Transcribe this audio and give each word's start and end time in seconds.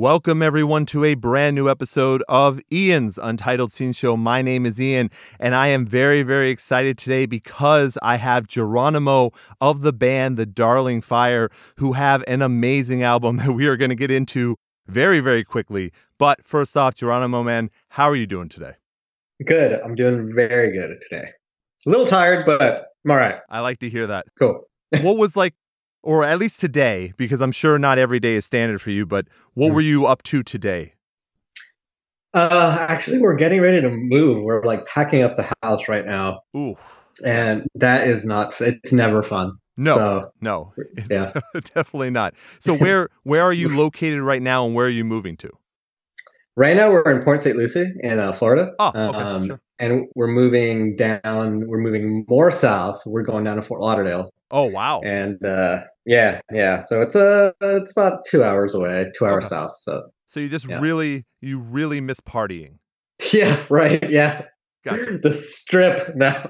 Welcome, 0.00 0.40
everyone, 0.40 0.86
to 0.86 1.04
a 1.04 1.12
brand 1.12 1.54
new 1.54 1.68
episode 1.68 2.24
of 2.26 2.58
Ian's 2.72 3.18
Untitled 3.18 3.70
Scene 3.70 3.92
Show. 3.92 4.16
My 4.16 4.40
name 4.40 4.64
is 4.64 4.80
Ian, 4.80 5.10
and 5.38 5.54
I 5.54 5.66
am 5.66 5.84
very, 5.84 6.22
very 6.22 6.48
excited 6.48 6.96
today 6.96 7.26
because 7.26 7.98
I 8.00 8.16
have 8.16 8.46
Geronimo 8.46 9.32
of 9.60 9.82
the 9.82 9.92
band 9.92 10.38
The 10.38 10.46
Darling 10.46 11.02
Fire, 11.02 11.50
who 11.76 11.92
have 11.92 12.24
an 12.26 12.40
amazing 12.40 13.02
album 13.02 13.36
that 13.44 13.52
we 13.52 13.66
are 13.66 13.76
going 13.76 13.90
to 13.90 13.94
get 13.94 14.10
into 14.10 14.56
very, 14.86 15.20
very 15.20 15.44
quickly. 15.44 15.92
But 16.16 16.48
first 16.48 16.78
off, 16.78 16.94
Geronimo, 16.94 17.42
man, 17.42 17.68
how 17.90 18.04
are 18.04 18.16
you 18.16 18.26
doing 18.26 18.48
today? 18.48 18.76
Good. 19.44 19.82
I'm 19.82 19.96
doing 19.96 20.34
very 20.34 20.72
good 20.72 20.98
today. 21.02 21.28
A 21.86 21.90
little 21.90 22.06
tired, 22.06 22.46
but 22.46 22.86
I'm 23.04 23.10
all 23.10 23.18
right. 23.18 23.40
I 23.50 23.60
like 23.60 23.80
to 23.80 23.90
hear 23.90 24.06
that. 24.06 24.24
Cool. 24.38 24.62
what 25.02 25.18
was 25.18 25.36
like, 25.36 25.52
or 26.02 26.24
at 26.24 26.38
least 26.38 26.60
today, 26.60 27.12
because 27.16 27.40
I'm 27.40 27.52
sure 27.52 27.78
not 27.78 27.98
every 27.98 28.20
day 28.20 28.34
is 28.34 28.44
standard 28.44 28.80
for 28.80 28.90
you, 28.90 29.06
but 29.06 29.26
what 29.54 29.72
were 29.72 29.80
you 29.80 30.06
up 30.06 30.22
to 30.24 30.42
today? 30.42 30.94
Uh, 32.32 32.86
actually, 32.88 33.18
we're 33.18 33.34
getting 33.36 33.60
ready 33.60 33.80
to 33.80 33.90
move. 33.90 34.42
We're 34.42 34.62
like 34.62 34.86
packing 34.86 35.22
up 35.22 35.34
the 35.34 35.52
house 35.62 35.88
right 35.88 36.06
now. 36.06 36.40
Ooh. 36.56 36.76
And 37.24 37.66
that 37.74 38.06
is 38.06 38.24
not, 38.24 38.58
it's 38.60 38.92
never 38.92 39.22
fun. 39.22 39.52
No, 39.76 39.94
So, 39.96 40.32
no, 40.40 40.72
it's 40.96 41.10
yeah. 41.10 41.32
definitely 41.74 42.10
not. 42.10 42.34
So 42.60 42.74
where 42.76 43.08
where 43.22 43.42
are 43.42 43.52
you 43.52 43.68
located 43.76 44.20
right 44.20 44.42
now, 44.42 44.66
and 44.66 44.74
where 44.74 44.86
are 44.86 44.90
you 44.90 45.04
moving 45.04 45.36
to? 45.38 45.50
right 46.56 46.76
now 46.76 46.90
we're 46.90 47.10
in 47.10 47.22
Port 47.22 47.42
St. 47.42 47.56
Lucie 47.56 47.90
in 48.00 48.18
uh, 48.18 48.32
Florida. 48.32 48.72
Oh, 48.78 48.92
okay, 48.94 49.46
sure. 49.46 49.60
And 49.78 50.06
we're 50.14 50.26
moving 50.28 50.96
down, 50.96 51.66
we're 51.66 51.78
moving 51.78 52.26
more 52.28 52.52
south. 52.52 53.02
We're 53.06 53.22
going 53.22 53.44
down 53.44 53.56
to 53.56 53.62
Fort 53.62 53.80
Lauderdale. 53.80 54.30
Oh 54.50 54.64
wow, 54.64 55.00
And 55.02 55.44
uh, 55.44 55.84
yeah, 56.06 56.40
yeah. 56.52 56.84
So 56.84 57.00
it's 57.00 57.14
uh, 57.16 57.52
it's 57.60 57.92
about 57.92 58.24
two 58.24 58.42
hours 58.42 58.74
away, 58.74 59.06
two 59.16 59.26
hours 59.26 59.44
Okay. 59.44 59.48
south. 59.48 59.72
So 59.78 60.10
so 60.26 60.40
you 60.40 60.48
just 60.48 60.68
yeah. 60.68 60.80
really 60.80 61.24
you 61.40 61.58
really 61.60 62.00
miss 62.00 62.20
partying. 62.20 62.78
yeah, 63.32 63.64
right. 63.68 64.08
Yeah. 64.10 64.46
Gotcha. 64.84 65.18
The 65.18 65.30
strip 65.32 66.16
now. 66.16 66.42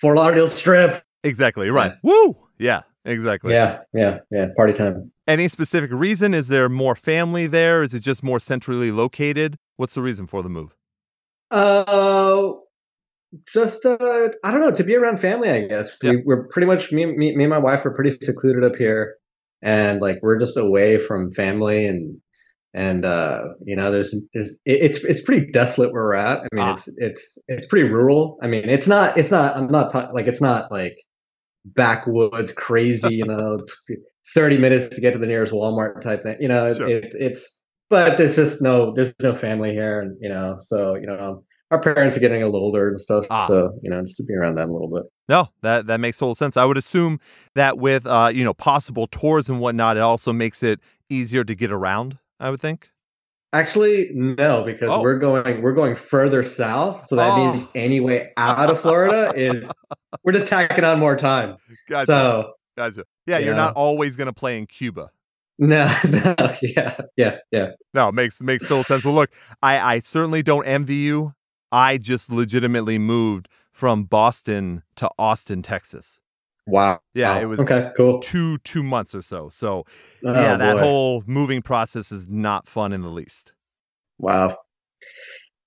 Fort 0.00 0.16
Lauderdale 0.16 0.48
strip. 0.48 1.02
exactly 1.22 1.70
right. 1.70 1.92
Woo. 2.02 2.36
Yeah. 2.58 2.82
Exactly. 3.04 3.52
Yeah, 3.52 3.80
yeah, 3.92 4.18
yeah. 4.30 4.46
Party 4.56 4.72
time. 4.72 5.10
Any 5.26 5.48
specific 5.48 5.90
reason? 5.92 6.34
Is 6.34 6.46
there 6.48 6.68
more 6.68 6.94
family 6.94 7.48
there? 7.48 7.82
Is 7.82 7.94
it 7.94 8.00
just 8.00 8.22
more 8.22 8.38
centrally 8.38 8.92
located? 8.92 9.58
What's 9.76 9.94
the 9.94 10.02
reason 10.02 10.28
for 10.28 10.40
the 10.42 10.48
move? 10.48 10.76
Uh, 11.50 12.52
just 13.52 13.84
uh, 13.86 14.28
I 14.44 14.50
don't 14.50 14.60
know. 14.60 14.72
To 14.72 14.84
be 14.84 14.96
around 14.96 15.18
family, 15.20 15.48
I 15.50 15.66
guess. 15.66 15.90
We, 16.02 16.22
we're 16.24 16.48
pretty 16.48 16.66
much 16.66 16.92
me, 16.92 17.06
me, 17.06 17.34
me 17.36 17.44
and 17.44 17.50
my 17.50 17.58
wife 17.58 17.84
are 17.86 17.94
pretty 17.94 18.10
secluded 18.22 18.64
up 18.64 18.76
here, 18.76 19.16
and 19.62 20.00
like 20.00 20.18
we're 20.22 20.38
just 20.38 20.56
away 20.56 20.98
from 20.98 21.30
family 21.30 21.86
and 21.86 22.18
and 22.74 23.04
uh, 23.04 23.42
you 23.64 23.76
know, 23.76 23.90
there's, 23.92 24.14
there's 24.32 24.56
it's 24.64 24.98
it's 24.98 25.20
pretty 25.22 25.50
desolate 25.50 25.92
where 25.92 26.04
we're 26.04 26.14
at. 26.14 26.38
I 26.40 26.48
mean, 26.54 26.64
Ah. 26.64 26.74
it's 26.76 26.88
it's 26.96 27.38
it's 27.48 27.66
pretty 27.66 27.88
rural. 27.88 28.38
I 28.42 28.46
mean, 28.48 28.68
it's 28.68 28.86
not 28.88 29.16
it's 29.18 29.30
not. 29.30 29.56
I'm 29.56 29.68
not 29.68 29.92
ta- 29.92 30.10
like 30.12 30.26
it's 30.26 30.40
not 30.40 30.70
like 30.72 30.96
backwoods 31.64 32.52
crazy. 32.52 33.14
You 33.14 33.24
know, 33.26 33.60
thirty 34.34 34.58
minutes 34.58 34.88
to 34.94 35.00
get 35.00 35.12
to 35.12 35.18
the 35.18 35.26
nearest 35.26 35.52
Walmart 35.52 36.00
type 36.00 36.22
thing. 36.22 36.36
You 36.40 36.48
know, 36.48 36.66
it, 36.66 36.76
Sure. 36.76 36.88
it, 36.88 37.14
it's 37.18 37.58
but 37.90 38.16
there's 38.18 38.36
just 38.36 38.62
no 38.62 38.92
there's 38.94 39.12
no 39.22 39.34
family 39.34 39.70
here, 39.72 40.00
and 40.00 40.16
you 40.20 40.28
know, 40.28 40.56
so 40.58 40.94
you 40.94 41.06
know, 41.06 41.44
our 41.72 41.80
parents 41.80 42.16
are 42.16 42.20
getting 42.20 42.42
a 42.42 42.46
little 42.46 42.60
older 42.60 42.88
and 42.88 43.00
stuff. 43.00 43.26
Ah. 43.30 43.46
So 43.48 43.78
you 43.82 43.90
know, 43.90 44.00
just 44.02 44.16
to 44.18 44.22
be 44.22 44.34
around 44.34 44.54
them 44.56 44.68
a 44.70 44.72
little 44.72 44.88
bit. 44.88 45.04
No, 45.28 45.48
that 45.62 45.86
that 45.86 45.98
makes 46.00 46.18
total 46.18 46.34
sense. 46.34 46.56
I 46.56 46.64
would 46.64 46.76
assume 46.76 47.18
that 47.54 47.78
with 47.78 48.06
uh, 48.06 48.30
you 48.32 48.44
know, 48.44 48.54
possible 48.54 49.06
tours 49.06 49.48
and 49.48 49.58
whatnot, 49.60 49.96
it 49.96 50.00
also 50.00 50.32
makes 50.32 50.62
it 50.62 50.80
easier 51.08 51.42
to 51.44 51.54
get 51.54 51.72
around, 51.72 52.18
I 52.38 52.50
would 52.50 52.60
think. 52.60 52.90
Actually, 53.54 54.10
no, 54.14 54.62
because 54.64 54.90
Oh. 54.90 55.02
we're 55.02 55.18
going 55.18 55.60
we're 55.62 55.74
going 55.74 55.94
further 55.96 56.44
south, 56.46 57.06
so 57.06 57.16
that 57.16 57.30
Oh. 57.32 57.52
means 57.54 57.66
any 57.74 58.00
way 58.00 58.30
out 58.36 58.70
of 58.70 58.80
Florida 58.80 59.32
is 59.36 59.68
we're 60.24 60.32
just 60.32 60.46
tacking 60.46 60.84
on 60.84 60.98
more 60.98 61.16
time. 61.16 61.56
Gotcha. 61.88 62.06
So 62.06 62.52
gotcha. 62.76 63.04
Yeah, 63.26 63.38
you're 63.38 63.54
not 63.54 63.74
always 63.76 64.16
gonna 64.16 64.32
play 64.32 64.56
in 64.58 64.66
Cuba. 64.66 65.10
no, 65.58 65.84
no, 66.08 66.34
yeah, 66.62 66.96
yeah, 67.16 67.36
yeah. 67.50 67.68
No, 67.92 68.08
it 68.08 68.14
makes 68.14 68.40
makes 68.42 68.66
total 68.66 68.84
sense. 68.84 69.04
Well, 69.04 69.14
look, 69.14 69.30
I 69.62 69.78
I 69.96 69.98
certainly 69.98 70.42
don't 70.42 70.64
envy 70.66 70.96
you. 70.96 71.34
I 71.72 71.98
just 71.98 72.30
legitimately 72.30 72.98
moved 72.98 73.48
from 73.72 74.04
Boston 74.04 74.82
to 74.96 75.08
Austin, 75.18 75.62
Texas. 75.62 76.20
Wow. 76.66 77.00
Yeah, 77.14 77.34
Wow. 77.36 77.40
it 77.40 77.44
was 77.46 77.60
okay. 77.60 77.90
Cool. 77.96 78.20
two 78.20 78.58
two 78.58 78.82
months 78.84 79.14
or 79.14 79.22
so. 79.22 79.48
So 79.48 79.84
Oh, 80.24 80.32
yeah, 80.34 80.56
that 80.56 80.74
boy. 80.76 80.80
whole 80.80 81.24
moving 81.26 81.62
process 81.62 82.12
is 82.12 82.28
not 82.28 82.68
fun 82.68 82.92
in 82.92 83.00
the 83.02 83.08
least. 83.10 83.52
wow. 84.18 84.58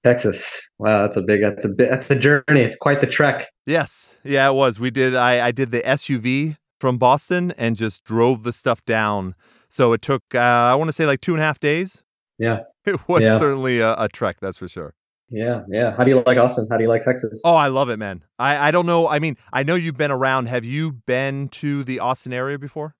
Texas. 0.04 0.62
Wow, 0.78 1.02
that's 1.02 1.18
a 1.18 1.22
big. 1.22 1.42
That's 1.42 1.66
a 1.66 1.70
bit. 1.70 1.90
That's 1.90 2.12
a 2.12 2.16
journey. 2.16 2.62
It's 2.62 2.76
quite 2.78 3.02
the 3.02 3.08
trek. 3.08 3.48
Yes, 3.66 4.20
yeah, 4.24 4.48
it 4.48 4.54
was. 4.54 4.80
We 4.80 4.92
did. 4.92 5.16
I 5.16 5.48
I 5.48 5.52
did 5.52 5.72
the 5.72 5.82
SUV 5.82 6.58
from 6.80 6.98
Boston 7.00 7.52
and 7.58 7.76
just 7.76 8.04
drove 8.04 8.44
the 8.44 8.54
stuff 8.54 8.86
down. 8.86 9.34
So 9.68 9.94
it 9.94 10.02
took 10.04 10.22
uh, 10.36 10.38
I 10.40 10.76
want 10.76 10.90
to 10.90 10.94
say 10.94 11.08
like 11.08 11.22
two 11.22 11.34
and 11.34 11.42
a 11.42 11.44
half 11.46 11.60
days. 11.60 12.04
Yeah. 12.38 12.60
It 12.86 13.00
was 13.08 13.24
Yeah. 13.24 13.40
certainly 13.40 13.80
a, 13.80 13.96
a 13.98 14.08
trek, 14.08 14.38
that's 14.40 14.60
for 14.60 14.68
sure. 14.68 14.94
Yeah, 15.30 15.62
yeah. 15.70 15.96
How 15.96 16.04
do 16.04 16.12
you 16.12 16.24
like 16.26 16.38
Austin? 16.38 16.68
How 16.70 16.78
do 16.78 16.84
you 16.84 16.90
like 16.90 17.04
Texas? 17.04 17.42
Oh, 17.44 17.56
I 17.56 17.68
love 17.68 17.90
it, 17.90 17.98
man. 17.98 18.24
I, 18.38 18.68
I 18.68 18.72
don't 18.72 18.86
know. 18.86 19.08
I 19.08 19.20
mean, 19.20 19.38
I 19.52 19.64
know 19.64 19.76
you've 19.76 19.98
been 19.98 20.12
around. 20.12 20.48
Have 20.48 20.64
you 20.64 20.92
been 20.92 21.50
to 21.50 21.84
the 21.84 22.00
Austin 22.00 22.32
area 22.32 22.60
before? 22.60 22.96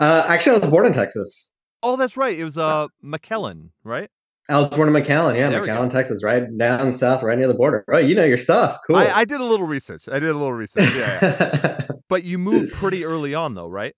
Uh, 0.00 0.24
actually, 0.26 0.56
I 0.56 0.58
was 0.60 0.68
born 0.70 0.86
in 0.86 0.92
Texas. 0.92 1.48
Oh, 1.82 1.96
that's 1.96 2.16
right. 2.16 2.36
It 2.36 2.44
was 2.44 2.56
uh 2.56 2.88
McAllen, 3.04 3.70
right? 3.84 4.10
I 4.50 4.60
was 4.60 4.74
born 4.74 4.88
in 4.88 5.02
McAllen. 5.02 5.36
Yeah, 5.36 5.50
There. 5.50 5.62
McAllen, 5.62 5.90
Texas, 5.90 6.24
right 6.24 6.44
down 6.56 6.94
south, 6.94 7.22
right 7.22 7.36
near 7.36 7.48
the 7.48 7.54
border. 7.54 7.84
Right, 7.86 8.08
you 8.08 8.14
know 8.14 8.24
your 8.24 8.38
stuff. 8.38 8.78
Cool. 8.86 8.96
I, 8.96 9.06
I 9.06 9.24
did 9.26 9.40
a 9.42 9.44
little 9.44 9.66
research. 9.66 10.08
I 10.08 10.18
did 10.18 10.30
a 10.30 10.34
little 10.34 10.54
research. 10.54 10.94
Yeah. 10.94 11.18
yeah. 11.22 11.86
but 12.08 12.24
you 12.24 12.38
moved 12.38 12.72
pretty 12.72 13.04
early 13.04 13.34
on, 13.34 13.54
though, 13.54 13.66
right? 13.66 13.94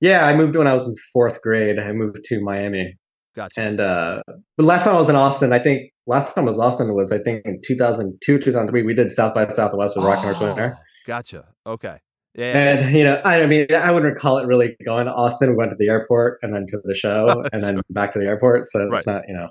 Yeah, 0.00 0.26
I 0.26 0.36
moved 0.36 0.56
when 0.56 0.66
I 0.66 0.74
was 0.74 0.86
in 0.86 0.94
fourth 1.14 1.40
grade. 1.40 1.78
I 1.78 1.92
moved 1.92 2.22
to 2.24 2.40
Miami, 2.42 2.98
Gotcha. 3.34 3.60
and 3.60 3.80
uh, 3.80 4.22
but 4.56 4.64
last 4.64 4.84
time 4.84 4.94
I 4.96 5.00
was 5.00 5.08
in 5.08 5.16
Austin, 5.16 5.52
I 5.52 5.58
think 5.58 5.90
last 6.06 6.34
time 6.34 6.46
I 6.46 6.50
was 6.50 6.58
Austin 6.58 6.94
was 6.94 7.10
I 7.12 7.18
think 7.18 7.42
in 7.44 7.60
2002, 7.66 8.38
2003. 8.38 8.82
We 8.82 8.94
did 8.94 9.10
South 9.12 9.34
by 9.34 9.48
Southwest 9.48 9.96
with 9.96 10.04
Rocking 10.04 10.24
Horse 10.24 10.40
Winner, 10.40 10.76
Oh, 10.78 10.82
Gotcha. 11.06 11.44
Okay. 11.66 11.98
Yeah. 12.36 12.44
yeah. 12.52 12.70
and 12.84 12.96
you 12.96 13.04
know, 13.04 13.20
I 13.24 13.46
mean, 13.46 13.66
I 13.74 13.90
wouldn't 13.90 14.18
call 14.18 14.38
it 14.38 14.46
really 14.46 14.76
going 14.84 15.06
to 15.06 15.12
Austin. 15.12 15.50
We 15.50 15.56
went 15.56 15.70
to 15.70 15.76
the 15.78 15.88
airport 15.88 16.38
and 16.42 16.54
then 16.54 16.66
to 16.68 16.78
the 16.84 16.94
show, 16.94 17.44
and 17.52 17.62
then 17.62 17.80
back 17.90 18.12
to 18.12 18.18
the 18.18 18.26
airport. 18.26 18.68
So 18.70 18.80
Right. 18.86 18.96
it's 18.98 19.06
not, 19.06 19.22
you 19.28 19.34
know, 19.34 19.48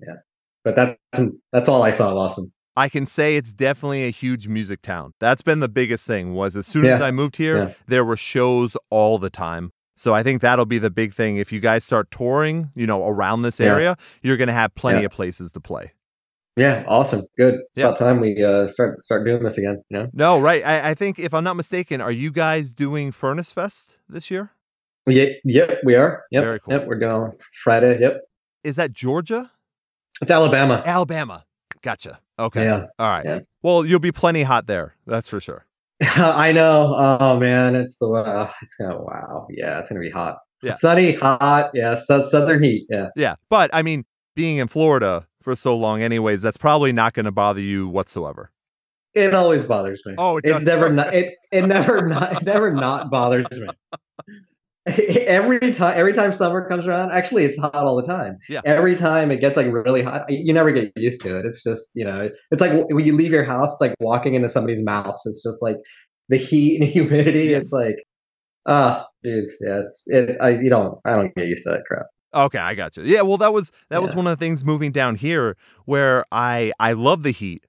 yeah. 0.00 0.14
But 0.64 0.76
that's 0.76 0.98
that's 1.52 1.68
all 1.68 1.82
I 1.82 1.90
saw 1.92 2.10
of 2.10 2.16
Austin. 2.18 2.52
I 2.76 2.88
can 2.88 3.04
say 3.04 3.36
it's 3.36 3.52
definitely 3.52 4.04
a 4.06 4.10
huge 4.10 4.46
music 4.46 4.80
town. 4.80 5.12
That's 5.20 5.42
been 5.42 5.58
the 5.60 5.68
biggest 5.68 6.06
thing. 6.06 6.34
Was 6.34 6.54
as 6.56 6.66
soon 6.66 6.86
as 6.86 7.00
I 7.02 7.10
moved 7.10 7.36
here, 7.36 7.56
Yeah. 7.64 7.72
there 7.88 8.04
were 8.04 8.16
shows 8.16 8.76
all 8.90 9.18
the 9.18 9.28
time. 9.30 9.72
So 10.00 10.14
I 10.14 10.22
think 10.22 10.40
that'll 10.40 10.64
be 10.64 10.78
the 10.78 10.88
big 10.88 11.12
thing. 11.12 11.36
If 11.36 11.52
you 11.52 11.60
guys 11.60 11.84
start 11.84 12.10
touring, 12.10 12.70
you 12.74 12.86
know, 12.86 13.06
around 13.06 13.42
this 13.42 13.60
Yeah. 13.60 13.66
area, 13.74 13.96
you're 14.22 14.38
going 14.38 14.48
to 14.48 14.54
have 14.54 14.74
plenty 14.74 15.00
Yeah. 15.00 15.04
of 15.04 15.10
places 15.12 15.52
to 15.52 15.60
play. 15.60 15.92
Yeah, 16.56 16.84
awesome, 16.88 17.24
good. 17.36 17.56
It's 17.56 17.64
Yeah. 17.76 17.88
about 17.88 17.98
time 17.98 18.18
we 18.18 18.42
uh, 18.42 18.66
start 18.66 19.04
start 19.04 19.26
doing 19.26 19.42
this 19.42 19.58
again. 19.58 19.82
You 19.90 19.98
know. 19.98 20.10
No, 20.14 20.40
right? 20.40 20.64
I, 20.64 20.90
I 20.90 20.94
think 20.94 21.18
if 21.18 21.34
I'm 21.34 21.44
not 21.44 21.54
mistaken, 21.54 22.00
are 22.00 22.10
you 22.10 22.32
guys 22.32 22.72
doing 22.72 23.12
Furnace 23.12 23.52
Fest 23.52 23.98
this 24.08 24.30
year? 24.30 24.52
Yeah, 25.06 25.26
yep, 25.44 25.78
we 25.84 25.96
are. 25.96 26.22
Yep, 26.30 26.44
Very 26.44 26.60
cool. 26.60 26.72
yep, 26.74 26.86
we're 26.86 26.96
going 26.98 27.32
Friday. 27.62 28.00
Yep, 28.00 28.22
Is 28.64 28.76
that 28.76 28.92
Georgia? 28.92 29.50
it's 30.22 30.30
Alabama. 30.30 30.82
Alabama. 30.86 31.44
Gotcha. 31.82 32.20
Okay. 32.38 32.64
Yeah, 32.64 32.86
All 32.98 33.10
right. 33.10 33.24
yeah. 33.26 33.38
Well, 33.62 33.84
you'll 33.84 34.00
be 34.00 34.12
plenty 34.12 34.44
hot 34.44 34.66
there. 34.66 34.94
That's 35.06 35.28
for 35.28 35.40
sure. 35.40 35.66
I 36.16 36.52
know. 36.52 36.94
Oh 36.96 37.38
man, 37.38 37.74
it's 37.74 37.96
the 37.98 38.08
uh, 38.08 38.50
it's 38.62 38.74
gonna 38.76 39.02
wow. 39.02 39.46
Yeah, 39.50 39.80
it's 39.80 39.88
gonna 39.88 40.00
be 40.00 40.10
hot. 40.10 40.38
Yeah. 40.62 40.76
sunny, 40.76 41.12
hot. 41.14 41.70
Yeah, 41.74 41.96
sou- 41.96 42.22
southern 42.24 42.62
heat. 42.62 42.86
Yeah, 42.90 43.08
Yeah. 43.16 43.36
But 43.48 43.70
I 43.72 43.82
mean, 43.82 44.04
being 44.36 44.58
in 44.58 44.68
Florida 44.68 45.26
for 45.42 45.56
so 45.56 45.74
long, 45.76 46.02
anyways, 46.02 46.42
that's 46.42 46.58
probably 46.58 46.92
not 46.92 47.14
going 47.14 47.24
to 47.24 47.32
bother 47.32 47.62
you 47.62 47.88
whatsoever. 47.88 48.50
it 49.14 49.34
always 49.34 49.64
bothers 49.64 50.02
me. 50.04 50.14
Oh, 50.18 50.36
it 50.36 50.42
does? 50.44 50.66
never 50.66 50.90
not 50.92 51.14
it 51.14 51.34
it 51.50 51.66
never 51.66 52.06
not 52.06 52.36
it 52.36 52.42
never 52.44 52.70
not 52.72 53.10
bothers 53.10 53.46
me. 53.52 53.68
every 55.26 55.58
time 55.72 55.94
every 55.96 56.12
time 56.12 56.32
summer 56.32 56.68
comes 56.68 56.86
around, 56.86 57.10
actually 57.12 57.44
it's 57.44 57.58
hot 57.58 57.74
all 57.74 57.96
the 57.96 58.02
time. 58.06 58.38
Yeah. 58.48 58.60
Every 58.64 58.94
time 58.94 59.30
it 59.30 59.40
gets 59.40 59.56
like 59.56 59.72
really 59.72 60.02
hot, 60.02 60.24
you 60.28 60.52
never 60.52 60.72
get 60.72 60.92
used 60.96 61.20
to 61.22 61.38
it. 61.38 61.46
It's 61.46 61.62
just 61.62 61.90
you 61.94 62.04
know, 62.04 62.28
it's 62.50 62.60
like 62.60 62.72
when 62.88 63.04
you 63.04 63.14
leave 63.14 63.32
your 63.32 63.44
house, 63.44 63.72
it's 63.72 63.80
like 63.80 63.94
walking 64.00 64.34
into 64.34 64.48
somebody's 64.48 64.82
mouth. 64.82 65.18
It's 65.24 65.42
just 65.42 65.62
like 65.62 65.76
the 66.28 66.36
heat 66.36 66.80
and 66.80 66.88
humidity. 66.96 67.44
Yes. 67.50 67.62
It's 67.62 67.72
like, 67.72 67.96
ah, 68.66 69.06
jeez, 69.24 69.48
yeah. 69.60 69.80
It's 69.80 70.02
it. 70.06 70.36
I 70.40 70.50
you 70.50 70.70
don't 70.70 70.98
I 71.04 71.16
don't 71.16 71.34
get 71.34 71.46
used 71.46 71.64
to 71.64 71.70
that 71.70 71.84
crap. 71.86 72.06
Okay, 72.32 72.58
I 72.58 72.74
got 72.76 72.96
you. 72.96 73.02
Yeah, 73.02 73.22
well, 73.22 73.38
that 73.38 73.52
was 73.52 73.72
that 73.88 74.00
was 74.00 74.14
one 74.14 74.26
of 74.26 74.30
the 74.30 74.36
things 74.44 74.64
moving 74.64 74.92
down 74.92 75.16
here 75.16 75.56
where 75.84 76.24
I 76.30 76.72
I 76.78 76.92
love 76.92 77.24
the 77.24 77.32
heat, 77.32 77.66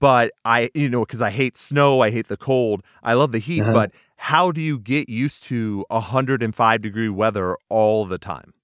but 0.00 0.32
I 0.44 0.68
you 0.74 0.90
know 0.90 1.00
because 1.00 1.22
I 1.22 1.30
hate 1.30 1.56
snow, 1.56 2.00
I 2.00 2.10
hate 2.10 2.28
the 2.28 2.36
cold. 2.36 2.82
I 3.02 3.14
love 3.14 3.32
the 3.32 3.38
heat, 3.38 3.62
Uh-huh. 3.62 3.72
but 3.72 3.92
how 4.22 4.52
do 4.52 4.60
you 4.60 4.78
get 4.78 5.08
used 5.08 5.42
to 5.42 5.84
105 5.88 6.80
degree 6.80 7.08
weather 7.08 7.56
all 7.68 8.04
the 8.04 8.18
time? 8.18 8.54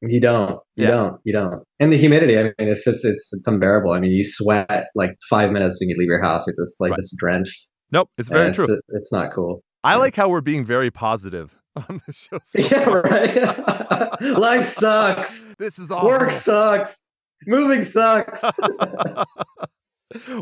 You 0.00 0.20
don't. 0.20 0.60
You 0.76 0.84
yeah. 0.84 0.90
don't. 0.92 1.20
You 1.24 1.32
don't. 1.32 1.64
And 1.80 1.92
the 1.92 1.96
humidity. 1.96 2.38
I 2.38 2.44
mean, 2.44 2.52
it's 2.58 2.84
just 2.84 3.04
it's, 3.04 3.32
it's 3.32 3.46
unbearable. 3.46 3.90
I 3.90 3.98
mean, 3.98 4.12
you 4.12 4.22
sweat 4.24 4.86
like 4.94 5.16
five 5.28 5.50
minutes 5.50 5.80
and 5.80 5.90
you 5.90 5.96
leave 5.98 6.06
your 6.06 6.22
house 6.22 6.46
with 6.46 6.54
this 6.56 6.76
like 6.78 6.92
right. 6.92 6.96
this 6.98 7.12
drenched. 7.18 7.68
Nope, 7.90 8.10
it's 8.16 8.28
very 8.28 8.50
it's, 8.50 8.56
true. 8.56 8.78
It's 8.90 9.10
not 9.10 9.32
cool. 9.34 9.64
I 9.82 9.94
yeah. 9.94 9.96
like 9.96 10.14
how 10.14 10.28
we're 10.28 10.40
being 10.40 10.64
very 10.64 10.92
positive 10.92 11.58
on 11.76 12.00
the 12.06 12.12
show. 12.12 12.38
So 12.44 12.60
yeah, 12.60 12.88
right. 12.88 14.20
Life 14.38 14.66
sucks. 14.66 15.52
This 15.58 15.80
is 15.80 15.90
awful. 15.90 16.10
Work 16.10 16.30
sucks. 16.30 17.04
Moving 17.48 17.82
sucks. 17.82 18.40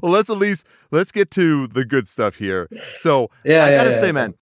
well, 0.03 0.13
let's 0.13 0.29
at 0.29 0.37
least 0.37 0.67
let's 0.91 1.13
get 1.13 1.31
to 1.31 1.67
the 1.69 1.87
good 1.87 2.07
stuff 2.07 2.37
here. 2.37 2.69
So 2.97 3.31
yeah, 3.43 3.65
I 3.65 3.71
gotta 3.71 3.91
yeah, 3.91 3.97
say, 3.97 4.07
yeah. 4.07 4.13
man, 4.13 4.35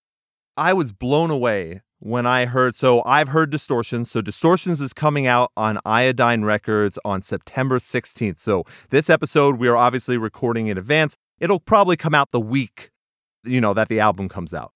I 0.58 0.72
was 0.72 0.90
blown 0.90 1.30
away 1.30 1.82
when 2.00 2.26
I 2.26 2.46
heard. 2.46 2.74
So 2.74 3.02
I've 3.04 3.28
heard 3.28 3.50
Distortions. 3.50 4.10
So 4.10 4.20
Distortions 4.20 4.80
is 4.80 4.92
coming 4.92 5.26
out 5.26 5.52
on 5.56 5.78
Iodine 5.86 6.44
Records 6.44 6.98
on 7.04 7.22
September 7.22 7.78
16th. 7.78 8.40
So 8.40 8.64
this 8.90 9.08
episode 9.08 9.58
we 9.58 9.68
are 9.68 9.76
obviously 9.76 10.18
recording 10.18 10.66
in 10.66 10.76
advance. 10.76 11.16
It'll 11.38 11.60
probably 11.60 11.96
come 11.96 12.14
out 12.14 12.32
the 12.32 12.40
week, 12.40 12.90
you 13.44 13.60
know, 13.60 13.72
that 13.72 13.88
the 13.88 14.00
album 14.00 14.28
comes 14.28 14.52
out. 14.52 14.72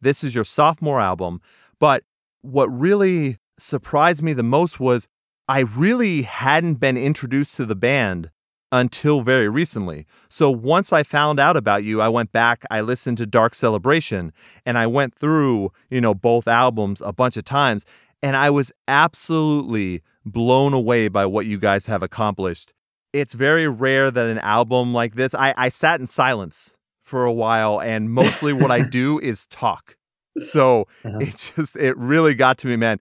This 0.00 0.22
is 0.22 0.36
your 0.36 0.44
sophomore 0.44 1.00
album, 1.00 1.40
but 1.80 2.04
what 2.42 2.66
really 2.68 3.38
surprised 3.58 4.22
me 4.22 4.34
the 4.34 4.42
most 4.44 4.78
was 4.78 5.08
I 5.48 5.60
really 5.60 6.22
hadn't 6.22 6.76
been 6.76 6.96
introduced 6.96 7.56
to 7.56 7.66
the 7.66 7.74
band 7.74 8.30
until 8.74 9.22
very 9.22 9.48
recently. 9.48 10.04
So 10.28 10.50
once 10.50 10.92
I 10.92 11.04
found 11.04 11.38
out 11.38 11.56
about 11.56 11.84
you, 11.84 12.00
I 12.00 12.08
went 12.08 12.32
back, 12.32 12.64
I 12.72 12.80
listened 12.80 13.18
to 13.18 13.26
Dark 13.26 13.54
Celebration, 13.54 14.32
and 14.66 14.76
I 14.76 14.88
went 14.88 15.14
through, 15.14 15.70
you 15.90 16.00
know, 16.00 16.12
both 16.12 16.48
albums 16.48 17.00
a 17.00 17.12
bunch 17.12 17.36
of 17.36 17.44
times, 17.44 17.86
and 18.20 18.36
I 18.36 18.50
was 18.50 18.72
absolutely 18.88 20.02
blown 20.26 20.72
away 20.74 21.06
by 21.06 21.24
what 21.24 21.46
you 21.46 21.56
guys 21.56 21.86
have 21.86 22.02
accomplished. 22.02 22.74
It's 23.12 23.32
very 23.32 23.68
rare 23.68 24.10
that 24.10 24.26
an 24.26 24.38
album 24.38 24.92
like 24.92 25.14
this, 25.14 25.36
I, 25.36 25.54
I 25.56 25.68
sat 25.68 26.00
in 26.00 26.06
silence 26.06 26.76
for 27.00 27.24
a 27.24 27.32
while, 27.32 27.80
and 27.80 28.10
mostly 28.10 28.52
what 28.52 28.72
I 28.72 28.80
do 28.80 29.18
is 29.22 29.46
talk. 29.46 29.96
So 30.40 30.88
uh-huh. 31.04 31.18
it 31.20 31.52
just, 31.54 31.76
it 31.76 31.96
really 31.96 32.34
got 32.34 32.58
to 32.58 32.66
me, 32.66 32.74
man. 32.74 32.98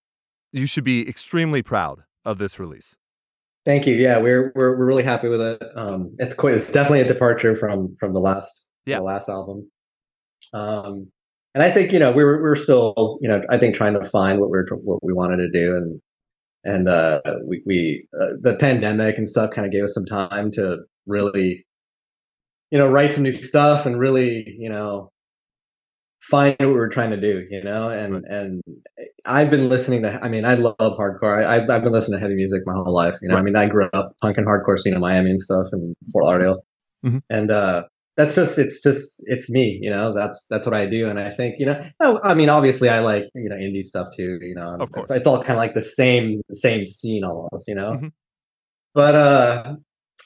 You 0.51 0.67
should 0.67 0.83
be 0.83 1.09
extremely 1.09 1.63
proud 1.63 2.03
of 2.23 2.37
this 2.37 2.59
release. 2.59 2.95
Thank 3.65 3.87
you. 3.87 3.95
Yeah, 3.95 4.17
we're 4.17 4.51
we're 4.55 4.77
we're 4.77 4.85
really 4.85 5.03
happy 5.03 5.29
with 5.29 5.41
it. 5.41 5.61
Um, 5.75 6.15
it's 6.19 6.33
quite 6.33 6.55
it's 6.55 6.69
definitely 6.69 7.01
a 7.01 7.07
departure 7.07 7.55
from 7.55 7.95
from 7.99 8.13
the 8.13 8.19
last 8.19 8.65
yeah. 8.85 8.97
the 8.97 9.03
last 9.03 9.29
album. 9.29 9.69
Um, 10.53 11.11
and 11.53 11.63
I 11.63 11.71
think 11.71 11.93
you 11.93 11.99
know 11.99 12.11
we 12.11 12.23
were 12.23 12.41
we 12.41 12.49
are 12.49 12.55
still 12.55 13.17
you 13.21 13.29
know 13.29 13.41
I 13.49 13.57
think 13.57 13.75
trying 13.75 13.93
to 13.93 14.09
find 14.09 14.39
what 14.39 14.49
we're 14.49 14.65
what 14.83 14.99
we 15.01 15.13
wanted 15.13 15.37
to 15.37 15.49
do 15.49 15.77
and 15.77 16.01
and 16.65 16.89
uh, 16.89 17.21
we 17.47 17.61
we 17.65 18.07
uh, 18.19 18.33
the 18.41 18.55
pandemic 18.55 19.17
and 19.17 19.29
stuff 19.29 19.51
kind 19.51 19.65
of 19.65 19.71
gave 19.71 19.83
us 19.83 19.93
some 19.93 20.05
time 20.05 20.51
to 20.51 20.79
really 21.05 21.65
you 22.71 22.77
know 22.77 22.87
write 22.87 23.13
some 23.13 23.23
new 23.23 23.31
stuff 23.31 23.85
and 23.85 23.97
really 23.97 24.55
you 24.59 24.69
know 24.69 25.11
find 26.33 26.55
what 26.59 26.67
we 26.67 26.73
were 26.73 26.89
trying 26.89 27.11
to 27.11 27.21
do, 27.21 27.45
you 27.49 27.63
know, 27.63 27.89
and 27.89 28.13
right. 28.13 28.23
and 28.27 28.63
I've 29.23 29.51
been 29.51 29.69
listening 29.69 30.01
to. 30.01 30.19
I 30.21 30.29
mean, 30.29 30.45
I 30.45 30.55
love 30.55 30.75
hardcore. 30.79 31.45
I, 31.45 31.59
have 31.59 31.69
I've 31.69 31.83
been 31.83 31.93
listening 31.93 32.19
to 32.19 32.23
heavy 32.23 32.35
music 32.35 32.63
my 32.65 32.73
whole 32.73 32.93
life. 32.93 33.15
You 33.21 33.29
know, 33.29 33.35
right. 33.35 33.41
I 33.41 33.43
mean, 33.43 33.55
I 33.55 33.67
grew 33.67 33.87
up 33.93 34.13
punk 34.21 34.37
and 34.37 34.47
hardcore 34.47 34.79
scene 34.79 34.95
in 34.95 34.99
Miami 34.99 35.29
and 35.29 35.39
stuff, 35.39 35.67
and 35.71 35.95
Fort 36.11 36.25
Lauderdale, 36.25 36.65
mm-hmm. 37.05 37.19
and 37.29 37.51
uh, 37.51 37.83
that's 38.17 38.33
just 38.33 38.57
it's 38.57 38.81
just 38.81 39.23
it's 39.27 39.49
me. 39.49 39.77
You 39.79 39.91
know, 39.91 40.13
that's 40.15 40.43
that's 40.49 40.65
what 40.65 40.75
I 40.75 40.87
do, 40.87 41.07
and 41.07 41.19
I 41.19 41.31
think 41.31 41.55
you 41.59 41.67
know. 41.67 41.85
Oh, 41.99 42.19
I 42.23 42.33
mean, 42.33 42.49
obviously, 42.49 42.89
I 42.89 42.99
like 42.99 43.25
you 43.35 43.49
know 43.49 43.55
indie 43.55 43.83
stuff 43.83 44.07
too. 44.17 44.39
You 44.41 44.55
know, 44.55 44.77
of 44.79 44.91
course, 44.91 45.11
it's, 45.11 45.19
it's 45.19 45.27
all 45.27 45.37
kind 45.37 45.51
of 45.51 45.57
like 45.57 45.75
the 45.75 45.83
same 45.83 46.41
the 46.49 46.55
same 46.55 46.85
scene 46.87 47.23
almost. 47.23 47.67
You 47.67 47.75
know, 47.75 47.91
mm-hmm. 47.91 48.07
but 48.95 49.15
uh 49.15 49.75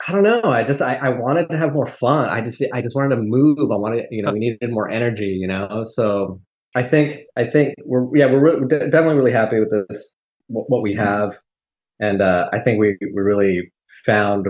I 0.05 0.11
don't 0.11 0.23
know. 0.23 0.41
I 0.43 0.63
just 0.63 0.81
I, 0.81 0.95
I 0.95 1.09
wanted 1.09 1.49
to 1.49 1.57
have 1.57 1.73
more 1.73 1.87
fun. 1.87 2.29
I 2.29 2.41
just 2.41 2.63
I 2.73 2.81
just 2.81 2.95
wanted 2.95 3.15
to 3.15 3.21
move. 3.21 3.59
I 3.71 3.75
wanted 3.75 4.05
you 4.11 4.21
know 4.21 4.33
we 4.33 4.39
needed 4.39 4.69
more 4.69 4.89
energy. 4.89 5.37
You 5.39 5.47
know, 5.47 5.83
so 5.85 6.41
I 6.75 6.83
think 6.83 7.21
I 7.35 7.45
think 7.45 7.75
we're 7.83 8.15
yeah 8.15 8.27
we're, 8.27 8.61
re- 8.61 8.67
definitely 8.67 9.15
really 9.15 9.31
happy 9.31 9.59
with 9.59 9.71
this 9.71 10.13
what, 10.47 10.81
we 10.81 10.93
have, 10.95 11.33
and 11.99 12.21
uh, 12.21 12.49
I 12.53 12.59
think 12.59 12.79
we 12.79 12.97
we 13.01 13.21
really 13.21 13.71
found 14.05 14.47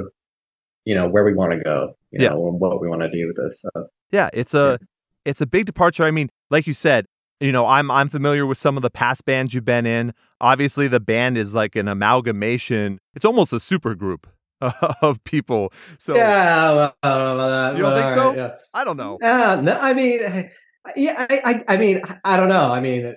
you 0.85 0.95
know 0.95 1.07
where 1.07 1.23
we 1.23 1.33
want 1.33 1.53
to 1.53 1.59
go. 1.59 1.93
You 2.11 2.23
yeah, 2.23 2.29
know, 2.29 2.47
and 2.47 2.59
what 2.59 2.81
we 2.81 2.89
want 2.89 3.01
to 3.01 3.09
do 3.09 3.27
with 3.27 3.37
this. 3.37 3.61
So, 3.61 3.87
yeah, 4.11 4.29
it's 4.33 4.53
a 4.53 4.77
yeah. 4.79 4.87
it's 5.25 5.41
a 5.41 5.47
big 5.47 5.65
departure. 5.65 6.03
I 6.03 6.11
mean, 6.11 6.29
like 6.49 6.67
you 6.67 6.73
said, 6.73 7.05
you 7.39 7.51
know, 7.51 7.65
I'm 7.65 7.89
I'm 7.89 8.09
familiar 8.09 8.45
with 8.45 8.57
some 8.57 8.75
of 8.75 8.83
the 8.83 8.89
past 8.89 9.25
bands 9.25 9.53
you've 9.53 9.65
been 9.65 9.85
in. 9.85 10.13
Obviously, 10.41 10.87
the 10.87 10.99
band 10.99 11.37
is 11.37 11.55
like 11.55 11.75
an 11.75 11.87
amalgamation. 11.87 12.99
It's 13.15 13.25
almost 13.25 13.53
a 13.53 13.59
super 13.59 13.95
group 13.95 14.27
of 15.01 15.23
people. 15.23 15.71
So 15.99 16.15
yeah, 16.15 16.91
well, 17.03 17.75
you 17.75 17.83
don't 17.83 17.95
think 17.95 18.09
so? 18.09 18.35
Yeah. 18.35 18.55
I 18.73 18.83
don't 18.83 18.97
know. 18.97 19.17
Uh, 19.21 19.61
no, 19.61 19.73
I 19.73 19.93
mean, 19.93 20.49
yeah, 20.95 21.25
I, 21.29 21.41
I, 21.43 21.73
I 21.73 21.77
mean, 21.77 22.01
I 22.23 22.37
don't 22.37 22.49
know. 22.49 22.71
I 22.71 22.79
mean, 22.79 23.15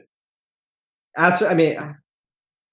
as 1.16 1.38
for, 1.38 1.48
I 1.48 1.54
mean, 1.54 1.78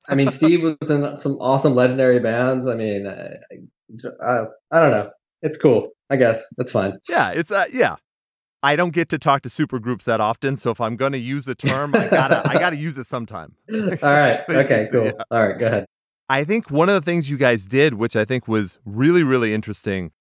I 0.08 0.16
mean, 0.16 0.31
Steve 0.31 0.64
was 0.64 0.90
in 0.90 1.19
some 1.19 1.34
awesome 1.40 1.75
legendary 1.75 2.19
bands. 2.19 2.68
I 2.68 2.75
mean, 2.75 3.08
I, 3.08 3.36
I, 4.22 4.44
I 4.72 4.80
don't 4.80 4.92
know. 4.92 5.12
It's 5.42 5.58
cool. 5.58 5.90
I 6.10 6.16
guess 6.16 6.44
that's 6.58 6.72
fine. 6.72 6.98
Yeah, 7.08 7.31
it's 7.31 7.52
uh, 7.52 7.66
yeah. 7.72 7.96
I 8.64 8.75
don't 8.75 8.92
get 8.92 9.08
to 9.10 9.19
talk 9.19 9.44
to 9.44 9.50
super 9.50 9.78
groups 9.78 10.06
that 10.06 10.19
often, 10.19 10.56
so 10.56 10.72
if 10.72 10.81
I'm 10.81 10.96
going 10.96 11.12
to 11.12 11.19
use 11.19 11.46
the 11.46 11.56
term, 11.56 11.96
I 11.96 12.08
gotta 12.08 12.48
I 12.50 12.60
gotta 12.60 12.75
use 12.75 12.98
it 12.98 13.04
sometime. 13.06 13.56
All 13.72 13.98
right. 14.02 14.40
Okay. 14.50 14.88
Cool. 14.92 15.06
Yeah. 15.06 15.12
All 15.30 15.48
right. 15.48 15.60
Go 15.60 15.68
ahead. 15.68 15.86
I 16.30 16.44
think 16.44 16.70
one 16.70 16.90
of 16.90 16.96
the 16.96 17.02
things 17.02 17.30
you 17.30 17.38
guys 17.38 17.68
did, 17.68 17.94
which 17.94 18.16
I 18.16 18.26
think 18.26 18.48
was 18.48 18.78
really, 18.86 19.24
really 19.24 19.54
interesting, 19.54 20.12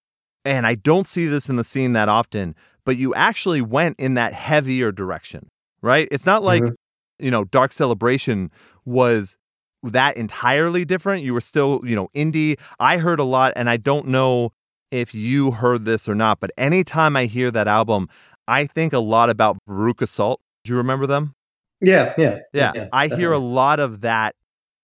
and 0.45 0.67
I 0.67 0.77
don't 0.77 1.07
see 1.07 1.27
this 1.27 1.49
in 1.49 1.57
the 1.57 1.65
scene 1.65 1.93
that 1.95 2.09
often, 2.09 2.55
but 2.85 2.97
you 2.97 3.15
actually 3.15 3.61
went 3.61 3.99
in 3.99 4.15
that 4.15 4.33
heavier 4.33 4.93
direction, 4.93 5.49
right? 5.83 6.07
It's 6.13 6.27
not 6.27 6.45
like, 6.45 6.63
mm-hmm. 6.63 7.25
you 7.25 7.31
know, 7.31 7.45
Dark 7.45 7.73
Celebration 7.73 8.53
was 8.85 9.37
that 9.83 10.17
entirely 10.17 10.85
different. 10.85 11.25
You 11.25 11.35
were 11.35 11.41
still, 11.41 11.81
you 11.85 11.97
know, 11.97 12.09
indie. 12.15 12.61
I 12.79 12.99
heard 12.99 13.19
a 13.19 13.25
lot, 13.25 13.53
and 13.57 13.69
I 13.69 13.77
don't 13.77 14.07
know 14.07 14.53
if 14.93 15.15
you 15.15 15.51
heard 15.51 15.85
this 15.85 16.09
or 16.09 16.15
not, 16.15 16.39
but 16.39 16.53
anytime 16.57 17.17
I 17.17 17.27
hear 17.27 17.51
that 17.51 17.67
album, 17.67 18.09
I 18.47 18.67
think 18.67 18.93
a 18.93 19.01
lot 19.01 19.31
about 19.31 19.59
Veruca 19.69 20.07
Salt. 20.07 20.41
Do 20.63 20.73
you 20.73 20.77
remember 20.77 21.07
them? 21.07 21.35
Yeah, 21.81 22.15
yeah. 22.17 22.39
Yeah. 22.53 22.73
yeah 22.75 22.89
I 22.93 23.09
hear 23.09 23.33
a 23.33 23.39
lot 23.39 23.81
of 23.81 24.01
that 24.03 24.35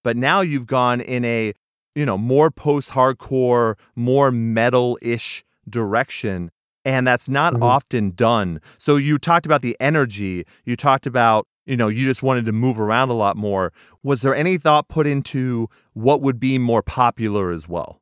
but 0.02 0.16
now 0.16 0.40
you've 0.40 0.66
gone 0.66 1.00
in 1.00 1.25
a, 1.25 1.52
you 1.94 2.06
know, 2.06 2.18
more 2.18 2.50
post-hardcore, 2.50 3.75
more 3.94 4.30
metal-ish 4.30 5.44
direction 5.68 6.50
and 6.85 7.06
that's 7.06 7.28
not 7.28 7.54
mm-hmm. 7.54 7.62
often 7.62 8.11
done. 8.11 8.61
So 8.78 8.97
you 8.97 9.18
talked 9.18 9.47
about 9.47 9.62
the 9.62 9.76
energy, 9.80 10.44
you 10.64 10.76
talked 10.76 11.06
about, 11.06 11.47
you 11.64 11.76
know, 11.76 11.88
you 11.88 12.04
just 12.04 12.23
wanted 12.23 12.44
to 12.47 12.52
move 12.52 12.78
around 12.78 13.11
a 13.11 13.14
lot 13.14 13.37
more. 13.37 13.73
Was 14.02 14.23
there 14.23 14.35
any 14.35 14.59
thought 14.59 14.88
put 14.88 15.06
into 15.06 15.68
what 15.92 16.21
would 16.21 16.40
be 16.40 16.59
more 16.59 16.82
popular 16.82 17.50
as 17.50 17.68
well? 17.68 18.00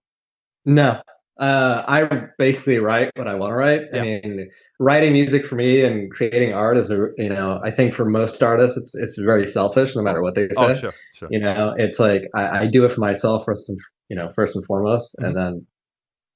No, 0.64 1.02
uh, 1.40 1.84
I 1.88 2.06
basically 2.36 2.78
write 2.78 3.12
what 3.16 3.26
I 3.26 3.34
want 3.34 3.52
to 3.52 3.56
write. 3.56 3.82
Yeah. 3.92 4.00
I 4.00 4.04
mean, 4.04 4.50
writing 4.78 5.14
music 5.14 5.46
for 5.46 5.54
me 5.54 5.82
and 5.82 6.12
creating 6.12 6.52
art 6.52 6.76
is 6.76 6.90
a, 6.90 7.08
you 7.16 7.30
know, 7.30 7.58
I 7.64 7.70
think 7.70 7.94
for 7.94 8.04
most 8.04 8.42
artists, 8.42 8.76
it's 8.76 8.94
it's 8.94 9.18
very 9.18 9.46
selfish, 9.46 9.96
no 9.96 10.02
matter 10.02 10.22
what 10.22 10.34
they 10.34 10.48
oh, 10.56 10.66
say. 10.66 10.70
Oh, 10.72 10.74
sure, 10.74 10.94
sure. 11.14 11.28
You 11.30 11.40
know, 11.40 11.74
it's 11.78 11.98
like 11.98 12.24
I, 12.34 12.60
I 12.60 12.66
do 12.66 12.84
it 12.84 12.92
for 12.92 13.00
myself 13.00 13.46
first 13.46 13.70
and 13.70 13.78
you 14.10 14.16
know 14.16 14.30
first 14.36 14.54
and 14.54 14.66
foremost, 14.66 15.16
mm-hmm. 15.16 15.24
and 15.24 15.36
then 15.36 15.66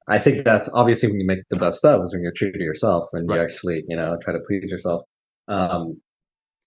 I 0.08 0.18
think 0.18 0.42
that's 0.42 0.70
obviously 0.72 1.10
when 1.10 1.20
you 1.20 1.26
make 1.26 1.40
the 1.50 1.56
best 1.56 1.78
stuff 1.78 2.02
is 2.02 2.14
when 2.14 2.22
you're 2.22 2.32
true 2.34 2.52
to 2.52 2.62
yourself 2.62 3.08
and 3.12 3.28
right. 3.28 3.36
you 3.36 3.42
actually 3.42 3.84
you 3.86 3.96
know 3.96 4.16
try 4.22 4.32
to 4.32 4.40
please 4.46 4.70
yourself. 4.70 5.02
Um, 5.48 6.00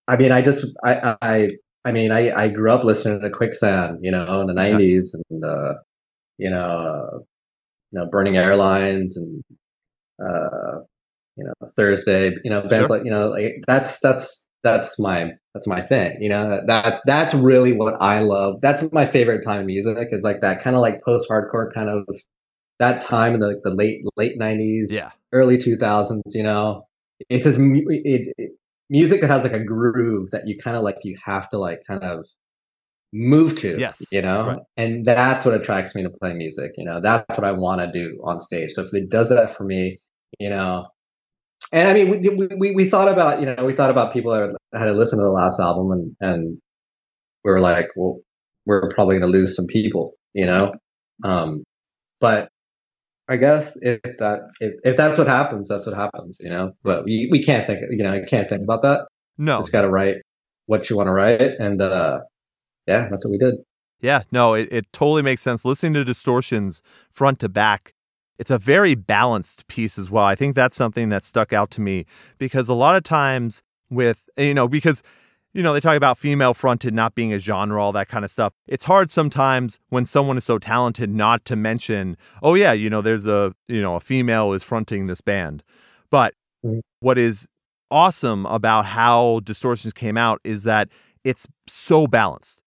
I 0.07 0.15
mean, 0.15 0.31
I 0.31 0.43
just 0.43 0.63
I 0.83 1.15
I 1.23 1.47
I 1.83 1.91
mean, 1.91 2.11
I 2.11 2.31
I 2.31 2.49
grew 2.49 2.71
up 2.71 2.83
listening 2.83 3.19
to 3.19 3.31
Quicksand, 3.31 3.99
you 4.03 4.11
know, 4.11 4.41
in 4.41 4.47
the 4.47 4.53
'90s, 4.53 4.79
yes. 4.79 5.15
and 5.31 5.43
uh, 5.43 5.73
you 6.37 6.51
know 6.51 7.25
you 7.91 7.99
know, 7.99 8.07
Burning 8.09 8.37
Airlines 8.37 9.17
and 9.17 9.43
uh, 10.21 10.79
you 11.35 11.45
know, 11.45 11.69
Thursday, 11.75 12.31
you 12.43 12.49
know, 12.49 12.61
bands 12.61 12.75
sure. 12.75 12.87
like 12.87 13.05
you 13.05 13.11
know, 13.11 13.29
like 13.29 13.63
that's 13.67 13.99
that's 13.99 14.45
that's 14.63 14.99
my 14.99 15.31
that's 15.53 15.67
my 15.67 15.81
thing. 15.81 16.17
You 16.21 16.29
know, 16.29 16.61
that's 16.65 17.01
that's 17.05 17.33
really 17.33 17.73
what 17.73 17.95
I 18.01 18.21
love. 18.21 18.55
That's 18.61 18.91
my 18.91 19.05
favorite 19.05 19.43
time 19.43 19.61
in 19.61 19.65
music 19.67 20.09
is 20.11 20.23
like 20.23 20.41
that 20.41 20.61
kind 20.63 20.75
of 20.75 20.81
like 20.81 21.03
post 21.03 21.29
hardcore 21.29 21.73
kind 21.73 21.89
of 21.89 22.07
that 22.79 23.01
time 23.01 23.33
in 23.33 23.39
the, 23.39 23.59
the 23.63 23.71
late 23.71 24.01
late 24.15 24.37
nineties, 24.37 24.91
yeah, 24.91 25.11
early 25.31 25.57
two 25.57 25.77
thousands. 25.77 26.35
You 26.35 26.43
know, 26.43 26.87
it's 27.29 27.43
just 27.43 27.59
it, 27.59 28.33
it, 28.37 28.51
music 28.89 29.21
that 29.21 29.29
has 29.29 29.43
like 29.43 29.53
a 29.53 29.63
groove 29.63 30.31
that 30.31 30.47
you 30.47 30.57
kind 30.57 30.75
of 30.75 30.83
like 30.83 30.97
you 31.03 31.17
have 31.23 31.49
to 31.51 31.59
like 31.59 31.83
kind 31.87 32.03
of 32.03 32.25
move 33.13 33.55
to 33.55 33.77
yes 33.79 34.01
you 34.11 34.21
know 34.21 34.47
right. 34.47 34.59
and 34.75 35.05
that's 35.05 35.45
what 35.45 35.55
attracts 35.55 35.95
me 35.95 36.03
to 36.03 36.09
play 36.21 36.33
music 36.33 36.71
you 36.75 36.83
know 36.83 36.99
that's 37.01 37.25
what 37.29 37.45
i 37.45 37.51
want 37.51 37.79
to 37.79 37.91
do 37.91 38.21
on 38.25 38.41
stage 38.41 38.71
so 38.73 38.83
if 38.83 38.93
it 38.93 39.09
does 39.09 39.29
that 39.29 39.55
for 39.55 39.63
me 39.63 39.97
you 40.39 40.49
know 40.49 40.85
and 41.71 41.87
i 41.87 41.93
mean 41.93 42.09
we, 42.09 42.47
we, 42.57 42.71
we 42.75 42.89
thought 42.89 43.07
about 43.07 43.39
you 43.39 43.45
know 43.45 43.63
we 43.63 43.73
thought 43.73 43.89
about 43.89 44.11
people 44.11 44.31
that 44.31 44.53
had 44.77 44.85
to 44.85 44.91
listen 44.91 45.17
to 45.17 45.23
the 45.23 45.31
last 45.31 45.59
album 45.59 45.91
and 45.91 46.15
and 46.19 46.57
we 47.45 47.51
were 47.51 47.61
like 47.61 47.87
well 47.95 48.19
we're 48.67 48.89
probably 48.89 49.17
going 49.17 49.31
to 49.31 49.37
lose 49.37 49.55
some 49.55 49.65
people, 49.65 50.13
you 50.33 50.45
know. 50.45 50.73
Um, 51.23 51.63
but 52.19 52.49
I 53.27 53.37
guess 53.37 53.75
if 53.81 54.01
that 54.03 54.39
if, 54.59 54.73
if 54.83 54.95
that's 54.97 55.17
what 55.17 55.27
happens, 55.27 55.67
that's 55.67 55.87
what 55.87 55.95
happens, 55.95 56.37
you 56.39 56.49
know. 56.49 56.73
But 56.83 57.05
we, 57.05 57.29
we 57.31 57.43
can't 57.43 57.65
think, 57.65 57.79
you 57.89 58.03
know, 58.03 58.11
I 58.11 58.21
can't 58.29 58.47
think 58.47 58.61
about 58.61 58.83
that. 58.83 59.07
No, 59.37 59.59
just 59.59 59.71
got 59.71 59.81
to 59.83 59.89
write 59.89 60.17
what 60.65 60.89
you 60.89 60.97
want 60.97 61.07
to 61.07 61.13
write, 61.13 61.41
and 61.41 61.81
uh, 61.81 62.19
yeah, 62.87 63.07
that's 63.09 63.25
what 63.25 63.31
we 63.31 63.37
did. 63.37 63.55
Yeah, 63.99 64.21
no, 64.31 64.53
it, 64.53 64.69
it 64.71 64.85
totally 64.93 65.23
makes 65.23 65.41
sense. 65.41 65.65
Listening 65.65 65.93
to 65.95 66.03
distortions 66.03 66.81
front 67.11 67.39
to 67.39 67.49
back, 67.49 67.93
it's 68.37 68.51
a 68.51 68.59
very 68.59 68.95
balanced 68.95 69.67
piece 69.67 69.97
as 69.97 70.09
well. 70.09 70.25
I 70.25 70.35
think 70.35 70.55
that's 70.55 70.75
something 70.75 71.09
that 71.09 71.23
stuck 71.23 71.51
out 71.51 71.71
to 71.71 71.81
me 71.81 72.05
because 72.37 72.69
a 72.69 72.75
lot 72.75 72.95
of 72.95 73.03
times 73.03 73.63
with 73.89 74.29
you 74.37 74.53
know 74.53 74.67
because 74.67 75.01
you 75.57 75.63
know, 75.63 75.73
they 75.73 75.79
talk 75.79 75.97
about 75.97 76.19
female 76.19 76.53
fronted 76.53 76.93
not 76.93 77.15
being 77.15 77.33
a 77.33 77.39
genre, 77.39 77.81
all 77.81 77.91
that 77.93 78.07
kind 78.07 78.23
of 78.23 78.29
stuff. 78.29 78.53
It's 78.67 78.83
hard 78.83 79.09
sometimes 79.09 79.79
when 79.89 80.05
someone 80.05 80.37
is 80.37 80.43
so 80.43 80.59
talented 80.59 81.09
not 81.09 81.45
to 81.45 81.55
mention, 81.55 82.15
oh 82.43 82.53
yeah, 82.53 82.73
you 82.73 82.91
know, 82.91 83.01
there's 83.01 83.25
a 83.25 83.55
you 83.67 83.81
know, 83.81 83.95
a 83.95 83.99
female 83.99 84.53
is 84.53 84.61
fronting 84.61 85.07
this 85.07 85.19
band. 85.19 85.63
But 86.11 86.35
mm-hmm. 86.63 86.81
what 86.99 87.17
is 87.17 87.47
awesome 87.89 88.45
about 88.45 88.85
how 88.85 89.39
Distortions 89.39 89.93
came 89.93 90.15
out 90.15 90.39
is 90.43 90.63
that 90.65 90.89
it's 91.23 91.47
so 91.65 92.05
balanced. 92.05 92.61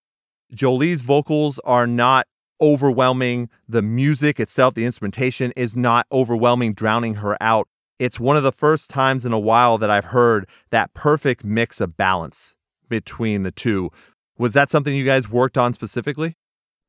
Jolie's 0.52 1.02
vocals 1.02 1.58
are 1.64 1.86
not 1.86 2.26
overwhelming. 2.60 3.48
The 3.68 3.82
music 3.82 4.38
itself, 4.38 4.74
the 4.74 4.84
instrumentation 4.84 5.52
is 5.56 5.76
not 5.76 6.06
overwhelming, 6.12 6.74
drowning 6.74 7.16
her 7.16 7.36
out. 7.40 7.68
It's 7.98 8.18
one 8.18 8.36
of 8.36 8.42
the 8.42 8.52
first 8.52 8.90
times 8.90 9.26
in 9.26 9.32
a 9.32 9.38
while 9.38 9.78
that 9.78 9.90
I've 9.90 10.06
heard 10.06 10.48
that 10.70 10.94
perfect 10.94 11.44
mix 11.44 11.80
of 11.80 11.96
balance 11.96 12.56
between 12.88 13.42
the 13.42 13.50
two. 13.50 13.90
Was 14.38 14.54
that 14.54 14.70
something 14.70 14.94
you 14.94 15.04
guys 15.04 15.30
worked 15.30 15.58
on 15.58 15.72
specifically? 15.72 16.36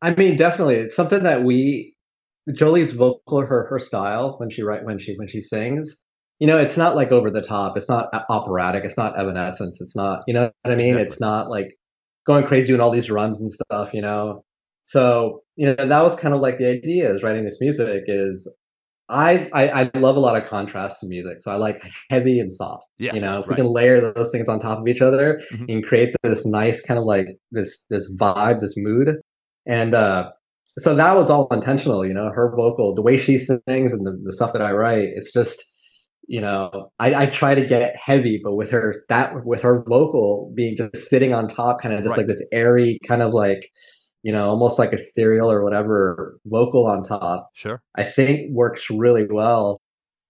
I 0.02 0.16
mean, 0.16 0.36
definitely. 0.36 0.76
It's 0.76 0.96
something 0.96 1.24
that 1.24 1.44
we 1.44 1.96
Jolie's 2.54 2.92
vocal, 2.92 3.42
her 3.42 3.68
her 3.68 3.80
style 3.80 4.36
when 4.38 4.50
she 4.50 4.64
write 4.64 4.84
when 4.84 5.00
she 5.00 5.16
when 5.16 5.28
she 5.28 5.42
sings. 5.42 5.98
You 6.40 6.48
know, 6.48 6.58
it's 6.58 6.78
not 6.78 6.96
like 6.96 7.12
over 7.12 7.30
the 7.30 7.44
top. 7.44 7.78
It's 7.78 7.88
not 7.88 8.10
operatic. 8.30 8.84
It's 8.84 8.98
not 8.98 9.20
Evanescence. 9.20 9.80
It's 9.80 9.96
not. 9.96 10.24
You 10.26 10.34
know 10.34 10.52
what 10.64 10.72
I 10.72 10.76
mean? 10.76 10.88
Exactly. 10.88 11.08
It's 11.08 11.20
not 11.20 11.50
like 11.50 11.78
going 12.26 12.46
crazy 12.46 12.68
doing 12.68 12.82
all 12.82 12.92
these 12.92 13.12
runs 13.12 13.42
and 13.42 13.52
stuff. 13.52 13.94
You 13.94 14.02
know. 14.02 14.44
So 14.84 15.44
you 15.56 15.68
know 15.68 15.76
that 15.76 16.02
was 16.02 16.16
kind 16.16 16.34
of 16.34 16.42
like 16.42 16.58
the 16.58 16.68
idea 16.68 17.14
is 17.14 17.24
writing 17.24 17.46
this 17.46 17.62
music 17.62 18.04
is 18.08 18.48
I, 19.12 19.50
I, 19.52 19.82
I 19.82 19.92
love 19.96 20.16
a 20.16 20.22
lot 20.22 20.42
of 20.42 20.48
contrast 20.48 21.02
to 21.02 21.08
music, 21.08 21.42
so 21.42 21.52
I 21.52 21.56
like 21.56 21.84
heavy 22.10 22.40
and 22.40 22.52
soft. 22.52 22.86
Yes, 22.98 23.14
you 23.14 23.20
know, 23.20 23.40
if 23.40 23.48
right. 23.48 23.50
we 23.50 23.56
can 23.56 23.66
layer 23.66 24.00
those 24.00 24.32
things 24.32 24.48
on 24.48 24.62
top 24.62 24.80
of 24.80 24.88
each 24.88 25.02
other 25.02 25.42
mm-hmm. 25.52 25.66
and 25.68 25.86
create 25.86 26.16
this 26.24 26.46
nice 26.46 26.82
kind 26.82 26.98
of 26.98 27.06
like 27.06 27.28
this 27.52 27.86
this 27.90 28.10
vibe, 28.20 28.62
this 28.62 28.76
mood, 28.78 29.18
and 29.66 29.94
uh, 29.94 30.32
so 30.80 30.96
that 30.96 31.16
was 31.18 31.30
all 31.30 31.50
intentional. 31.52 32.06
You 32.06 32.14
know, 32.14 32.32
her 32.34 32.54
vocal, 32.56 32.96
the 32.96 33.02
way 33.02 33.18
she 33.18 33.38
sings, 33.38 33.92
and 33.92 34.08
the, 34.08 34.18
the 34.24 34.32
stuff 34.32 34.54
that 34.54 34.62
I 34.62 34.72
write, 34.72 35.10
it's 35.14 35.34
just 35.34 35.62
you 36.28 36.42
know, 36.42 36.92
I, 37.00 37.24
I 37.24 37.26
try 37.26 37.56
to 37.56 37.66
get 37.66 37.96
heavy, 37.96 38.40
but 38.44 38.56
with 38.56 38.70
her 38.72 39.04
that 39.10 39.46
with 39.46 39.62
her 39.62 39.84
vocal 39.88 40.52
being 40.56 40.78
just 40.78 41.10
sitting 41.10 41.34
on 41.34 41.48
top, 41.48 41.82
kind 41.82 41.94
of 41.94 42.02
just 42.02 42.12
right. 42.12 42.20
like 42.20 42.28
this 42.28 42.46
airy 42.52 43.00
kind 43.08 43.22
of 43.22 43.34
like 43.34 43.70
you 44.24 44.32
know, 44.32 44.50
almost 44.50 44.78
like 44.78 44.94
ethereal 44.94 45.52
or 45.52 45.64
whatever 45.64 46.38
vocal 46.46 46.86
on 46.86 47.04
top. 47.04 47.50
Sure. 47.54 47.82
I 47.96 48.04
think 48.04 48.52
works 48.52 48.90
really 48.90 49.26
well. 49.26 49.82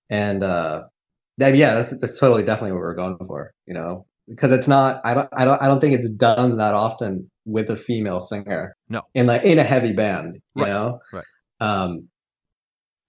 And 0.09 0.43
uh 0.43 0.83
that, 1.37 1.55
yeah, 1.55 1.75
that's 1.75 1.97
that's 1.99 2.19
totally 2.19 2.43
definitely 2.43 2.73
what 2.73 2.81
we're 2.81 2.95
going 2.95 3.17
for, 3.25 3.53
you 3.65 3.73
know. 3.73 4.05
Because 4.29 4.53
it's 4.53 4.67
not 4.67 5.01
I 5.03 5.13
don't 5.13 5.29
I 5.35 5.45
don't 5.45 5.61
I 5.61 5.67
don't 5.67 5.79
think 5.79 5.95
it's 5.95 6.09
done 6.09 6.57
that 6.57 6.73
often 6.73 7.29
with 7.45 7.69
a 7.69 7.75
female 7.75 8.19
singer. 8.19 8.75
No. 8.87 9.01
In 9.13 9.25
like 9.25 9.43
in 9.43 9.59
a 9.59 9.63
heavy 9.63 9.93
band, 9.93 10.37
you 10.55 10.63
right. 10.63 10.73
know? 10.73 10.99
Right. 11.11 11.25
Um 11.59 12.07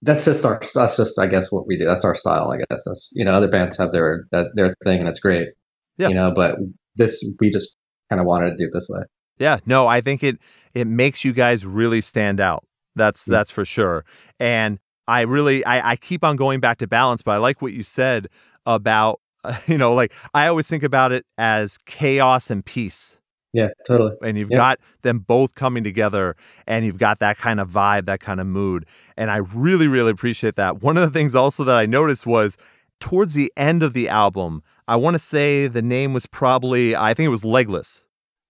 that's 0.03 0.25
just 0.25 0.45
our 0.45 0.61
that's 0.73 0.97
just 0.97 1.17
I 1.17 1.27
guess 1.27 1.51
what 1.51 1.65
we 1.65 1.77
do. 1.77 1.85
That's 1.85 2.05
our 2.05 2.15
style, 2.15 2.51
I 2.51 2.57
guess. 2.57 2.83
That's 2.85 3.09
you 3.13 3.23
know, 3.25 3.31
other 3.31 3.47
bands 3.47 3.77
have 3.77 3.91
their 3.91 4.25
their 4.31 4.75
thing 4.83 4.99
and 4.99 5.07
it's 5.07 5.19
great. 5.19 5.49
Yeah. 5.97 6.09
You 6.09 6.15
know, 6.15 6.31
but 6.35 6.55
this 6.95 7.23
we 7.39 7.49
just 7.49 7.75
kind 8.09 8.19
of 8.19 8.27
wanted 8.27 8.51
to 8.51 8.57
do 8.57 8.65
it 8.65 8.71
this 8.73 8.87
way. 8.89 9.01
Yeah, 9.39 9.59
no, 9.65 9.87
I 9.87 10.01
think 10.01 10.23
it 10.23 10.39
it 10.73 10.87
makes 10.87 11.23
you 11.23 11.33
guys 11.33 11.65
really 11.65 12.01
stand 12.01 12.39
out. 12.39 12.65
That's 12.95 13.25
mm. 13.25 13.31
that's 13.31 13.49
for 13.49 13.65
sure. 13.65 14.05
And 14.39 14.79
I 15.07 15.21
really 15.21 15.65
I, 15.65 15.91
I 15.91 15.95
keep 15.95 16.23
on 16.23 16.35
going 16.35 16.59
back 16.59 16.79
to 16.79 16.87
balance, 16.87 17.21
but 17.21 17.31
I 17.31 17.37
like 17.37 17.61
what 17.61 17.73
you 17.73 17.83
said 17.83 18.27
about 18.65 19.19
you 19.67 19.77
know, 19.77 19.93
like 19.93 20.13
I 20.33 20.47
always 20.47 20.69
think 20.69 20.83
about 20.83 21.11
it 21.11 21.25
as 21.37 21.77
chaos 21.85 22.49
and 22.49 22.65
peace. 22.65 23.19
Yeah, 23.53 23.69
totally. 23.87 24.15
And 24.23 24.35
you've 24.35 24.49
got 24.49 24.79
them 25.03 25.19
both 25.19 25.53
coming 25.53 25.83
together 25.83 26.35
and 26.65 26.85
you've 26.85 26.97
got 26.97 27.19
that 27.19 27.37
kind 27.37 27.59
of 27.59 27.69
vibe, 27.69 28.05
that 28.05 28.19
kind 28.19 28.41
of 28.41 28.47
mood. 28.47 28.87
And 29.15 29.29
I 29.29 29.37
really, 29.37 29.87
really 29.87 30.09
appreciate 30.09 30.55
that. 30.55 30.81
One 30.81 30.97
of 30.97 31.03
the 31.03 31.11
things 31.11 31.35
also 31.35 31.63
that 31.63 31.75
I 31.75 31.85
noticed 31.85 32.25
was 32.25 32.57
towards 32.99 33.35
the 33.35 33.53
end 33.55 33.83
of 33.83 33.93
the 33.93 34.09
album, 34.09 34.63
I 34.87 34.95
want 34.95 35.13
to 35.13 35.19
say 35.19 35.67
the 35.67 35.83
name 35.83 36.13
was 36.13 36.25
probably, 36.25 36.95
I 36.95 37.13
think 37.13 37.27
it 37.27 37.29
was 37.29 37.45
Legless. 37.45 38.07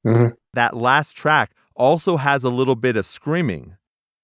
Mm-hmm. 0.07 0.35
That 0.53 0.77
last 0.77 1.17
track 1.17 1.51
also 1.75 2.17
has 2.17 2.45
a 2.45 2.49
little 2.49 2.75
bit 2.75 2.95
of 2.95 3.05
screaming 3.05 3.75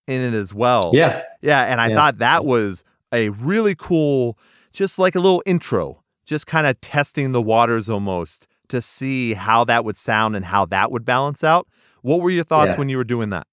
in 0.08 0.22
it 0.22 0.34
as 0.34 0.54
well. 0.54 0.92
Yeah. 0.94 1.24
Yeah. 1.42 1.64
And 1.64 1.82
I 1.82 1.90
yeah. 1.90 1.96
thought 1.96 2.18
that 2.20 2.46
was 2.46 2.86
a 3.12 3.30
really 3.30 3.76
cool, 3.76 4.38
just 4.72 4.98
like 4.98 5.16
a 5.16 5.20
little 5.20 5.44
intro, 5.46 6.04
just 6.26 6.48
kind 6.48 6.68
of 6.68 6.80
testing 6.80 7.34
the 7.34 7.42
waters 7.42 7.90
almost 7.90 8.48
to 8.70 8.82
see 8.82 9.34
how 9.34 9.64
that 9.66 9.86
would 9.86 9.96
sound 9.96 10.36
and 10.36 10.46
how 10.46 10.66
that 10.66 10.92
would 10.92 11.06
balance 11.06 11.44
out. 11.44 11.68
What 12.02 12.22
were 12.22 12.30
your 12.30 12.44
thoughts 12.44 12.74
yeah. 12.74 12.80
when 12.80 12.90
you 12.90 12.98
were 12.98 13.04
doing 13.04 13.30
that? 13.30 13.48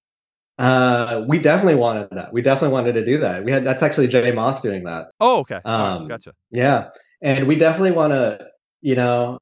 Uh, 0.57 1.23
we 1.27 1.37
definitely 1.37 1.75
wanted 1.75 2.09
that. 2.11 2.33
We 2.33 2.41
definitely 2.41 2.73
wanted 2.73 2.93
to 2.93 3.05
do 3.05 3.19
that. 3.19 3.43
We 3.43 3.51
had 3.51 3.63
that's 3.63 3.83
actually 3.83 4.07
J 4.07 4.31
Moss 4.31 4.61
doing 4.61 4.83
that. 4.85 5.07
Oh, 5.19 5.39
okay. 5.39 5.59
Um, 5.63 6.01
right, 6.01 6.09
gotcha. 6.09 6.33
Yeah, 6.51 6.89
and 7.21 7.47
we 7.47 7.57
definitely 7.57 7.91
want 7.91 8.13
to, 8.13 8.39
you 8.81 8.95
know, 8.95 9.37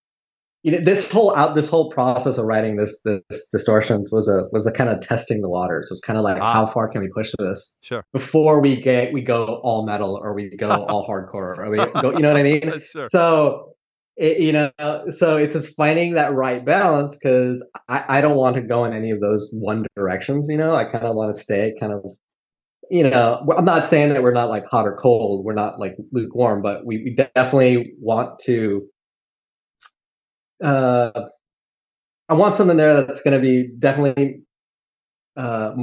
you 0.63 0.71
know, 0.71 0.79
this 0.79 1.09
whole 1.09 1.33
out 1.35 1.55
this 1.55 1.69
whole 1.69 1.89
process 1.89 2.37
of 2.37 2.45
writing 2.45 2.75
this 2.75 2.99
this 3.05 3.47
distortions 3.51 4.11
was 4.11 4.27
a 4.27 4.45
was 4.51 4.67
a 4.67 4.71
kind 4.71 4.89
of 4.89 4.99
testing 4.99 5.41
the 5.41 5.47
waters. 5.47 5.85
It 5.89 5.93
was 5.93 6.01
kind 6.01 6.17
of 6.17 6.23
like 6.23 6.41
ah. 6.41 6.53
how 6.53 6.65
far 6.65 6.89
can 6.89 7.01
we 7.01 7.07
push 7.07 7.31
this? 7.37 7.75
Sure. 7.81 8.03
Before 8.11 8.59
we 8.59 8.81
get 8.81 9.13
we 9.13 9.21
go 9.21 9.61
all 9.63 9.85
metal 9.85 10.19
or 10.21 10.33
we 10.33 10.49
go 10.57 10.69
all 10.89 11.07
hardcore 11.07 11.57
or 11.57 11.69
we 11.69 11.77
go, 11.77 12.11
you 12.11 12.19
know 12.19 12.29
what 12.29 12.37
I 12.37 12.43
mean? 12.43 12.81
sure. 12.91 13.09
So 13.09 13.74
it, 14.17 14.39
you 14.39 14.51
know, 14.51 14.71
so 15.17 15.37
it's 15.37 15.53
just 15.53 15.75
finding 15.75 16.13
that 16.13 16.33
right 16.33 16.63
balance 16.63 17.15
because 17.15 17.63
I, 17.89 18.05
I 18.07 18.21
don't 18.21 18.37
want 18.37 18.55
to 18.55 18.61
go 18.61 18.85
in 18.85 18.93
any 18.93 19.11
of 19.11 19.21
those 19.21 19.49
one 19.51 19.85
directions. 19.95 20.47
You 20.49 20.57
know, 20.57 20.73
I 20.73 20.85
kind 20.85 21.05
of 21.05 21.15
want 21.15 21.33
to 21.35 21.39
stay 21.39 21.73
kind 21.79 21.93
of 21.93 22.03
you 22.91 23.01
know, 23.01 23.43
I'm 23.57 23.65
not 23.65 23.87
saying 23.87 24.09
that 24.09 24.21
we're 24.21 24.31
not 24.31 24.47
like 24.47 24.67
hot 24.67 24.85
or 24.85 24.95
cold. 24.95 25.43
We're 25.43 25.55
not 25.55 25.79
like 25.79 25.95
lukewarm, 26.11 26.61
but 26.61 26.85
we, 26.85 26.97
we 27.03 27.15
definitely 27.15 27.93
want 27.99 28.37
to 28.41 28.87
uh, 30.63 31.11
I 32.29 32.33
want 32.33 32.55
something 32.55 32.77
there 32.77 33.03
that's 33.03 33.21
going 33.21 33.39
to 33.39 33.39
be 33.39 33.69
definitely. 33.77 34.41
Uh, 35.37 35.73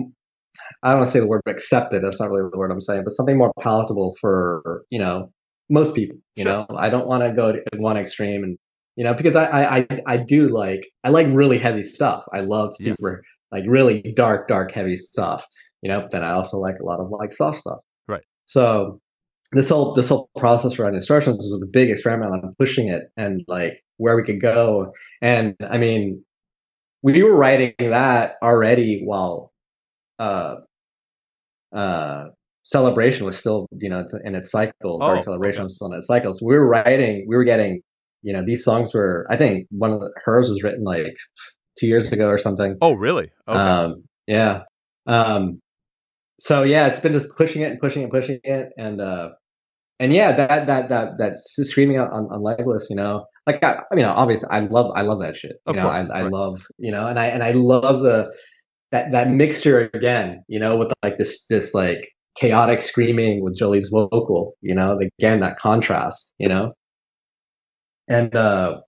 I 0.83 0.91
don't 0.91 1.01
want 1.01 1.09
to 1.09 1.13
say 1.13 1.21
the 1.21 1.27
word 1.27 1.43
accepted. 1.47 2.03
That's 2.03 2.21
not 2.21 2.31
really 2.31 2.49
the 2.51 2.59
word 2.59 2.71
I'm 2.71 2.81
saying, 2.81 3.05
but 3.05 3.13
something 3.13 3.37
more 3.37 3.53
palatable 3.61 4.17
for 4.21 4.85
you 4.91 4.99
know 4.99 5.33
most 5.73 5.95
people. 5.95 6.19
You 6.37 6.45
sure. 6.45 6.53
know, 6.53 6.67
I 6.77 6.91
don't 6.91 7.07
want 7.07 7.25
to 7.25 7.33
go 7.33 7.53
to 7.53 7.63
one 7.77 7.97
extreme 7.97 8.45
and 8.45 8.59
you 8.97 9.05
know 9.05 9.15
because 9.15 9.35
I 9.35 9.79
I 9.79 9.87
I 10.07 10.17
do 10.19 10.49
like 10.49 10.87
I 11.03 11.09
like 11.09 11.27
really 11.31 11.59
heavy 11.59 11.83
stuff. 11.83 12.25
I 12.33 12.41
love 12.41 12.75
super 12.77 13.23
yes. 13.25 13.51
like 13.51 13.65
really 13.67 14.13
dark 14.15 14.49
dark 14.49 14.73
heavy 14.73 14.97
stuff. 14.97 15.45
You 15.81 15.89
know, 15.89 16.03
but 16.03 16.13
then 16.13 16.23
I 16.23 16.33
also 16.33 16.59
like 16.59 16.77
a 16.81 16.85
lot 16.85 17.01
of 17.01 17.09
like 17.11 17.33
soft 17.33 17.61
stuff. 17.61 17.79
Right. 18.07 18.23
So 18.45 19.01
this 19.53 19.71
whole 19.71 19.95
this 19.95 20.09
whole 20.09 20.31
process 20.39 20.79
around 20.79 20.93
Distortions 20.93 21.39
was 21.39 21.61
a 21.63 21.67
big 21.67 21.91
experiment 21.91 22.33
on 22.33 22.55
pushing 22.59 22.89
it 22.89 23.05
and 23.17 23.43
like 23.49 23.83
where 23.97 24.17
we 24.17 24.25
could 24.25 24.41
go. 24.41 24.93
And 25.21 25.57
I 25.61 25.79
mean, 25.79 26.25
we 27.03 27.23
were 27.23 27.35
writing 27.35 27.75
that 27.79 28.35
already 28.43 29.03
while 29.05 29.53
uh, 30.19 30.57
uh, 31.75 32.27
celebration 32.65 33.27
was 33.27 33.39
still, 33.39 33.67
you 33.79 33.89
know, 33.89 34.05
in 34.25 34.35
its 34.35 34.51
cycle. 34.51 34.99
Oh, 35.01 35.15
Dark 35.15 35.25
celebration 35.25 35.61
okay. 35.61 35.65
was 35.65 35.77
still 35.77 35.93
in 35.93 35.99
its 35.99 36.07
cycle. 36.07 36.35
So 36.35 36.47
we 36.47 36.55
were 36.55 36.69
writing, 36.69 37.27
we 37.29 37.37
were 37.37 37.45
getting, 37.45 37.81
you 38.23 38.33
know, 38.33 38.45
these 38.45 38.65
songs 38.65 38.95
were. 38.95 39.27
I 39.31 39.37
think 39.37 39.67
one 39.71 39.93
of 39.93 40.01
the, 40.01 40.11
hers 40.25 40.51
was 40.51 40.63
written 40.63 40.85
like 40.85 41.17
two 41.79 41.87
years 41.87 42.13
ago 42.13 42.29
or 42.29 42.39
something. 42.39 42.77
Oh, 42.81 42.95
really? 42.95 43.31
Okay. 43.49 43.59
Um, 43.59 44.05
yeah. 44.27 44.63
Um, 45.07 45.61
so 46.39 46.63
yeah, 46.63 46.89
it's 46.89 47.01
been 47.01 47.13
just 47.13 47.29
pushing 47.37 47.63
it 47.63 47.71
and 47.71 47.81
pushing 47.81 48.03
it 48.03 48.07
and 48.07 48.13
pushing 48.13 48.41
it, 48.43 48.71
and 48.77 49.01
uh, 49.01 49.31
and 50.01 50.13
yeah, 50.13 50.33
that 50.33 50.67
that 50.67 50.89
that 50.89 51.13
that's 51.19 51.55
screaming 51.63 51.99
out 51.99 52.13
on, 52.13 52.25
on 52.33 52.43
legless, 52.43 52.89
you 52.91 52.97
know, 52.97 53.27
like 53.47 53.63
I, 53.63 53.83
I 53.91 53.95
mean, 53.95 54.05
obviously, 54.05 54.49
I 54.51 54.61
love 54.61 54.91
I 54.95 55.03
love 55.03 55.21
that 55.21 55.37
shit. 55.37 55.53
You 55.67 55.71
of 55.71 55.77
know, 55.77 55.83
course, 55.83 56.09
I, 56.13 56.21
I 56.21 56.23
love 56.23 56.61
you 56.79 56.91
know, 56.91 57.07
and 57.07 57.19
I 57.19 57.27
and 57.27 57.45
I 57.45 57.53
love 57.53 58.03
the 58.03 58.35
that 58.91 59.13
that 59.13 59.31
mixture 59.31 59.91
again, 59.95 60.43
you 60.49 60.59
know, 60.59 60.77
with 60.77 60.93
like 61.05 61.19
this 61.19 61.45
this 61.49 61.75
like 61.75 62.09
chaotic 62.37 62.81
screaming 62.81 63.43
with 63.43 63.57
Jolie's 63.57 63.89
vocal, 63.89 64.55
you 64.61 64.75
know, 64.75 64.99
again 65.19 65.41
that 65.41 65.59
contrast, 65.59 66.33
you 66.39 66.49
know, 66.49 66.73
and 68.09 68.35
uh 68.35 68.81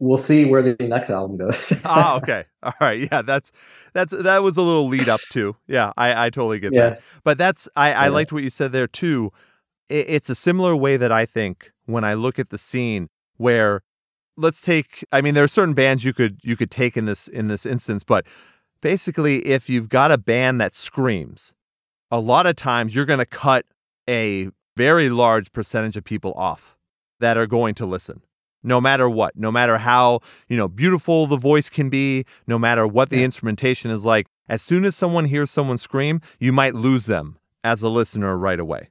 we'll 0.00 0.18
see 0.18 0.44
where 0.44 0.62
the 0.62 0.76
next 0.86 1.10
album 1.10 1.36
goes. 1.36 1.72
ah, 1.84 2.16
okay, 2.16 2.44
All 2.62 2.72
right. 2.80 3.08
Yeah, 3.10 3.22
that's 3.22 3.52
that's 3.92 4.12
that 4.12 4.42
was 4.42 4.56
a 4.56 4.62
little 4.62 4.88
lead 4.88 5.08
up 5.08 5.20
to. 5.30 5.56
Yeah, 5.66 5.92
I 5.96 6.26
I 6.26 6.30
totally 6.30 6.60
get 6.60 6.72
yeah. 6.72 6.90
that. 6.90 7.02
But 7.24 7.38
that's 7.38 7.68
I 7.76 7.92
I 7.92 8.08
liked 8.08 8.32
what 8.32 8.42
you 8.42 8.50
said 8.50 8.72
there 8.72 8.88
too. 8.88 9.30
It, 9.88 10.06
it's 10.08 10.30
a 10.30 10.34
similar 10.34 10.74
way 10.76 10.96
that 10.96 11.12
I 11.12 11.24
think 11.24 11.72
when 11.86 12.04
I 12.04 12.14
look 12.14 12.38
at 12.38 12.50
the 12.50 12.58
scene 12.58 13.08
where 13.36 13.82
let's 14.36 14.60
take 14.60 15.04
I 15.12 15.20
mean 15.20 15.34
there 15.34 15.44
are 15.44 15.48
certain 15.48 15.74
bands 15.74 16.04
you 16.04 16.12
could 16.12 16.40
you 16.42 16.56
could 16.56 16.70
take 16.70 16.96
in 16.96 17.04
this 17.04 17.28
in 17.28 17.48
this 17.48 17.64
instance, 17.64 18.02
but 18.02 18.26
basically 18.80 19.46
if 19.46 19.68
you've 19.68 19.88
got 19.88 20.10
a 20.10 20.18
band 20.18 20.60
that 20.60 20.72
screams, 20.72 21.54
a 22.10 22.20
lot 22.20 22.46
of 22.46 22.56
times 22.56 22.94
you're 22.94 23.04
going 23.04 23.18
to 23.18 23.26
cut 23.26 23.64
a 24.08 24.48
very 24.76 25.10
large 25.10 25.52
percentage 25.52 25.96
of 25.96 26.04
people 26.04 26.32
off 26.34 26.76
that 27.20 27.36
are 27.36 27.46
going 27.46 27.74
to 27.74 27.86
listen 27.86 28.22
no 28.62 28.80
matter 28.80 29.08
what 29.08 29.36
no 29.36 29.50
matter 29.52 29.78
how 29.78 30.20
you 30.48 30.56
know 30.56 30.68
beautiful 30.68 31.26
the 31.26 31.36
voice 31.36 31.68
can 31.68 31.88
be 31.88 32.24
no 32.46 32.58
matter 32.58 32.86
what 32.86 33.10
the 33.10 33.18
yeah. 33.18 33.24
instrumentation 33.24 33.90
is 33.90 34.04
like. 34.04 34.26
As 34.48 34.62
soon 34.62 34.84
as 34.84 34.96
someone 34.96 35.26
hears 35.26 35.50
someone 35.50 35.78
scream 35.78 36.20
you 36.38 36.52
might 36.52 36.74
lose 36.74 37.06
them 37.06 37.38
as 37.64 37.82
a 37.82 37.88
listener 37.88 38.36
right 38.36 38.60
away. 38.60 38.90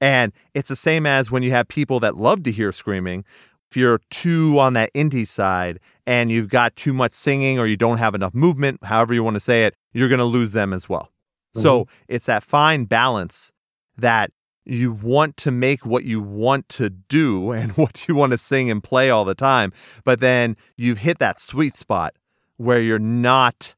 And 0.00 0.32
it's 0.54 0.68
the 0.68 0.76
same 0.76 1.06
as 1.06 1.30
when 1.30 1.42
you 1.42 1.52
have 1.52 1.68
people 1.68 2.00
that 2.00 2.16
love 2.16 2.42
to 2.44 2.50
hear 2.50 2.72
screaming. 2.72 3.24
If 3.70 3.76
you're 3.76 4.00
too 4.10 4.58
on 4.58 4.74
that 4.74 4.92
indie 4.92 5.26
side 5.26 5.80
and 6.06 6.30
you've 6.30 6.48
got 6.48 6.76
too 6.76 6.92
much 6.92 7.12
singing 7.12 7.58
or 7.58 7.66
you 7.66 7.76
don't 7.76 7.98
have 7.98 8.14
enough 8.14 8.34
movement 8.34 8.84
however 8.84 9.14
you 9.14 9.22
want 9.22 9.36
to 9.36 9.40
say 9.40 9.64
it 9.64 9.74
you're 9.92 10.08
going 10.08 10.18
to 10.18 10.24
lose 10.24 10.52
them 10.52 10.72
as 10.72 10.88
well 10.88 11.11
mm-hmm. 11.54 11.60
so 11.60 11.86
it's 12.08 12.26
that 12.26 12.42
fine 12.42 12.84
balance 12.84 13.52
that 13.96 14.30
you 14.64 14.92
want 14.92 15.36
to 15.38 15.50
make 15.50 15.84
what 15.84 16.04
you 16.04 16.20
want 16.20 16.68
to 16.68 16.90
do 16.90 17.50
and 17.52 17.72
what 17.72 18.06
you 18.08 18.14
want 18.14 18.32
to 18.32 18.38
sing 18.38 18.70
and 18.70 18.82
play 18.82 19.10
all 19.10 19.24
the 19.24 19.34
time. 19.34 19.72
But 20.04 20.20
then 20.20 20.56
you've 20.76 20.98
hit 20.98 21.18
that 21.18 21.40
sweet 21.40 21.76
spot 21.76 22.14
where 22.56 22.78
you're 22.78 22.98
not 22.98 23.74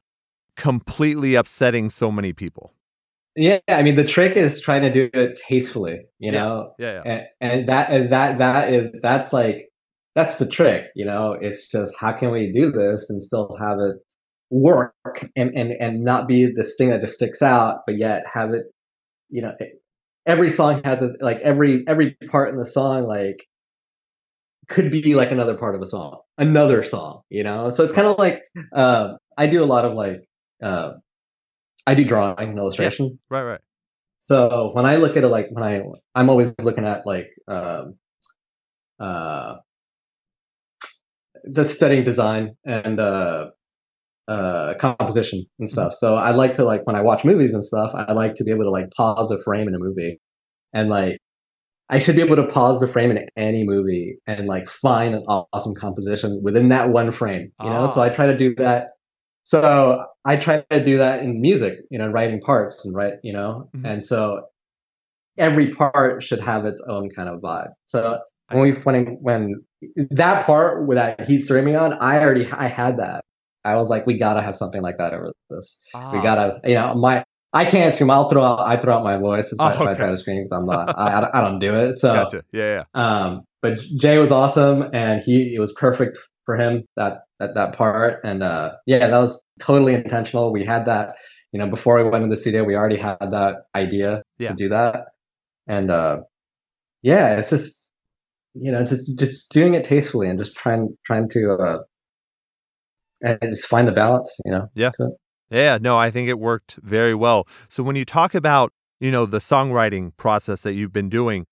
completely 0.55 1.35
upsetting 1.35 1.89
so 1.89 2.11
many 2.11 2.33
people. 2.33 2.71
Yeah, 3.35 3.59
I 3.67 3.83
mean 3.83 3.95
the 3.95 4.05
trick 4.05 4.37
is 4.37 4.61
trying 4.61 4.83
to 4.83 4.91
do 4.91 5.09
it 5.13 5.41
tastefully, 5.45 6.05
you 6.19 6.31
know. 6.31 6.73
Yeah, 6.79 7.01
yeah. 7.05 7.11
And, 7.11 7.23
and 7.41 7.67
that 7.67 7.91
and 7.91 8.09
that 8.11 8.37
that 8.37 8.73
is 8.73 8.95
that's 9.01 9.33
like 9.33 9.69
that's 10.13 10.37
the 10.37 10.45
trick, 10.45 10.85
you 10.95 11.03
know. 11.03 11.33
It's 11.33 11.69
just 11.69 11.93
how 11.99 12.13
can 12.13 12.31
we 12.31 12.53
do 12.53 12.71
this 12.71 13.09
and 13.09 13.21
still 13.21 13.57
have 13.59 13.79
it 13.79 13.97
work 14.49 14.93
and 15.35 15.51
and 15.55 15.71
and 15.71 16.03
not 16.03 16.27
be 16.27 16.51
this 16.55 16.75
thing 16.77 16.89
that 16.89 17.01
just 17.01 17.15
sticks 17.15 17.41
out, 17.41 17.79
but 17.85 17.97
yet 17.97 18.23
have 18.31 18.53
it, 18.53 18.65
you 19.29 19.41
know, 19.41 19.53
every 20.25 20.49
song 20.49 20.81
has 20.83 21.01
a 21.01 21.13
like 21.19 21.39
every 21.39 21.83
every 21.87 22.17
part 22.29 22.49
in 22.49 22.57
the 22.57 22.65
song 22.65 23.03
like 23.03 23.45
could 24.67 24.91
be 24.91 25.13
like 25.15 25.31
another 25.31 25.55
part 25.55 25.75
of 25.75 25.81
a 25.81 25.85
song, 25.85 26.19
another 26.37 26.83
song, 26.83 27.21
you 27.29 27.43
know. 27.43 27.71
So 27.71 27.83
it's 27.83 27.93
kind 27.93 28.07
of 28.07 28.17
like 28.17 28.41
uh, 28.73 29.13
I 29.37 29.47
do 29.47 29.63
a 29.63 29.65
lot 29.65 29.85
of 29.85 29.93
like 29.93 30.27
uh, 30.61 30.93
I 31.85 31.95
do 31.95 32.03
drawing 32.03 32.49
and 32.49 32.57
illustration. 32.57 33.05
Yes. 33.05 33.17
Right, 33.29 33.43
right. 33.43 33.61
So 34.19 34.71
when 34.73 34.85
I 34.85 34.95
look 34.95 35.17
at 35.17 35.23
it, 35.23 35.27
like 35.27 35.49
when 35.51 35.63
I 35.63 35.83
I'm 36.15 36.29
always 36.29 36.53
looking 36.61 36.85
at 36.85 37.05
like 37.05 37.27
um, 37.47 37.95
uh, 38.99 39.55
just 41.51 41.75
studying 41.75 42.03
design 42.03 42.55
and 42.65 42.99
uh, 42.99 43.51
uh, 44.27 44.73
composition 44.79 45.45
and 45.59 45.69
stuff. 45.69 45.93
So 45.97 46.15
I 46.15 46.31
like 46.31 46.55
to 46.55 46.63
like 46.63 46.85
when 46.85 46.95
I 46.95 47.01
watch 47.01 47.23
movies 47.23 47.53
and 47.53 47.63
stuff, 47.63 47.91
I 47.93 48.13
like 48.13 48.35
to 48.35 48.43
be 48.43 48.51
able 48.51 48.63
to 48.63 48.71
like 48.71 48.91
pause 48.91 49.31
a 49.31 49.41
frame 49.41 49.67
in 49.67 49.75
a 49.75 49.79
movie 49.79 50.19
and 50.73 50.89
like 50.89 51.19
I 51.89 51.99
should 51.99 52.15
be 52.15 52.21
able 52.21 52.37
to 52.37 52.47
pause 52.47 52.79
the 52.79 52.87
frame 52.87 53.11
in 53.11 53.27
any 53.37 53.63
movie 53.63 54.17
and 54.25 54.47
like 54.47 54.69
find 54.69 55.13
an 55.13 55.23
awesome 55.27 55.75
composition 55.75 56.41
within 56.43 56.69
that 56.69 56.89
one 56.89 57.11
frame, 57.11 57.51
you 57.63 57.69
know? 57.69 57.91
So 57.93 58.01
I 58.01 58.09
try 58.09 58.25
to 58.25 58.37
do 58.37 58.55
that. 58.55 58.87
So 59.43 60.03
I 60.25 60.37
try 60.37 60.65
to 60.71 60.83
do 60.83 60.97
that 60.97 61.21
in 61.21 61.39
music, 61.39 61.77
you 61.91 61.99
know, 61.99 62.07
writing 62.07 62.41
parts 62.41 62.83
and 62.83 62.95
write, 62.95 63.13
you 63.23 63.33
know, 63.33 63.69
mm-hmm. 63.75 63.85
and 63.85 64.03
so 64.03 64.41
every 65.37 65.71
part 65.71 66.23
should 66.23 66.41
have 66.41 66.65
its 66.65 66.81
own 66.87 67.09
kind 67.11 67.29
of 67.29 67.41
vibe. 67.41 67.69
So 67.85 68.17
when 68.51 68.61
we 68.61 68.71
when 68.71 69.17
when 69.21 69.65
that 70.11 70.45
part 70.45 70.87
with 70.87 70.97
that 70.97 71.27
heat 71.27 71.41
streaming 71.41 71.75
on, 71.75 71.93
I 71.93 72.19
already 72.19 72.49
I 72.51 72.67
had 72.67 72.97
that. 72.97 73.24
I 73.65 73.75
was 73.75 73.89
like, 73.89 74.05
we 74.05 74.17
gotta 74.17 74.41
have 74.41 74.55
something 74.55 74.81
like 74.81 74.97
that 74.97 75.13
over 75.13 75.31
this. 75.49 75.77
Ah. 75.93 76.11
We 76.13 76.21
gotta, 76.21 76.61
you 76.63 76.75
know, 76.75 76.95
my 76.95 77.23
I 77.55 77.63
can't 77.63 77.95
scream. 77.95 78.11
I'll 78.11 78.29
throw 78.29 78.43
out. 78.43 78.67
I 78.67 78.77
throw 78.77 78.97
out 78.97 79.03
my 79.03 79.17
voice 79.17 79.53
if, 79.53 79.57
oh, 79.59 79.63
I, 79.63 79.73
okay. 79.73 79.83
if 79.83 79.89
I 79.89 79.93
try 79.93 80.09
to 80.11 80.17
scream 80.17 80.43
because 80.43 80.57
I'm 80.57 80.65
not. 80.65 80.89
I, 80.99 81.29
I 81.33 81.41
don't 81.41 81.59
do 81.59 81.73
it. 81.73 81.99
So 81.99 82.13
gotcha. 82.13 82.43
Yeah, 82.51 82.83
yeah. 82.93 83.01
Um, 83.01 83.43
but 83.61 83.79
Jay 83.97 84.17
was 84.17 84.29
awesome, 84.29 84.89
and 84.93 85.21
he 85.21 85.55
it 85.55 85.59
was 85.59 85.71
perfect 85.71 86.17
for 86.45 86.57
him 86.57 86.83
that 86.97 87.21
that 87.39 87.55
that 87.55 87.77
part, 87.77 88.19
and 88.25 88.43
uh, 88.43 88.73
yeah, 88.85 89.07
that 89.07 89.17
was 89.17 89.41
totally 89.61 89.93
intentional. 89.93 90.51
We 90.51 90.65
had 90.65 90.85
that, 90.87 91.15
you 91.53 91.59
know, 91.59 91.69
before 91.69 92.03
we 92.03 92.09
went 92.09 92.25
into 92.25 92.35
the 92.35 92.41
studio, 92.41 92.65
we 92.65 92.75
already 92.75 92.97
had 92.97 93.17
that 93.21 93.67
idea 93.73 94.21
yeah. 94.37 94.49
to 94.49 94.55
do 94.55 94.69
that, 94.69 95.05
and 95.65 95.89
uh, 95.89 96.17
yeah, 97.03 97.39
it's 97.39 97.49
just 97.49 97.81
you 98.53 98.71
know 98.71 98.83
just 98.83 99.17
just 99.17 99.49
doing 99.49 99.75
it 99.75 99.85
tastefully 99.85 100.27
and 100.27 100.37
just 100.37 100.57
trying 100.57 100.97
trying 101.05 101.29
to 101.29 101.53
uh, 101.53 101.77
and 103.25 103.39
just 103.43 103.67
find 103.67 103.87
the 103.87 103.91
balance, 103.91 104.37
you 104.45 104.51
know. 104.51 104.69
Yeah. 104.75 104.91
Yeah, 105.49 105.77
no, 105.79 105.97
I 105.97 106.09
think 106.11 106.29
it 106.29 106.39
worked 106.39 106.77
very 106.81 107.13
well. 107.13 107.47
So 107.69 107.83
when 107.83 107.95
you 107.95 108.05
talk 108.05 108.33
about, 108.33 108.73
you 108.99 109.11
know, 109.11 109.25
the 109.25 109.37
songwriting 109.37 110.15
process 110.17 110.63
that 110.63 110.73
you've 110.73 110.93
been 110.93 111.09
doing, 111.09 111.45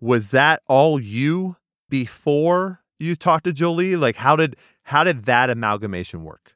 was 0.00 0.30
that 0.30 0.62
all 0.68 1.00
you 1.00 1.56
before 1.88 2.82
you 2.98 3.16
talked 3.16 3.44
to 3.44 3.52
Jolie? 3.52 3.96
Like 3.96 4.16
how 4.16 4.36
did 4.36 4.56
how 4.84 5.04
did 5.04 5.24
that 5.24 5.50
amalgamation 5.50 6.24
work? 6.24 6.54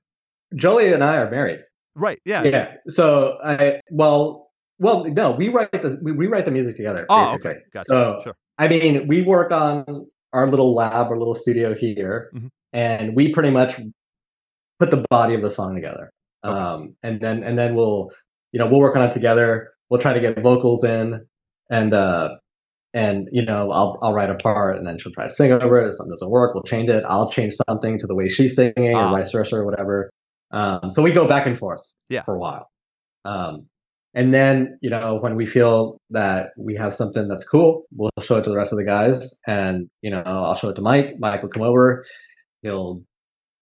Jolie 0.55 0.93
and 0.93 1.03
I 1.03 1.17
are 1.17 1.31
married. 1.31 1.61
Right. 1.95 2.21
Yeah. 2.25 2.43
Yeah. 2.45 2.73
So 2.89 3.39
I 3.45 3.81
well 3.91 4.51
well 4.79 5.05
no, 5.05 5.33
we 5.33 5.49
write 5.49 5.73
the 5.73 5.99
we, 6.03 6.27
write 6.27 6.45
the 6.45 6.51
music 6.51 6.77
together. 6.77 7.07
Oh, 7.09 7.33
basically. 7.33 7.51
okay. 7.51 7.61
Gotcha. 7.73 7.87
So 7.89 8.21
sure. 8.25 8.37
I 8.59 8.69
mean, 8.69 9.09
we 9.09 9.23
work 9.23 9.51
on 9.51 10.07
our 10.33 10.49
little 10.49 10.75
lab, 10.75 11.09
our 11.09 11.19
little 11.19 11.35
studio 11.35 11.75
here, 11.75 12.31
mm-hmm. 12.35 12.47
and 12.73 13.17
we 13.17 13.33
pretty 13.33 13.51
much 13.51 13.81
put 14.79 14.91
the 14.91 15.05
body 15.11 15.35
of 15.35 15.43
the 15.43 15.51
song 15.51 15.75
together. 15.75 16.11
Okay. 16.45 16.59
Um, 16.59 16.97
and 17.03 17.21
then 17.21 17.43
and 17.43 17.59
then 17.59 17.75
we'll 17.75 18.11
you 18.53 18.59
know 18.59 18.67
we'll 18.67 18.81
work 18.81 18.97
on 18.97 19.03
it 19.03 19.13
together. 19.13 19.71
We'll 19.91 20.01
try 20.01 20.13
to 20.13 20.21
get 20.21 20.43
vocals 20.43 20.85
in, 20.85 21.27
and 21.71 21.95
uh, 21.95 22.31
and 22.93 23.29
you 23.33 23.45
know 23.45 23.71
I'll 23.71 23.99
I'll 24.03 24.13
write 24.13 24.31
a 24.31 24.35
part, 24.35 24.77
and 24.77 24.87
then 24.87 24.99
she'll 24.99 25.13
try 25.13 25.27
to 25.27 25.33
sing 25.33 25.53
over 25.53 25.81
it. 25.81 25.89
If 25.89 25.97
something 25.97 26.13
doesn't 26.13 26.31
work, 26.31 26.55
we'll 26.55 26.63
change 26.63 26.89
it. 26.91 27.05
I'll 27.09 27.31
change 27.31 27.55
something 27.69 27.99
to 27.99 28.07
the 28.07 28.15
way 28.15 28.29
she's 28.29 28.57
singing, 28.57 28.95
or 28.95 29.03
ah. 29.03 29.13
vice 29.13 29.33
versa, 29.33 29.57
or 29.57 29.65
whatever. 29.65 30.11
Um, 30.51 30.91
so 30.93 31.03
we 31.03 31.13
go 31.13 31.27
back 31.27 31.47
and 31.47 31.59
forth 31.59 31.83
yeah. 32.09 32.23
for 32.23 32.35
a 32.35 32.39
while. 32.39 32.71
Um, 33.25 33.67
and 34.15 34.33
then 34.33 34.79
you 34.81 34.91
know 34.91 35.19
when 35.21 35.35
we 35.35 35.47
feel 35.47 35.99
that 36.11 36.51
we 36.57 36.77
have 36.77 36.95
something 36.95 37.27
that's 37.27 37.45
cool, 37.45 37.85
we'll 37.93 38.11
show 38.21 38.37
it 38.37 38.45
to 38.45 38.51
the 38.51 38.57
rest 38.57 38.73
of 38.73 38.79
the 38.79 38.85
guys, 38.85 39.35
and 39.47 39.89
you 40.03 40.11
know 40.11 40.23
I'll 40.25 40.55
show 40.55 40.69
it 40.69 40.75
to 40.75 40.83
Mike. 40.83 41.17
Mike 41.19 41.43
will 41.43 41.51
come 41.51 41.65
over. 41.65 42.05
He'll 42.63 43.03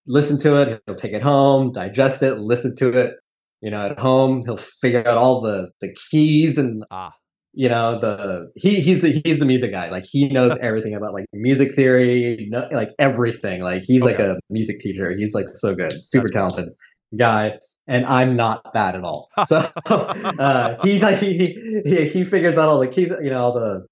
listen 0.06 0.38
to 0.40 0.60
it. 0.60 0.82
He'll 0.86 0.94
take 0.94 1.12
it 1.12 1.22
home, 1.22 1.72
digest 1.72 2.22
it, 2.22 2.38
listen 2.38 2.74
to 2.76 2.88
it. 2.90 3.14
You 3.60 3.70
know, 3.70 3.86
at 3.86 3.98
home, 3.98 4.42
he'll 4.44 4.56
figure 4.56 5.06
out 5.06 5.16
all 5.16 5.40
the 5.40 5.68
the 5.80 5.94
keys 6.10 6.58
and 6.58 6.84
ah. 6.90 7.12
you 7.52 7.68
know 7.68 8.00
the 8.00 8.50
he 8.56 8.80
he's 8.80 9.04
a, 9.04 9.08
he's 9.08 9.38
the 9.38 9.44
music 9.44 9.70
guy. 9.70 9.88
Like 9.90 10.04
he 10.04 10.28
knows 10.28 10.58
everything 10.60 10.94
about 10.94 11.12
like 11.12 11.26
music 11.32 11.74
theory, 11.74 12.48
no, 12.50 12.68
like 12.72 12.90
everything. 12.98 13.62
Like 13.62 13.82
he's 13.82 14.02
like 14.02 14.18
a 14.18 14.38
music 14.50 14.80
teacher. 14.80 15.14
He's 15.16 15.34
like 15.34 15.48
so 15.52 15.74
good, 15.74 15.94
super 16.06 16.24
That's 16.24 16.34
talented 16.34 16.64
cool. 16.66 17.18
guy. 17.18 17.52
And 17.88 18.06
I'm 18.06 18.36
not 18.36 18.72
that 18.74 18.94
at 18.94 19.02
all. 19.02 19.28
So 19.48 19.56
uh, 19.86 20.76
he 20.82 21.00
like 21.00 21.18
he, 21.18 21.82
he 21.84 22.08
he 22.08 22.24
figures 22.24 22.56
out 22.56 22.68
all 22.68 22.80
the 22.80 22.88
keys, 22.88 23.12
you 23.22 23.30
know, 23.30 23.44
all 23.44 23.54
the 23.54 23.86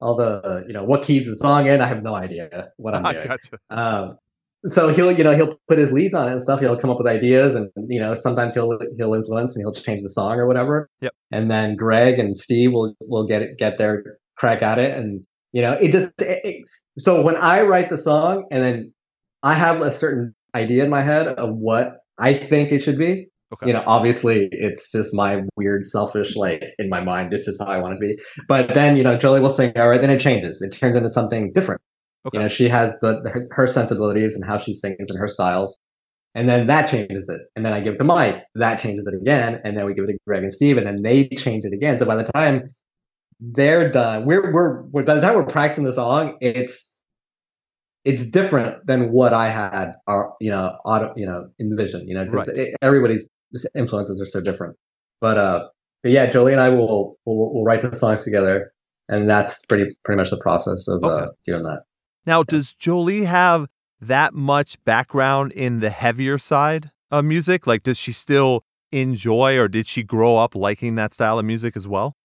all 0.00 0.16
the 0.16 0.64
you 0.66 0.72
know 0.72 0.84
what 0.84 1.02
keys 1.04 1.26
the 1.26 1.36
song 1.36 1.66
in. 1.66 1.80
I 1.80 1.86
have 1.86 2.02
no 2.02 2.14
idea 2.14 2.70
what 2.76 2.94
I'm 2.94 3.02
doing. 3.02 3.26
Gotcha. 3.26 3.58
Um, 3.70 4.18
so 4.64 4.88
he'll 4.88 5.12
you 5.12 5.22
know 5.22 5.36
he'll 5.36 5.58
put 5.68 5.78
his 5.78 5.92
leads 5.92 6.14
on 6.14 6.28
it 6.28 6.32
and 6.32 6.42
stuff. 6.42 6.60
He'll 6.60 6.78
come 6.78 6.90
up 6.90 6.98
with 6.98 7.06
ideas 7.06 7.54
and 7.54 7.70
you 7.88 8.00
know 8.00 8.14
sometimes 8.14 8.54
he'll 8.54 8.78
he'll 8.96 9.14
influence 9.14 9.54
and 9.54 9.62
he'll 9.62 9.72
change 9.72 10.02
the 10.02 10.10
song 10.10 10.38
or 10.38 10.46
whatever. 10.46 10.88
Yep. 11.00 11.12
And 11.30 11.50
then 11.50 11.76
greg 11.76 12.18
and 12.18 12.36
steve 12.36 12.72
will 12.72 12.94
will 13.00 13.26
get 13.26 13.42
it 13.42 13.58
get 13.58 13.78
their 13.78 14.18
crack 14.36 14.62
at 14.62 14.78
it. 14.78 14.96
And 14.96 15.24
you 15.56 15.62
know 15.62 15.72
it 15.72 15.90
just 15.90 16.20
it, 16.20 16.40
it, 16.44 16.64
so 16.98 17.22
when 17.22 17.36
i 17.36 17.62
write 17.62 17.88
the 17.88 17.96
song 17.96 18.44
and 18.50 18.62
then 18.62 18.92
i 19.42 19.54
have 19.54 19.80
a 19.80 19.90
certain 19.90 20.34
idea 20.54 20.84
in 20.84 20.90
my 20.90 21.02
head 21.02 21.26
of 21.28 21.54
what 21.54 21.98
i 22.18 22.34
think 22.34 22.72
it 22.72 22.80
should 22.80 22.98
be 22.98 23.26
okay. 23.54 23.68
you 23.68 23.72
know 23.72 23.82
obviously 23.86 24.48
it's 24.52 24.90
just 24.92 25.14
my 25.14 25.42
weird 25.56 25.86
selfish 25.86 26.36
like 26.36 26.62
in 26.78 26.90
my 26.90 27.00
mind 27.00 27.32
this 27.32 27.48
is 27.48 27.58
how 27.58 27.66
i 27.66 27.78
want 27.78 27.94
it 27.94 27.96
to 27.96 28.00
be. 28.00 28.22
But 28.48 28.74
then 28.74 28.98
you 28.98 29.02
know 29.02 29.16
jolie 29.16 29.40
will 29.40 29.50
sing 29.50 29.72
all 29.76 29.88
right 29.88 30.00
then 30.00 30.10
it 30.10 30.20
changes. 30.20 30.60
It 30.60 30.72
turns 30.72 30.94
into 30.94 31.08
something 31.08 31.52
different 31.54 31.80
Okay. 32.26 32.38
You 32.38 32.42
know, 32.42 32.48
she 32.48 32.68
has 32.68 32.98
the, 33.00 33.22
her, 33.32 33.46
her, 33.52 33.66
sensibilities 33.66 34.34
and 34.34 34.44
how 34.44 34.58
she 34.58 34.74
sings 34.74 35.08
and 35.08 35.18
her 35.18 35.28
styles. 35.28 35.78
And 36.34 36.48
then 36.48 36.66
that 36.66 36.90
changes 36.90 37.28
it. 37.28 37.40
And 37.54 37.64
then 37.64 37.72
I 37.72 37.80
give 37.80 37.94
it 37.94 37.98
to 37.98 38.04
Mike. 38.04 38.42
That 38.54 38.78
changes 38.78 39.06
it 39.06 39.14
again. 39.14 39.60
And 39.64 39.76
then 39.76 39.86
we 39.86 39.94
give 39.94 40.04
it 40.04 40.12
to 40.12 40.18
Greg 40.26 40.42
and 40.42 40.52
Steve. 40.52 40.76
And 40.76 40.86
then 40.86 41.02
they 41.02 41.28
change 41.28 41.64
it 41.64 41.72
again. 41.72 41.96
So 41.98 42.04
by 42.04 42.16
the 42.16 42.24
time 42.24 42.68
they're 43.40 43.90
done, 43.90 44.26
we're, 44.26 44.52
we're, 44.52 44.82
we're 44.82 45.04
by 45.04 45.14
the 45.14 45.20
time 45.20 45.34
we're 45.36 45.46
practicing 45.46 45.84
the 45.84 45.92
song, 45.92 46.36
it's, 46.40 46.90
it's 48.04 48.26
different 48.26 48.86
than 48.86 49.12
what 49.12 49.32
I 49.32 49.50
had, 49.50 49.92
uh, 50.06 50.24
you 50.40 50.50
know, 50.50 50.76
auto, 50.84 51.12
you 51.16 51.26
know, 51.26 51.48
envisioned, 51.60 52.08
you 52.08 52.14
know, 52.14 52.26
right. 52.26 52.48
everybody's 52.82 53.28
influences 53.74 54.20
are 54.20 54.26
so 54.26 54.40
different. 54.40 54.76
But, 55.20 55.38
uh, 55.38 55.68
but 56.02 56.12
yeah, 56.12 56.26
Jolie 56.26 56.52
and 56.52 56.60
I 56.60 56.68
will, 56.68 57.18
will, 57.24 57.54
will 57.54 57.64
write 57.64 57.80
the 57.80 57.96
songs 57.96 58.24
together 58.24 58.72
and 59.08 59.28
that's 59.28 59.64
pretty, 59.66 59.96
pretty 60.04 60.18
much 60.18 60.30
the 60.30 60.38
process 60.38 60.86
of 60.88 61.02
uh, 61.04 61.08
okay. 61.08 61.24
uh, 61.24 61.28
doing 61.46 61.62
that. 61.62 61.82
Now, 62.26 62.42
does 62.42 62.72
Jolie 62.72 63.24
have 63.24 63.66
that 64.00 64.34
much 64.34 64.82
background 64.84 65.52
in 65.52 65.80
the 65.80 65.90
heavier 65.90 66.38
side 66.38 66.90
of 67.10 67.24
music? 67.24 67.66
Like, 67.66 67.82
does 67.82 67.98
she 67.98 68.12
still 68.12 68.64
enjoy 68.92 69.58
or 69.58 69.68
did 69.68 69.86
she 69.86 70.02
grow 70.02 70.36
up 70.36 70.54
liking 70.54 70.96
that 70.96 71.12
style 71.12 71.38
of 71.38 71.44
music 71.44 71.76
as 71.76 71.86
well? 71.86 72.16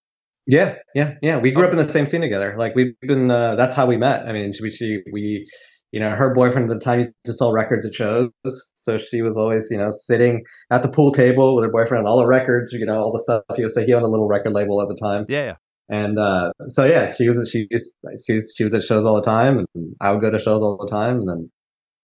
Yeah, 0.47 0.75
yeah, 0.95 1.15
yeah. 1.21 1.37
We 1.37 1.51
grew 1.51 1.65
okay. 1.65 1.73
up 1.73 1.79
in 1.79 1.85
the 1.85 1.91
same 1.91 2.07
scene 2.07 2.21
together. 2.21 2.55
Like 2.57 2.75
we've 2.75 2.93
been. 3.01 3.29
Uh, 3.29 3.55
that's 3.55 3.75
how 3.75 3.85
we 3.85 3.97
met. 3.97 4.27
I 4.27 4.33
mean, 4.33 4.51
we 4.61 4.71
she 4.71 4.99
we, 5.13 5.47
you 5.91 5.99
know, 5.99 6.09
her 6.09 6.33
boyfriend 6.33 6.69
at 6.69 6.79
the 6.79 6.83
time 6.83 6.99
used 6.99 7.13
to 7.25 7.33
sell 7.33 7.53
records 7.53 7.85
at 7.85 7.93
shows, 7.93 8.31
so 8.73 8.97
she 8.97 9.21
was 9.21 9.37
always, 9.37 9.67
you 9.69 9.77
know, 9.77 9.91
sitting 9.91 10.43
at 10.71 10.81
the 10.81 10.89
pool 10.89 11.11
table 11.11 11.55
with 11.55 11.63
her 11.63 11.71
boyfriend 11.71 11.99
and 11.99 12.07
all 12.07 12.17
the 12.17 12.25
records, 12.25 12.73
you 12.73 12.85
know, 12.85 12.99
all 12.99 13.11
the 13.11 13.19
stuff. 13.19 13.43
He 13.55 13.61
would 13.61 13.71
say 13.71 13.85
he 13.85 13.93
owned 13.93 14.03
a 14.03 14.09
little 14.09 14.27
record 14.27 14.53
label 14.53 14.81
at 14.81 14.87
the 14.87 14.97
time. 14.99 15.25
Yeah, 15.29 15.43
yeah. 15.43 15.55
And 15.91 16.17
uh, 16.17 16.53
so 16.69 16.85
yeah, 16.85 17.11
she 17.11 17.27
was 17.27 17.47
she 17.51 17.67
used 17.69 17.91
she 18.25 18.33
was, 18.33 18.53
she 18.55 18.63
was 18.63 18.73
at 18.73 18.83
shows 18.83 19.05
all 19.05 19.15
the 19.15 19.21
time, 19.21 19.59
and 19.75 19.95
I 19.99 20.11
would 20.11 20.21
go 20.21 20.31
to 20.31 20.39
shows 20.39 20.61
all 20.61 20.77
the 20.77 20.87
time, 20.87 21.19
and 21.19 21.29
then, 21.29 21.51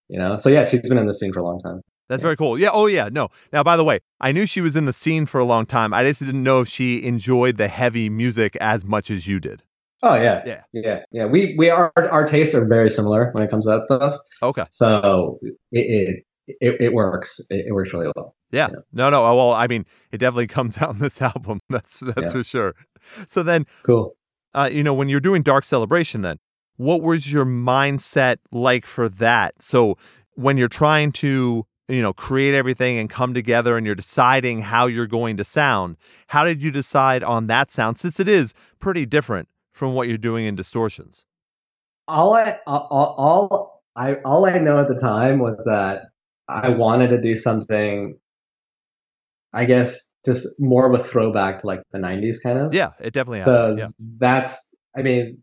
you 0.10 0.20
know, 0.20 0.36
so 0.38 0.50
yeah, 0.50 0.66
she's 0.66 0.82
been 0.82 0.98
in 0.98 1.08
the 1.08 1.14
scene 1.14 1.32
for 1.34 1.40
a 1.40 1.46
long 1.46 1.60
time. 1.62 1.82
That's 2.10 2.22
very 2.22 2.36
cool. 2.36 2.58
Yeah. 2.58 2.70
Oh, 2.72 2.86
yeah. 2.86 3.10
No. 3.12 3.30
Now, 3.52 3.64
by 3.64 3.76
the 3.76 3.84
way, 3.84 4.00
I 4.22 4.32
knew 4.32 4.46
she 4.46 4.62
was 4.62 4.76
in 4.76 4.86
the 4.86 4.94
scene 4.94 5.26
for 5.26 5.40
a 5.40 5.46
long 5.46 5.66
time. 5.66 5.94
I 5.94 6.04
just 6.06 6.24
didn't 6.24 6.42
know 6.42 6.62
if 6.62 6.70
she 6.70 7.04
enjoyed 7.04 7.58
the 7.58 7.68
heavy 7.68 8.10
music 8.10 8.56
as 8.58 8.86
much 8.86 9.12
as 9.12 9.28
you 9.28 9.40
did. 9.40 9.64
Oh 10.04 10.14
yeah, 10.14 10.44
yeah, 10.46 10.62
yeah, 10.74 11.00
yeah. 11.12 11.26
We 11.26 11.56
we 11.58 11.72
are 11.72 11.92
our 11.96 12.28
tastes 12.28 12.54
are 12.54 12.68
very 12.68 12.90
similar 12.92 13.32
when 13.32 13.44
it 13.44 13.50
comes 13.50 13.66
to 13.66 13.72
that 13.72 13.84
stuff. 13.86 14.20
Okay. 14.44 14.66
So 14.70 15.40
it 15.42 16.24
it 16.48 16.56
it, 16.62 16.82
it 16.82 16.94
works. 16.94 17.40
It, 17.50 17.66
it, 17.68 17.72
works 17.74 17.92
really 17.94 18.12
well. 18.16 18.36
Yeah. 18.52 18.70
No, 18.94 19.10
no. 19.10 19.24
Well, 19.36 19.52
I 19.52 19.68
mean, 19.68 19.86
it 20.12 20.18
definitely 20.20 20.48
comes 20.58 20.82
out 20.82 20.94
in 20.94 21.00
this 21.00 21.22
album. 21.22 21.60
That's 21.70 22.00
that's 22.00 22.22
yeah. 22.22 22.32
for 22.32 22.44
sure. 22.44 22.76
So 23.28 23.44
then, 23.44 23.66
cool. 23.84 24.16
Uh, 24.54 24.70
you 24.72 24.84
know, 24.84 24.94
when 24.94 25.10
you're 25.10 25.20
doing 25.20 25.44
Dark 25.44 25.64
Celebration, 25.64 26.22
then 26.22 26.40
what 26.78 27.02
was 27.02 27.32
your 27.32 27.46
mindset 27.46 28.38
like 28.52 28.86
for 28.86 29.10
that? 29.10 29.62
So 29.62 29.98
when 30.36 30.58
you're 30.58 30.68
trying 30.68 31.12
to 31.12 31.66
you 31.88 32.02
know 32.02 32.14
create 32.14 32.54
everything 32.54 32.98
and 32.98 33.10
come 33.10 33.34
together 33.34 33.78
and 33.78 33.86
you're 33.86 33.96
deciding 33.96 34.62
how 34.62 34.88
you're 34.88 35.08
going 35.08 35.38
to 35.38 35.44
sound 35.44 35.98
how 36.28 36.44
did 36.44 36.62
you 36.62 36.72
decide 36.72 37.24
on 37.24 37.48
that 37.48 37.70
sound 37.70 37.98
since 37.98 38.20
it 38.20 38.28
is 38.28 38.54
pretty 38.80 39.06
different 39.06 39.48
from 39.72 39.94
what 39.94 40.08
you're 40.08 40.18
doing 40.18 40.46
in 40.46 40.56
distortions 40.56 41.26
all 42.08 42.34
i 42.34 42.58
all, 42.68 43.16
all 43.18 43.84
i 43.96 44.16
all 44.26 44.46
i 44.46 44.58
know 44.60 44.80
at 44.80 44.88
the 44.88 45.00
time 45.00 45.40
was 45.40 45.58
that 45.66 46.10
i 46.50 46.68
wanted 46.68 47.08
to 47.08 47.22
do 47.22 47.38
something 47.38 48.18
i 49.54 49.66
guess 49.66 50.00
just 50.26 50.48
more 50.60 50.92
of 50.92 51.00
a 51.00 51.04
throwback 51.04 51.62
to 51.62 51.68
like 51.68 51.82
the 51.92 52.00
90s 52.00 52.38
kind 52.42 52.60
of 52.60 52.74
yeah 52.74 52.92
it 53.00 53.14
definitely 53.14 53.44
so 53.44 53.76
yeah. 53.78 53.88
that's 54.20 54.60
i 54.98 55.02
mean 55.02 55.42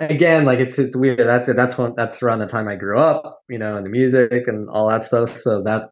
again, 0.00 0.44
like 0.44 0.58
it's 0.58 0.78
it's 0.78 0.96
weird. 0.96 1.18
That's 1.18 1.52
that's 1.54 1.78
when 1.78 1.94
that's 1.96 2.22
around 2.22 2.40
the 2.40 2.46
time 2.46 2.66
I 2.66 2.74
grew 2.74 2.98
up, 2.98 3.40
you 3.48 3.58
know, 3.58 3.76
and 3.76 3.84
the 3.84 3.90
music 3.90 4.48
and 4.48 4.68
all 4.68 4.88
that 4.88 5.04
stuff. 5.04 5.36
So 5.36 5.62
that 5.62 5.90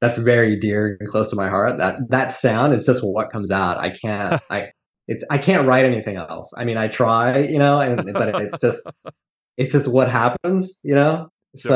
that's 0.00 0.18
very 0.18 0.56
dear 0.56 0.96
and 0.98 1.08
close 1.08 1.28
to 1.30 1.36
my 1.36 1.48
heart. 1.48 1.78
That 1.78 1.96
that 2.08 2.32
sound 2.32 2.72
is 2.72 2.86
just 2.86 3.02
what 3.02 3.30
comes 3.30 3.50
out. 3.50 3.78
I 3.78 3.90
can't 3.90 4.40
I 4.50 4.68
it's 5.08 5.24
I 5.30 5.38
can't 5.38 5.66
write 5.66 5.84
anything 5.84 6.16
else. 6.16 6.52
I 6.56 6.64
mean, 6.64 6.78
I 6.78 6.88
try, 6.88 7.38
you 7.38 7.58
know, 7.58 7.80
and 7.80 8.12
but 8.14 8.40
it's 8.40 8.58
just 8.60 8.86
it's 9.56 9.72
just 9.72 9.88
what 9.88 10.10
happens, 10.10 10.78
you 10.82 10.94
know. 10.94 11.28
Sure. 11.56 11.70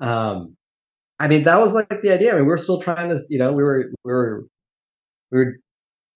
So, 0.00 0.06
um, 0.06 0.56
I 1.18 1.28
mean, 1.28 1.44
that 1.44 1.60
was 1.60 1.72
like 1.72 1.88
the 2.00 2.12
idea. 2.12 2.32
I 2.32 2.36
mean, 2.36 2.44
we 2.44 2.48
were 2.48 2.58
still 2.58 2.80
trying 2.80 3.08
to, 3.08 3.20
you 3.28 3.38
know, 3.38 3.52
we 3.52 3.62
were 3.62 3.86
we 4.04 4.12
were 4.12 4.46
we 5.30 5.38
were. 5.38 5.54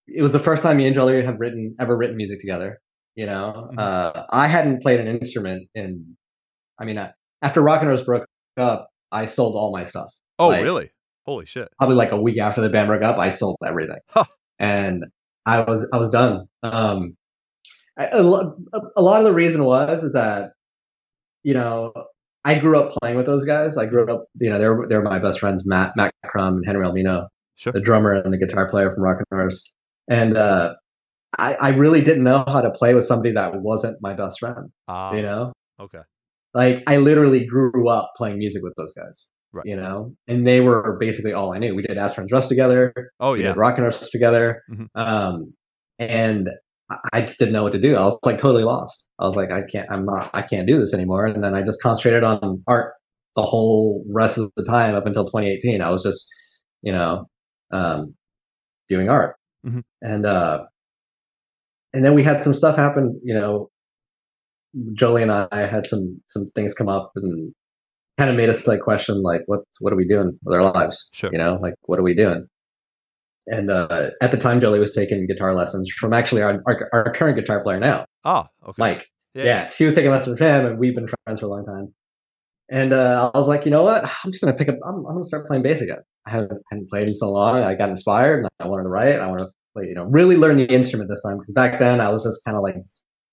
It 0.07 0.23
was 0.23 0.33
the 0.33 0.39
first 0.39 0.63
time 0.63 0.79
me 0.79 0.87
and 0.87 0.95
Jolie 0.95 1.23
had 1.23 1.39
written 1.39 1.77
ever 1.79 1.97
written 1.97 2.17
music 2.17 2.41
together. 2.41 2.81
You 3.15 3.27
know, 3.27 3.69
mm-hmm. 3.71 3.79
uh, 3.79 4.25
I 4.31 4.47
hadn't 4.47 4.83
played 4.83 5.01
an 5.01 5.09
instrument 5.09 5.69
in. 5.75 6.17
I 6.81 6.85
mean, 6.85 6.99
I, 6.99 7.11
after 7.43 7.61
Rocking 7.61 7.89
Horse 7.89 8.03
broke 8.03 8.27
up, 8.57 8.89
I 9.11 9.27
sold 9.27 9.55
all 9.57 9.73
my 9.73 9.85
stuff. 9.85 10.13
Oh, 10.39 10.49
like, 10.49 10.63
really? 10.63 10.91
Holy 11.27 11.45
shit! 11.45 11.69
Probably 11.79 11.97
like 11.97 12.13
a 12.13 12.21
week 12.21 12.39
after 12.39 12.61
the 12.61 12.69
band 12.69 12.89
broke 12.89 13.03
up, 13.03 13.19
I 13.19 13.33
sold 13.33 13.57
everything, 13.67 13.99
huh. 14.09 14.25
and 14.59 15.05
I 15.45 15.63
was 15.63 15.87
I 15.93 15.99
was 15.99 16.11
done. 16.11 16.47
Um, 16.63 17.17
a 17.99 18.23
lot 18.23 19.19
of 19.19 19.25
the 19.25 19.33
reason 19.33 19.65
was 19.65 20.03
is 20.03 20.13
that 20.13 20.53
you 21.43 21.55
know 21.55 21.93
I 22.49 22.59
grew 22.59 22.79
up 22.79 22.95
playing 23.03 23.19
with 23.19 23.27
those 23.27 23.45
guys. 23.45 23.77
I 23.77 23.85
grew 23.85 24.11
up, 24.11 24.25
you 24.41 24.49
know, 24.49 24.59
they're 24.59 24.89
they're 24.89 25.03
my 25.03 25.19
best 25.19 25.41
friends, 25.41 25.65
Matt 25.67 25.93
Matt 25.97 26.15
Crum 26.25 26.57
and 26.57 26.67
Henry 26.67 26.87
Olmino, 26.87 27.27
sure. 27.57 27.75
the 27.75 27.81
drummer 27.81 28.15
and 28.15 28.33
the 28.33 28.39
guitar 28.39 28.71
player 28.71 28.91
from 28.91 29.03
Rocking 29.03 29.27
Horse. 29.31 29.63
And 30.09 30.35
uh, 30.35 30.75
I, 31.37 31.55
I 31.55 31.69
really 31.71 32.01
didn't 32.01 32.25
know 32.25 32.45
how 32.47 32.63
to 32.63 32.71
play 32.71 32.95
with 32.95 33.05
somebody 33.05 33.35
that 33.35 33.61
wasn't 33.61 33.99
my 34.01 34.15
best 34.15 34.41
friend. 34.41 34.71
Uh, 34.89 35.13
you 35.15 35.21
know? 35.21 35.53
Okay. 35.79 36.01
Like 36.55 36.83
I 36.87 36.97
literally 36.97 37.45
grew 37.45 37.87
up 37.91 38.13
playing 38.17 38.39
music 38.39 38.63
with 38.63 38.73
those 38.79 38.95
guys. 38.95 39.27
Right. 39.53 39.67
You 39.67 39.77
know, 39.77 40.15
and 40.27 40.47
they 40.47 40.61
were 40.61 40.97
basically 40.99 41.35
all 41.35 41.53
I 41.53 41.59
knew. 41.59 41.75
We 41.75 41.83
did 41.83 41.99
As 41.99 42.15
Friends 42.15 42.33
Rust 42.33 42.49
together. 42.49 42.95
Oh 43.21 43.33
we 43.33 43.43
yeah. 43.43 43.49
Did 43.49 43.59
Rock 43.59 43.77
and 43.77 43.85
Rust 43.85 44.11
together. 44.11 44.63
Mm-hmm. 44.71 44.99
Um, 44.99 45.53
and 45.99 46.49
I 47.13 47.21
just 47.21 47.39
didn't 47.39 47.53
know 47.53 47.63
what 47.63 47.73
to 47.73 47.81
do. 47.81 47.97
I 47.97 48.05
was 48.05 48.19
like 48.25 48.39
totally 48.39 48.65
lost. 48.65 49.05
I 49.19 49.27
was 49.27 49.37
like, 49.37 49.51
I 49.51 49.63
can't, 49.71 49.91
I'm 49.91 50.07
not, 50.07 50.31
I 50.33 50.43
can't 50.43 50.67
do 50.67 50.81
this 50.81 50.95
anymore. 50.95 51.27
And 51.27 51.45
then 51.45 51.55
I 51.55 51.63
just 51.63 51.83
concentrated 51.83 52.25
on 52.25 52.63
art 52.67 52.95
the 53.37 53.43
whole 53.43 54.05
rest 54.11 54.39
of 54.39 54.51
the 54.57 54.65
time 54.65 54.95
up 54.95 55.07
until 55.07 55.25
2018. 55.25 55.83
I 55.83 55.91
was 55.91 56.03
just, 56.03 56.27
you 56.83 56.93
know, 56.93 57.27
um, 57.71 58.15
doing 58.89 59.11
art. 59.11 59.37
Mm-hmm. 59.67 59.81
And, 60.01 60.25
uh, 60.25 60.65
and 61.93 62.05
then 62.05 62.15
we 62.15 62.23
had 62.23 62.43
some 62.43 62.55
stuff 62.55 62.77
happen. 62.77 63.21
You 63.23 63.35
know, 63.35 63.71
Jolie 64.95 65.23
and 65.23 65.33
I 65.33 65.67
had 65.67 65.87
some 65.87 66.21
some 66.27 66.47
things 66.55 66.75
come 66.75 66.89
up 66.89 67.13
and 67.17 67.53
kind 68.19 68.31
of 68.31 68.37
made 68.37 68.51
us 68.51 68.67
like 68.67 68.81
question 68.81 69.23
like 69.23 69.43
what 69.47 69.61
what 69.81 69.93
are 69.93 69.97
we 69.97 70.07
doing 70.07 70.39
with 70.43 70.55
our 70.55 70.73
lives? 70.73 71.09
Sure. 71.13 71.31
You 71.33 71.39
know, 71.39 71.59
like 71.61 71.75
what 71.83 71.99
are 71.99 72.03
we 72.03 72.15
doing? 72.15 72.47
And 73.51 73.71
uh, 73.71 74.11
at 74.21 74.31
the 74.31 74.37
time, 74.37 74.61
Jolie 74.61 74.79
was 74.79 74.95
taking 74.95 75.27
guitar 75.27 75.55
lessons 75.55 75.91
from 75.91 76.13
actually 76.13 76.43
our, 76.43 76.63
our, 76.67 76.89
our 76.93 77.13
current 77.13 77.39
guitar 77.39 77.63
player 77.63 77.81
now. 77.81 78.05
Oh, 78.25 78.47
okay. 78.63 78.75
Mike. 78.79 79.07
Yeah. 79.35 79.45
yeah, 79.45 79.67
she 79.67 79.85
was 79.85 79.95
taking 79.95 80.11
lessons 80.11 80.39
from 80.39 80.47
him, 80.47 80.67
and 80.67 80.79
we've 80.79 80.95
been 80.95 81.07
friends 81.25 81.41
for 81.41 81.47
a 81.47 81.49
long 81.49 81.65
time. 81.65 81.95
And 82.71 82.93
uh, 82.93 83.31
I 83.33 83.39
was 83.39 83.47
like, 83.47 83.65
you 83.65 83.71
know 83.71 83.83
what? 83.83 84.05
I'm 84.25 84.33
just 84.33 84.43
gonna 84.43 84.57
pick 84.57 84.69
up. 84.69 84.77
I'm, 84.87 85.07
I'm 85.07 85.15
gonna 85.15 85.25
start 85.25 85.47
playing 85.47 85.63
bass 85.63 85.81
again. 85.81 85.99
I 86.27 86.31
haven't, 86.31 86.61
hadn't 86.71 86.91
played 86.91 87.09
in 87.09 87.15
so 87.15 87.31
long. 87.31 87.63
I 87.63 87.75
got 87.75 87.89
inspired, 87.89 88.41
and 88.41 88.49
I 88.59 88.67
wanted 88.67 88.85
to 88.85 88.91
write. 88.91 89.21
I 89.21 89.27
want 89.27 89.41
to 89.41 89.49
play, 89.75 89.87
you 89.87 89.95
know, 89.95 90.05
really 90.05 90.37
learn 90.37 90.57
the 90.57 90.67
instrument 90.67 91.09
this 91.09 91.23
time 91.23 91.39
because 91.39 91.53
back 91.53 91.79
then 91.79 92.01
I 92.01 92.11
was 92.11 92.25
just 92.25 92.45
kind 92.45 92.57
of 92.57 92.63
like 92.63 92.77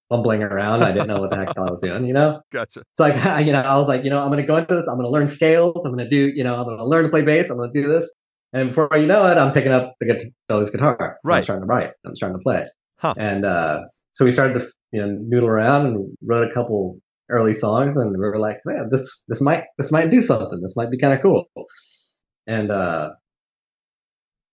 fumbling 0.09 0.43
around. 0.43 0.83
I 0.83 0.91
didn't 0.91 1.07
know 1.07 1.19
what 1.19 1.31
the 1.31 1.37
heck 1.37 1.57
I 1.57 1.61
was 1.61 1.81
doing, 1.81 2.05
you 2.05 2.13
know? 2.13 2.41
Gotcha. 2.51 2.83
So 2.93 3.03
like, 3.03 3.15
you 3.45 3.51
know, 3.51 3.61
I 3.61 3.77
was 3.77 3.87
like, 3.87 4.03
you 4.03 4.09
know, 4.09 4.19
I'm 4.19 4.27
going 4.27 4.41
to 4.41 4.47
go 4.47 4.57
into 4.57 4.75
this. 4.75 4.87
I'm 4.87 4.95
going 4.95 5.07
to 5.07 5.11
learn 5.11 5.27
scales. 5.27 5.81
I'm 5.85 5.93
going 5.93 6.07
to 6.07 6.09
do, 6.09 6.31
you 6.35 6.43
know, 6.43 6.55
I'm 6.55 6.65
going 6.65 6.77
to 6.77 6.85
learn 6.85 7.03
to 7.03 7.09
play 7.09 7.23
bass. 7.23 7.49
I'm 7.49 7.57
going 7.57 7.71
to 7.71 7.81
do 7.81 7.87
this. 7.87 8.09
And 8.53 8.69
before 8.69 8.89
you 8.95 9.05
know 9.05 9.25
it, 9.27 9.37
I'm 9.37 9.53
picking 9.53 9.71
up 9.71 9.95
the 9.99 10.05
guitar, 10.05 10.63
guitar. 10.71 11.17
Right. 11.23 11.37
I'm 11.37 11.43
starting 11.43 11.63
to 11.63 11.67
write. 11.67 11.89
I'm 12.05 12.15
starting 12.15 12.37
to 12.39 12.43
play. 12.43 12.65
Huh. 12.97 13.13
And 13.17 13.45
uh, 13.45 13.79
so 14.13 14.23
we 14.25 14.31
started 14.31 14.59
to, 14.59 14.67
you 14.91 15.01
know, 15.01 15.17
noodle 15.19 15.49
around 15.49 15.87
and 15.87 16.17
wrote 16.23 16.49
a 16.49 16.53
couple 16.53 16.97
early 17.29 17.53
songs, 17.53 17.97
and 17.97 18.11
we 18.11 18.17
were 18.17 18.39
like, 18.39 18.57
yeah, 18.67 18.83
this 18.89 19.21
this 19.27 19.41
might 19.41 19.63
this 19.77 19.91
might 19.91 20.09
do 20.09 20.21
something. 20.21 20.61
This 20.61 20.75
might 20.75 20.89
be 20.89 20.99
kind 20.99 21.13
of 21.13 21.21
cool. 21.21 21.45
And 22.47 22.71
uh, 22.71 23.09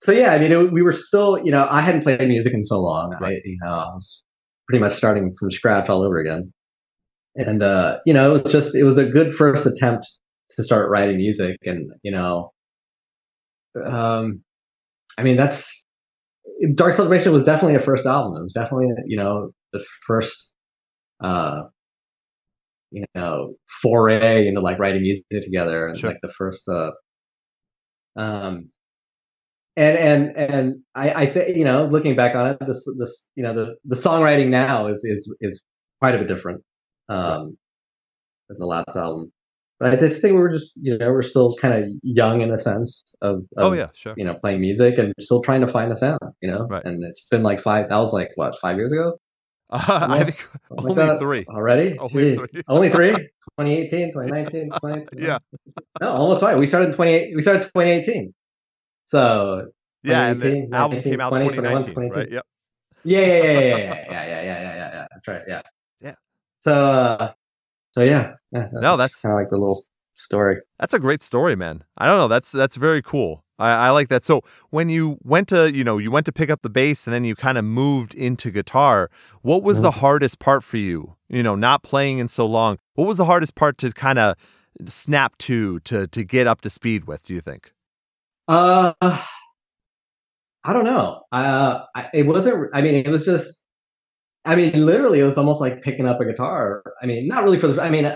so 0.02 0.10
yeah, 0.10 0.32
I 0.32 0.38
mean, 0.38 0.50
it, 0.50 0.72
we 0.72 0.82
were 0.82 0.92
still, 0.92 1.38
you 1.44 1.52
know, 1.52 1.66
I 1.70 1.80
hadn't 1.80 2.02
played 2.02 2.26
music 2.26 2.54
in 2.54 2.64
so 2.64 2.80
long. 2.80 3.16
Right. 3.20 3.34
I, 3.34 3.40
you 3.44 3.58
know, 3.62 3.70
I 3.70 3.94
was 3.94 4.22
pretty 4.68 4.82
much 4.82 4.94
starting 4.94 5.34
from 5.38 5.50
scratch 5.50 5.88
all 5.88 6.02
over 6.02 6.18
again. 6.18 6.52
And, 7.34 7.62
uh, 7.62 7.98
you 8.04 8.12
know, 8.12 8.34
it 8.34 8.42
was 8.42 8.52
just, 8.52 8.74
it 8.74 8.84
was 8.84 8.98
a 8.98 9.04
good 9.04 9.34
first 9.34 9.64
attempt 9.64 10.06
to 10.50 10.62
start 10.62 10.90
writing 10.90 11.16
music. 11.16 11.56
And, 11.64 11.90
you 12.02 12.12
know, 12.12 12.52
um, 13.76 14.42
I 15.18 15.22
mean, 15.22 15.36
that's, 15.36 15.84
Dark 16.74 16.94
Celebration 16.94 17.32
was 17.32 17.44
definitely 17.44 17.76
a 17.76 17.80
first 17.80 18.06
album. 18.06 18.36
It 18.36 18.42
was 18.42 18.52
definitely, 18.52 18.88
you 19.06 19.16
know, 19.16 19.50
the 19.72 19.84
first, 20.06 20.50
uh, 21.22 21.62
you 22.90 23.04
know, 23.14 23.54
foray 23.80 24.46
into 24.46 24.60
like 24.60 24.78
writing 24.78 25.02
music 25.02 25.24
together 25.30 25.86
and 25.86 25.96
sure. 25.96 26.10
like 26.10 26.18
the 26.22 26.32
first, 26.32 26.68
uh, 26.68 26.90
um, 28.16 28.70
and 29.76 29.96
and 29.96 30.36
and 30.36 30.74
I, 30.94 31.12
I 31.22 31.32
think 31.32 31.56
you 31.56 31.64
know, 31.64 31.86
looking 31.86 32.14
back 32.14 32.34
on 32.34 32.50
it, 32.50 32.58
this 32.66 32.86
this 32.98 33.26
you 33.34 33.42
know 33.42 33.54
the 33.54 33.74
the 33.86 33.96
songwriting 33.96 34.48
now 34.48 34.88
is 34.88 35.02
is 35.04 35.34
is 35.40 35.60
quite 36.00 36.14
a 36.14 36.18
bit 36.18 36.28
different 36.28 36.62
um, 37.08 37.56
than 38.48 38.58
the 38.58 38.66
last 38.66 38.94
album. 38.96 39.32
I 39.82 39.96
just 39.96 40.20
think 40.22 40.34
we 40.34 40.40
were 40.40 40.50
just 40.50 40.72
you 40.76 40.96
know 40.96 41.10
we're 41.10 41.22
still 41.22 41.56
kind 41.56 41.74
of 41.74 41.90
young 42.02 42.40
in 42.40 42.50
a 42.50 42.58
sense 42.58 43.02
of, 43.20 43.38
of, 43.56 43.64
oh 43.64 43.72
yeah 43.72 43.88
sure 43.94 44.14
you 44.16 44.24
know 44.24 44.34
playing 44.34 44.60
music 44.60 44.98
and 44.98 45.12
still 45.20 45.42
trying 45.42 45.60
to 45.60 45.68
find 45.68 45.92
a 45.92 45.96
sound 45.96 46.20
you 46.40 46.50
know 46.50 46.66
right. 46.68 46.84
and 46.84 47.02
it's 47.04 47.26
been 47.26 47.42
like 47.42 47.60
five 47.60 47.88
that 47.88 47.98
was 47.98 48.12
like 48.12 48.30
what 48.36 48.54
five 48.60 48.76
years 48.76 48.92
ago 48.92 49.18
Uh, 49.70 50.06
I 50.10 50.24
think 50.24 50.50
only 50.70 51.18
three 51.18 51.46
already. 51.48 51.96
Only 51.98 52.36
three. 52.36 52.62
only 52.68 52.90
three. 52.90 53.12
2018, 53.58 54.12
2019, 54.12 54.70
20, 54.80 55.06
yeah. 55.16 55.38
No, 56.00 56.08
almost 56.10 56.42
right. 56.42 56.58
We 56.58 56.66
started 56.66 56.88
in 56.88 56.94
28. 56.94 57.34
We 57.34 57.42
started 57.42 57.62
2018. 57.62 58.34
So 59.06 59.68
yeah, 60.02 60.26
and 60.26 60.40
the 60.40 60.68
album 60.72 61.02
came 61.02 61.20
out 61.20 61.30
20, 61.30 61.56
2019, 61.56 62.10
right? 62.10 62.30
Yep. 62.30 62.46
Yeah, 63.04 63.20
yeah, 63.20 63.26
yeah, 63.26 63.42
yeah, 63.42 63.50
yeah, 63.50 63.76
yeah, 63.76 64.06
yeah, 64.10 64.24
yeah, 64.26 64.42
yeah, 64.42 64.42
yeah, 64.42 64.90
yeah. 64.92 65.06
That's 65.10 65.28
right. 65.28 65.42
Yeah. 65.46 65.62
Yeah. 66.00 66.14
So, 66.60 66.72
uh, 66.72 67.32
so 67.92 68.02
yeah. 68.02 68.32
yeah 68.52 68.68
that's 68.72 68.82
no, 68.82 68.96
that's 68.96 69.22
kind 69.22 69.32
of 69.32 69.38
like 69.38 69.50
the 69.50 69.56
little 69.56 69.82
story. 70.14 70.56
That's 70.78 70.94
a 70.94 70.98
great 70.98 71.22
story, 71.22 71.56
man. 71.56 71.84
I 71.96 72.06
don't 72.06 72.18
know. 72.18 72.28
That's 72.28 72.52
that's 72.52 72.76
very 72.76 73.02
cool. 73.02 73.44
I, 73.58 73.88
I 73.88 73.90
like 73.90 74.08
that. 74.08 74.24
So 74.24 74.42
when 74.70 74.88
you 74.88 75.18
went 75.22 75.48
to, 75.48 75.72
you 75.72 75.84
know, 75.84 75.98
you 75.98 76.10
went 76.10 76.26
to 76.26 76.32
pick 76.32 76.50
up 76.50 76.62
the 76.62 76.70
bass 76.70 77.06
and 77.06 77.14
then 77.14 77.24
you 77.24 77.34
kind 77.34 77.58
of 77.58 77.64
moved 77.64 78.14
into 78.14 78.50
guitar. 78.50 79.08
What 79.42 79.62
was 79.62 79.78
mm-hmm. 79.78 79.84
the 79.84 79.90
hardest 79.92 80.38
part 80.38 80.64
for 80.64 80.78
you? 80.78 81.16
You 81.28 81.42
know, 81.42 81.54
not 81.54 81.82
playing 81.82 82.18
in 82.18 82.28
so 82.28 82.46
long. 82.46 82.78
What 82.94 83.06
was 83.06 83.18
the 83.18 83.24
hardest 83.24 83.54
part 83.54 83.78
to 83.78 83.92
kind 83.92 84.18
of 84.18 84.36
snap 84.86 85.36
to 85.38 85.80
to 85.80 86.06
to 86.08 86.24
get 86.24 86.46
up 86.46 86.60
to 86.62 86.70
speed 86.70 87.04
with? 87.04 87.26
Do 87.26 87.34
you 87.34 87.40
think? 87.40 87.72
Uh, 88.48 88.92
I 89.00 90.72
don't 90.72 90.84
know. 90.84 91.22
Uh, 91.30 91.80
I, 91.94 92.08
it 92.12 92.24
wasn't. 92.24 92.70
I 92.74 92.82
mean, 92.82 92.94
it 92.94 93.08
was 93.08 93.24
just. 93.24 93.61
I 94.44 94.56
mean, 94.56 94.84
literally, 94.84 95.20
it 95.20 95.24
was 95.24 95.36
almost 95.36 95.60
like 95.60 95.82
picking 95.82 96.06
up 96.06 96.20
a 96.20 96.24
guitar. 96.24 96.82
I 97.00 97.06
mean, 97.06 97.28
not 97.28 97.44
really 97.44 97.58
for 97.58 97.68
the. 97.68 97.80
I 97.80 97.90
mean, 97.90 98.06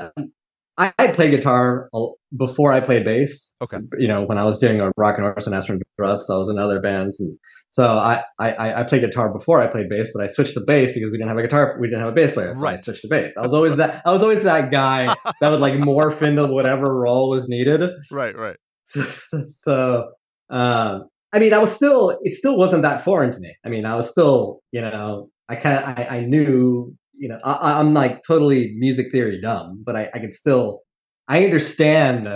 I, 0.79 0.93
I 0.99 1.07
played 1.09 1.31
guitar 1.31 1.89
before 2.37 2.73
I 2.73 2.81
played 2.81 3.05
bass. 3.05 3.51
Okay. 3.63 3.79
You 3.99 4.09
know, 4.09 4.25
when 4.25 4.37
I 4.37 4.45
was 4.45 4.59
doing 4.59 4.81
a 4.81 4.91
rock 4.97 5.17
and 5.17 5.25
arson 5.25 5.55
and 5.55 5.83
Trust, 5.99 6.31
I 6.31 6.37
was 6.37 6.49
in 6.49 6.59
other 6.59 6.81
bands, 6.81 7.21
and 7.21 7.39
so 7.71 7.85
I, 7.87 8.23
I 8.39 8.81
I 8.81 8.83
played 8.85 9.03
guitar 9.03 9.33
before 9.33 9.63
I 9.63 9.69
played 9.69 9.89
bass, 9.89 10.11
but 10.13 10.23
I 10.23 10.27
switched 10.27 10.55
to 10.55 10.61
bass 10.61 10.93
because 10.93 11.11
we 11.11 11.19
didn't 11.19 11.29
have 11.29 11.39
a 11.39 11.43
guitar, 11.43 11.77
we 11.81 11.89
didn't 11.89 12.01
have 12.01 12.11
a 12.11 12.15
bass 12.15 12.33
player, 12.33 12.53
so 12.55 12.61
right. 12.61 12.79
I 12.79 12.83
switched 12.83 13.03
to 13.03 13.09
bass. 13.09 13.35
I 13.37 13.43
was 13.43 13.55
always 13.55 13.77
that 13.77 14.03
I 14.05 14.13
was 14.13 14.23
always 14.23 14.43
that 14.43 14.71
guy 14.71 15.07
that 15.41 15.51
would 15.51 15.61
like 15.61 15.75
morph 15.75 16.21
into 16.23 16.47
whatever 16.47 16.95
role 16.95 17.31
was 17.31 17.49
needed. 17.49 17.89
Right, 18.11 18.37
right. 18.37 18.57
So, 18.87 19.03
so, 19.11 19.45
so 19.45 20.13
um, 20.51 21.09
I 21.33 21.39
mean, 21.39 21.55
I 21.55 21.59
was 21.59 21.73
still 21.73 22.19
it 22.23 22.35
still 22.35 22.59
wasn't 22.59 22.83
that 22.83 23.05
foreign 23.05 23.33
to 23.33 23.39
me. 23.39 23.55
I 23.65 23.69
mean, 23.69 23.87
I 23.87 23.97
was 23.97 24.11
still 24.11 24.61
you 24.73 24.83
know 24.83 25.31
I 25.49 25.57
kind 25.57 25.79
of 25.79 25.85
I, 25.85 26.19
I 26.19 26.21
knew 26.21 26.97
you 27.19 27.29
know, 27.29 27.39
I, 27.43 27.81
am 27.81 27.95
like 27.95 28.23
totally 28.27 28.75
music 28.77 29.11
theory 29.11 29.41
dumb, 29.41 29.83
but 29.85 29.97
I, 29.97 30.11
I 30.15 30.19
can 30.19 30.33
still, 30.33 30.83
I 31.29 31.45
understand. 31.45 32.29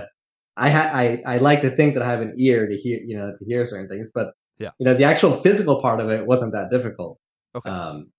I, 0.57 0.71
ha- 0.71 0.91
I 0.93 1.23
I 1.25 1.37
like 1.39 1.63
to 1.63 1.71
think 1.71 1.95
that 1.95 2.03
I 2.03 2.11
have 2.11 2.21
an 2.21 2.35
ear 2.39 2.67
to 2.67 2.77
hear, 2.77 2.99
you 3.05 3.17
know, 3.17 3.33
to 3.39 3.45
hear 3.47 3.67
certain 3.67 3.89
things, 3.89 4.09
but 4.13 4.33
yeah, 4.59 4.71
you 4.79 4.85
know, 4.87 4.95
the 4.95 5.05
actual 5.05 5.41
physical 5.41 5.81
part 5.81 6.01
of 6.01 6.11
it 6.11 6.27
wasn't 6.27 6.53
that 6.53 6.71
difficult. 6.71 7.19
Okay. 7.55 7.71
Um, 7.71 8.11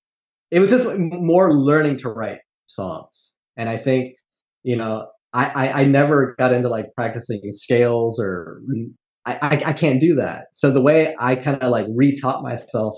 it 0.49 0.59
was 0.59 0.71
just 0.71 0.87
more 0.97 1.53
learning 1.53 1.97
to 1.97 2.09
write 2.09 2.39
songs, 2.67 3.33
and 3.57 3.69
I 3.69 3.77
think, 3.77 4.15
you 4.63 4.75
know, 4.75 5.07
I 5.33 5.67
I, 5.67 5.81
I 5.81 5.85
never 5.85 6.35
got 6.39 6.53
into 6.53 6.69
like 6.69 6.85
practicing 6.95 7.41
scales 7.51 8.19
or 8.19 8.61
I, 9.25 9.37
I, 9.41 9.63
I 9.67 9.73
can't 9.73 9.99
do 9.99 10.15
that. 10.15 10.45
So 10.53 10.71
the 10.71 10.81
way 10.81 11.15
I 11.19 11.35
kind 11.35 11.61
of 11.61 11.69
like 11.69 11.85
retaught 11.87 12.41
myself 12.41 12.97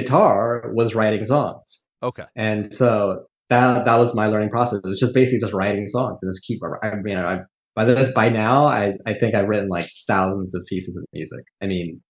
guitar 0.00 0.70
was 0.74 0.94
writing 0.94 1.24
songs. 1.24 1.80
Okay. 2.02 2.24
And 2.36 2.74
so 2.74 3.26
that 3.50 3.84
that 3.84 3.96
was 3.96 4.14
my 4.14 4.26
learning 4.26 4.50
process. 4.50 4.80
It 4.84 4.88
was 4.88 5.00
just 5.00 5.14
basically 5.14 5.40
just 5.40 5.54
writing 5.54 5.88
songs 5.88 6.18
and 6.22 6.32
just 6.32 6.44
keep. 6.44 6.60
I 6.82 6.94
mean, 6.96 7.16
I 7.16 7.40
by 7.74 7.84
this 7.84 8.12
by 8.12 8.28
now, 8.28 8.66
I 8.66 8.92
I 9.06 9.14
think 9.18 9.34
I've 9.34 9.48
written 9.48 9.68
like 9.68 9.88
thousands 10.06 10.54
of 10.54 10.64
pieces 10.68 10.96
of 10.96 11.04
music. 11.12 11.44
I 11.62 11.66
mean, 11.66 12.00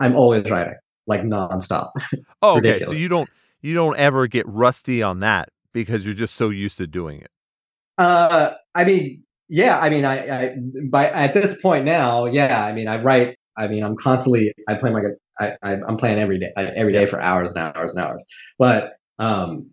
I'm 0.00 0.16
always 0.16 0.48
writing 0.50 0.74
like 1.06 1.22
nonstop. 1.22 1.90
Oh, 2.44 2.58
okay. 2.58 2.80
so 2.80 2.92
you 2.92 3.08
don't 3.08 3.30
you 3.60 3.74
don't 3.74 3.96
ever 3.96 4.26
get 4.26 4.46
rusty 4.48 5.02
on 5.02 5.20
that 5.20 5.50
because 5.72 6.04
you're 6.04 6.14
just 6.14 6.34
so 6.34 6.50
used 6.50 6.76
to 6.78 6.86
doing 6.86 7.20
it. 7.20 7.30
Uh, 7.98 8.54
I 8.74 8.84
mean, 8.84 9.22
yeah. 9.48 9.78
I 9.78 9.90
mean, 9.90 10.04
I, 10.04 10.16
I 10.28 10.54
by 10.90 11.08
at 11.08 11.34
this 11.34 11.60
point 11.60 11.84
now, 11.84 12.26
yeah. 12.26 12.64
I 12.64 12.72
mean, 12.72 12.88
I 12.88 13.00
write. 13.00 13.36
I 13.56 13.68
mean, 13.68 13.84
I'm 13.84 13.96
constantly. 13.96 14.52
I 14.68 14.74
play 14.74 14.90
my. 14.90 15.00
I, 15.40 15.54
I 15.62 15.72
am 15.72 15.96
playing 15.96 16.18
every 16.18 16.38
day 16.38 16.52
every 16.56 16.92
day 16.92 17.06
for 17.06 17.20
hours 17.20 17.48
and 17.54 17.58
hours 17.58 17.92
and 17.92 18.00
hours. 18.00 18.24
But 18.58 18.92
um, 19.18 19.70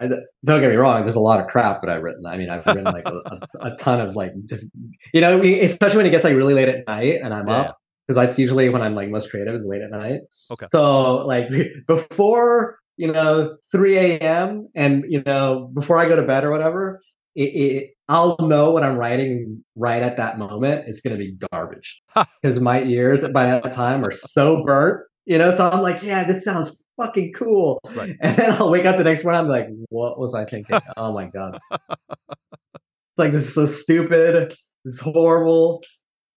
I, 0.00 0.08
don't 0.44 0.60
get 0.60 0.70
me 0.70 0.76
wrong. 0.76 1.02
There's 1.02 1.14
a 1.14 1.20
lot 1.20 1.40
of 1.40 1.46
crap 1.46 1.82
that 1.82 1.90
I've 1.90 2.02
written. 2.02 2.26
I 2.26 2.36
mean, 2.36 2.50
I've 2.50 2.66
written 2.66 2.84
like 2.84 3.06
a, 3.06 3.40
a, 3.60 3.76
ton 3.76 4.00
of 4.00 4.16
like 4.16 4.32
just 4.46 4.66
you 5.12 5.20
know, 5.20 5.40
especially 5.42 5.98
when 5.98 6.06
it 6.06 6.10
gets 6.10 6.24
like 6.24 6.34
really 6.36 6.54
late 6.54 6.68
at 6.68 6.86
night 6.86 7.20
and 7.22 7.32
I'm 7.32 7.48
yeah. 7.48 7.54
up 7.54 7.78
because 8.06 8.16
that's 8.16 8.38
usually 8.38 8.68
when 8.68 8.82
I'm 8.82 8.94
like 8.94 9.08
most 9.08 9.30
creative 9.30 9.54
is 9.54 9.64
late 9.64 9.82
at 9.82 9.90
night. 9.90 10.20
Okay. 10.50 10.66
So 10.70 11.26
like 11.26 11.48
before 11.86 12.78
you 12.96 13.12
know 13.12 13.56
3 13.70 13.98
a.m. 13.98 14.68
and 14.74 15.04
you 15.08 15.22
know 15.24 15.70
before 15.74 15.98
I 15.98 16.08
go 16.08 16.16
to 16.16 16.22
bed 16.22 16.44
or 16.44 16.50
whatever, 16.50 17.00
it, 17.34 17.42
it, 17.42 17.90
I'll 18.08 18.36
know 18.40 18.70
what 18.70 18.82
I'm 18.82 18.96
writing 18.96 19.64
right 19.76 20.02
at 20.02 20.16
that 20.16 20.38
moment. 20.38 20.84
It's 20.86 21.00
gonna 21.00 21.16
be 21.16 21.36
garbage 21.50 22.00
because 22.42 22.60
my 22.60 22.82
ears 22.82 23.22
by 23.28 23.46
that 23.46 23.72
time 23.72 24.04
are 24.04 24.12
so 24.12 24.64
burnt. 24.64 25.06
You 25.24 25.38
know, 25.38 25.54
so 25.54 25.70
I'm 25.70 25.82
like, 25.82 26.02
yeah, 26.02 26.24
this 26.24 26.44
sounds 26.44 26.82
fucking 26.96 27.32
cool. 27.32 27.80
Right. 27.94 28.16
And 28.20 28.36
then 28.36 28.52
I'll 28.52 28.70
wake 28.70 28.86
up 28.86 28.96
the 28.96 29.04
next 29.04 29.22
morning. 29.22 29.40
I'm 29.40 29.48
like, 29.48 29.68
what 29.88 30.18
was 30.18 30.34
I 30.34 30.44
thinking? 30.44 30.78
oh 30.96 31.12
my 31.12 31.26
god. 31.26 31.60
It's 31.70 33.18
like 33.18 33.32
this 33.32 33.46
is 33.46 33.54
so 33.54 33.66
stupid. 33.66 34.54
It's 34.84 34.98
horrible. 34.98 35.82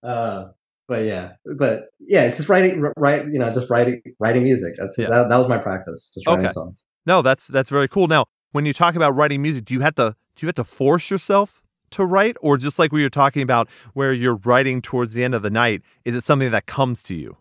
Uh, 0.03 0.45
but 0.87 1.05
yeah, 1.05 1.31
but 1.57 1.85
yeah, 1.99 2.25
it's 2.25 2.37
just 2.37 2.47
writing, 2.47 2.85
write, 2.95 3.25
you 3.25 3.39
know, 3.39 3.51
just 3.51 3.71
writing, 3.71 4.01
writing 4.19 4.43
music. 4.43 4.75
That's 4.77 4.95
yeah. 4.97 5.09
that, 5.09 5.29
that 5.29 5.37
was 5.37 5.47
my 5.47 5.57
practice, 5.57 6.11
just 6.13 6.27
writing 6.27 6.45
okay. 6.45 6.53
songs. 6.53 6.83
No, 7.07 7.21
that's 7.21 7.47
that's 7.47 7.69
very 7.69 7.87
cool. 7.87 8.07
Now, 8.07 8.25
when 8.55 8.65
you 8.65 8.73
talk 8.73 8.95
about 8.95 9.15
writing 9.15 9.41
music, 9.41 9.65
do 9.65 9.73
you 9.73 9.81
have 9.81 9.95
to 9.95 10.15
do 10.35 10.45
you 10.45 10.47
have 10.47 10.55
to 10.55 10.63
force 10.63 11.11
yourself 11.11 11.61
to 11.91 12.05
write, 12.05 12.37
or 12.41 12.57
just 12.57 12.79
like 12.79 12.91
we 12.91 13.03
were 13.03 13.09
talking 13.09 13.41
about, 13.41 13.69
where 13.93 14.13
you're 14.13 14.39
writing 14.43 14.81
towards 14.81 15.13
the 15.13 15.23
end 15.23 15.35
of 15.35 15.41
the 15.41 15.49
night, 15.49 15.81
is 16.03 16.15
it 16.15 16.23
something 16.23 16.51
that 16.51 16.65
comes 16.65 17.03
to 17.03 17.13
you? 17.13 17.37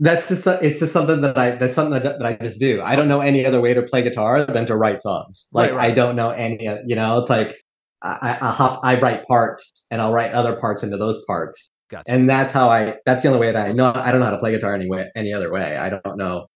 that's 0.00 0.28
just 0.28 0.46
it's 0.46 0.80
just 0.80 0.92
something 0.92 1.22
that 1.22 1.38
I 1.38 1.52
that's 1.52 1.74
something 1.74 2.02
that, 2.02 2.18
that 2.18 2.26
I 2.26 2.34
just 2.42 2.60
do. 2.60 2.82
I 2.82 2.96
don't 2.96 3.08
know 3.08 3.20
any 3.20 3.46
other 3.46 3.60
way 3.60 3.72
to 3.72 3.82
play 3.82 4.02
guitar 4.02 4.44
than 4.46 4.66
to 4.66 4.76
write 4.76 5.00
songs. 5.00 5.46
Like 5.52 5.70
right, 5.70 5.76
right. 5.76 5.92
I 5.92 5.94
don't 5.94 6.16
know 6.16 6.30
any, 6.30 6.68
you 6.86 6.96
know, 6.96 7.18
it's 7.18 7.30
like 7.30 7.56
I 8.02 8.38
I, 8.40 8.52
have, 8.52 8.78
I 8.82 9.00
write 9.00 9.26
parts 9.26 9.86
and 9.90 10.00
I'll 10.02 10.12
write 10.12 10.32
other 10.32 10.56
parts 10.56 10.82
into 10.82 10.98
those 10.98 11.24
parts. 11.26 11.70
Gotcha. 11.88 12.12
And 12.12 12.28
that's 12.28 12.52
how 12.52 12.68
I 12.68 12.96
that's 13.06 13.22
the 13.22 13.28
only 13.28 13.40
way 13.40 13.52
that 13.52 13.68
I 13.68 13.72
know 13.72 13.92
I 13.94 14.10
don't 14.10 14.20
know 14.20 14.26
how 14.26 14.32
to 14.32 14.38
play 14.38 14.52
guitar 14.52 14.74
any 14.74 14.88
way 14.88 15.06
any 15.16 15.32
other 15.32 15.50
way. 15.50 15.76
I 15.76 15.88
don't 15.88 16.16
know. 16.16 16.46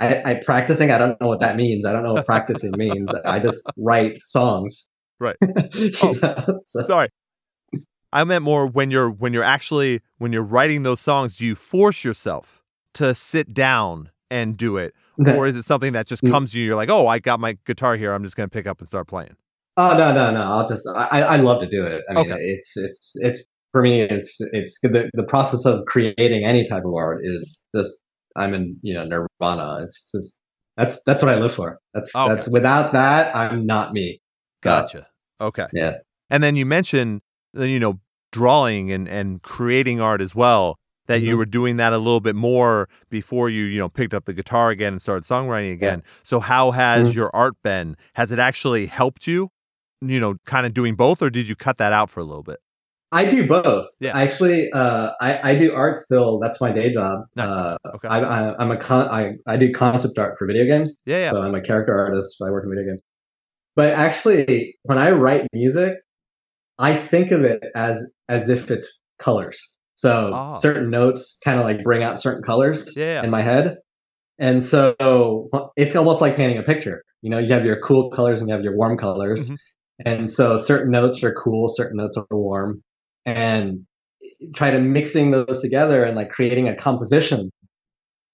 I, 0.00 0.22
I 0.24 0.34
practicing. 0.34 0.90
I 0.90 0.98
don't 0.98 1.20
know 1.20 1.28
what 1.28 1.40
that 1.40 1.56
means. 1.56 1.84
I 1.84 1.92
don't 1.92 2.04
know 2.04 2.14
what 2.14 2.26
practicing 2.26 2.72
means. 2.76 3.10
I 3.24 3.38
just 3.38 3.64
write 3.76 4.18
songs. 4.26 4.86
Right. 5.18 5.36
oh, 6.02 6.12
know, 6.22 6.60
so. 6.64 6.82
Sorry. 6.82 7.08
I 8.12 8.24
meant 8.24 8.42
more 8.42 8.66
when 8.66 8.90
you're 8.90 9.10
when 9.10 9.32
you're 9.32 9.44
actually 9.44 10.00
when 10.16 10.32
you're 10.32 10.42
writing 10.42 10.82
those 10.82 11.00
songs. 11.00 11.36
Do 11.36 11.44
you 11.44 11.54
force 11.54 12.04
yourself 12.04 12.62
to 12.94 13.14
sit 13.14 13.52
down 13.52 14.10
and 14.30 14.56
do 14.56 14.76
it, 14.76 14.94
or 15.26 15.46
is 15.46 15.56
it 15.56 15.64
something 15.64 15.92
that 15.92 16.06
just 16.06 16.22
mm. 16.22 16.30
comes 16.30 16.52
to 16.52 16.58
you? 16.58 16.66
You're 16.66 16.76
like, 16.76 16.90
oh, 16.90 17.06
I 17.06 17.18
got 17.18 17.38
my 17.40 17.58
guitar 17.66 17.96
here. 17.96 18.12
I'm 18.12 18.22
just 18.22 18.36
gonna 18.36 18.48
pick 18.48 18.66
up 18.66 18.78
and 18.78 18.88
start 18.88 19.08
playing. 19.08 19.36
Oh 19.76 19.96
no, 19.96 20.12
no, 20.14 20.30
no! 20.30 20.40
I'll 20.40 20.68
just 20.68 20.88
I 20.88 21.20
I 21.22 21.36
love 21.36 21.60
to 21.60 21.68
do 21.68 21.84
it. 21.84 22.02
I 22.08 22.14
mean, 22.14 22.32
okay. 22.32 22.40
it's 22.40 22.76
it's 22.76 23.12
it's 23.16 23.42
for 23.72 23.82
me. 23.82 24.00
It's 24.00 24.36
it's 24.52 24.78
the 24.82 25.10
the 25.12 25.24
process 25.24 25.66
of 25.66 25.84
creating 25.86 26.44
any 26.44 26.66
type 26.66 26.84
of 26.86 26.94
art 26.94 27.20
is 27.24 27.62
just 27.76 27.98
I'm 28.38 28.54
in 28.54 28.78
you 28.82 28.94
know 28.94 29.04
nirvana. 29.04 29.84
It's 29.84 30.04
just 30.12 30.38
that's 30.76 31.02
that's 31.04 31.22
what 31.22 31.34
I 31.34 31.38
live 31.38 31.54
for. 31.54 31.78
That's 31.94 32.14
okay. 32.14 32.34
that's 32.34 32.48
without 32.48 32.92
that 32.92 33.34
I'm 33.34 33.66
not 33.66 33.92
me. 33.92 34.20
Gotcha. 34.62 35.06
Okay. 35.40 35.66
Yeah. 35.72 35.98
And 36.30 36.42
then 36.42 36.56
you 36.56 36.66
mentioned 36.66 37.20
you 37.54 37.80
know 37.80 38.00
drawing 38.32 38.90
and 38.90 39.08
and 39.08 39.42
creating 39.42 40.00
art 40.00 40.20
as 40.20 40.34
well 40.34 40.78
that 41.06 41.18
mm-hmm. 41.20 41.28
you 41.28 41.36
were 41.38 41.46
doing 41.46 41.78
that 41.78 41.92
a 41.92 41.98
little 41.98 42.20
bit 42.20 42.36
more 42.36 42.88
before 43.10 43.48
you 43.48 43.64
you 43.64 43.78
know 43.78 43.88
picked 43.88 44.14
up 44.14 44.26
the 44.26 44.34
guitar 44.34 44.70
again 44.70 44.92
and 44.92 45.02
started 45.02 45.22
songwriting 45.22 45.72
again 45.72 46.02
yeah. 46.04 46.12
so 46.22 46.38
how 46.38 46.70
has 46.70 47.08
mm-hmm. 47.08 47.18
your 47.18 47.30
art 47.34 47.54
been 47.64 47.96
has 48.14 48.30
it 48.30 48.38
actually 48.38 48.86
helped 48.86 49.26
you 49.26 49.48
you 50.00 50.20
know 50.20 50.36
kind 50.44 50.66
of 50.66 50.74
doing 50.74 50.94
both 50.94 51.22
or 51.22 51.30
did 51.30 51.48
you 51.48 51.56
cut 51.56 51.78
that 51.78 51.92
out 51.92 52.10
for 52.10 52.20
a 52.20 52.24
little 52.24 52.42
bit 52.42 52.58
I 53.10 53.24
do 53.24 53.46
both. 53.46 53.86
Yeah. 54.00 54.16
Actually, 54.16 54.70
uh, 54.72 55.10
I, 55.20 55.52
I 55.52 55.54
do 55.58 55.72
art 55.72 55.98
still. 55.98 56.38
That's 56.38 56.60
my 56.60 56.72
day 56.72 56.92
job. 56.92 57.20
Nice. 57.36 57.52
Uh, 57.52 57.76
okay. 57.94 58.08
I, 58.08 58.62
am 58.62 58.70
a 58.70 58.76
con- 58.76 59.08
I, 59.08 59.32
I 59.46 59.56
do 59.56 59.72
concept 59.72 60.18
art 60.18 60.36
for 60.38 60.46
video 60.46 60.66
games. 60.66 60.96
Yeah, 61.06 61.18
yeah. 61.18 61.30
So 61.30 61.42
I'm 61.42 61.54
a 61.54 61.62
character 61.62 61.96
artist. 61.96 62.36
I 62.44 62.50
work 62.50 62.64
in 62.64 62.70
video 62.70 62.84
games. 62.92 63.02
But 63.76 63.94
actually, 63.94 64.76
when 64.82 64.98
I 64.98 65.12
write 65.12 65.46
music, 65.52 65.94
I 66.78 66.96
think 66.96 67.30
of 67.30 67.44
it 67.44 67.62
as 67.74 68.10
as 68.28 68.48
if 68.48 68.70
it's 68.70 68.92
colors. 69.18 69.60
So 69.96 70.30
oh. 70.32 70.54
certain 70.54 70.90
notes 70.90 71.38
kind 71.42 71.58
of 71.58 71.64
like 71.64 71.82
bring 71.82 72.02
out 72.02 72.20
certain 72.20 72.42
colors 72.42 72.94
yeah. 72.96 73.22
in 73.22 73.30
my 73.30 73.42
head. 73.42 73.76
And 74.38 74.62
so 74.62 75.48
it's 75.76 75.96
almost 75.96 76.20
like 76.20 76.36
painting 76.36 76.58
a 76.58 76.62
picture. 76.62 77.02
You 77.22 77.30
know, 77.30 77.38
you 77.38 77.52
have 77.52 77.64
your 77.64 77.80
cool 77.80 78.10
colors 78.10 78.40
and 78.40 78.48
you 78.48 78.54
have 78.54 78.62
your 78.62 78.76
warm 78.76 78.96
colors. 78.96 79.48
Mm-hmm. 79.48 79.54
And 80.06 80.32
so 80.32 80.56
certain 80.56 80.92
notes 80.92 81.24
are 81.24 81.34
cool, 81.34 81.68
certain 81.68 81.96
notes 81.96 82.16
are 82.16 82.26
warm. 82.30 82.82
And 83.28 83.86
try 84.54 84.70
to 84.70 84.78
mixing 84.78 85.30
those 85.30 85.60
together 85.60 86.04
and 86.04 86.16
like 86.16 86.30
creating 86.30 86.68
a 86.68 86.76
composition, 86.76 87.50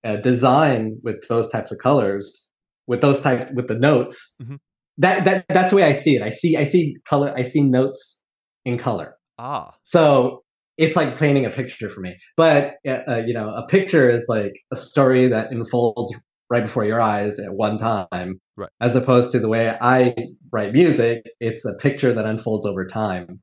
a 0.05 0.19
design 0.19 0.99
with 1.03 1.27
those 1.29 1.49
types 1.49 1.73
of 1.73 1.79
colors 1.79 2.49
with 2.87 3.01
those 3.01 3.21
type 3.21 3.51
with 3.53 3.69
the 3.69 3.75
notes. 3.75 4.35
Mm-hmm. 4.43 4.57
That 4.99 5.25
that 5.25 5.45
that's 5.49 5.71
the 5.71 5.77
way 5.77 5.85
I 5.85 5.95
see 5.95 6.17
it. 6.17 6.23
I 6.23 6.31
see 6.31 6.57
I 6.57 6.65
see 6.65 6.97
color. 7.09 7.33
I 7.37 7.43
see 7.43 7.63
notes 7.63 8.19
in 8.65 8.79
color. 8.79 9.17
Ah. 9.39 9.75
So 9.83 10.45
it's 10.77 10.97
like 10.97 11.19
painting 11.19 11.47
a 11.47 11.51
picture 11.51 11.89
for 11.89 12.01
me. 12.01 12.17
But 12.37 12.75
uh, 12.87 12.99
uh, 13.09 13.23
you 13.27 13.35
know, 13.35 13.55
a 13.55 13.67
picture 13.67 14.11
is 14.11 14.27
like 14.29 14.53
a 14.73 14.77
story 14.77 15.29
that 15.29 15.51
unfolds 15.51 16.15
right 16.51 16.63
before 16.63 16.85
your 16.85 17.01
eyes 17.01 17.39
at 17.39 17.53
one 17.53 17.79
time, 17.79 18.41
right. 18.57 18.69
as 18.81 18.95
opposed 18.95 19.33
to 19.33 19.41
the 19.41 19.49
way 19.49 19.69
I 19.69 20.15
write 20.53 20.73
music. 20.73 21.25
It's 21.41 21.65
a 21.65 21.75
picture 21.75 22.15
that 22.15 22.27
unfolds 22.27 22.67
over 22.67 22.87
time. 22.87 23.41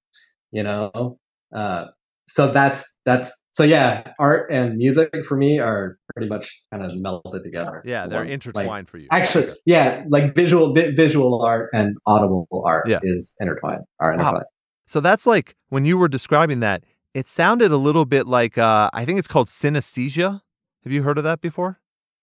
You 0.52 0.64
know, 0.64 1.18
uh, 1.56 1.86
so 2.28 2.52
that's 2.52 2.84
that's 3.06 3.32
so 3.54 3.64
yeah. 3.64 4.14
Art 4.20 4.52
and 4.52 4.78
music 4.78 5.10
for 5.28 5.36
me 5.36 5.60
are 5.60 5.98
pretty 6.16 6.30
much 6.30 6.62
kind 6.72 6.84
of 6.84 6.92
melted 6.96 7.44
together. 7.44 7.82
Yeah, 7.86 8.08
they're 8.08 8.24
intertwined 8.24 8.68
like, 8.68 8.90
for 8.90 8.98
you. 8.98 9.08
Actually, 9.12 9.54
yeah, 9.66 10.04
like 10.10 10.36
visual 10.36 10.74
vi- 10.74 10.92
visual 10.92 11.42
art 11.42 11.70
and 11.74 11.98
audible 12.06 12.48
art 12.66 12.88
yeah. 12.88 13.00
is 13.04 13.36
intertwined. 13.40 13.82
Are 14.00 14.14
intertwined. 14.14 14.38
Wow. 14.38 14.44
So 14.86 15.00
that's 15.00 15.28
like 15.28 15.56
when 15.70 15.86
you 15.86 15.98
were 15.98 16.08
describing 16.08 16.62
that, 16.62 16.84
it 17.14 17.28
sounded 17.28 17.72
a 17.72 17.78
little 17.78 18.06
bit 18.06 18.28
like 18.28 18.58
uh, 18.58 18.90
I 18.94 19.06
think 19.06 19.20
it's 19.20 19.28
called 19.28 19.48
synesthesia. 19.48 20.42
Have 20.84 20.94
you 20.94 21.04
heard 21.04 21.18
of 21.18 21.24
that 21.24 21.42
before? 21.42 21.80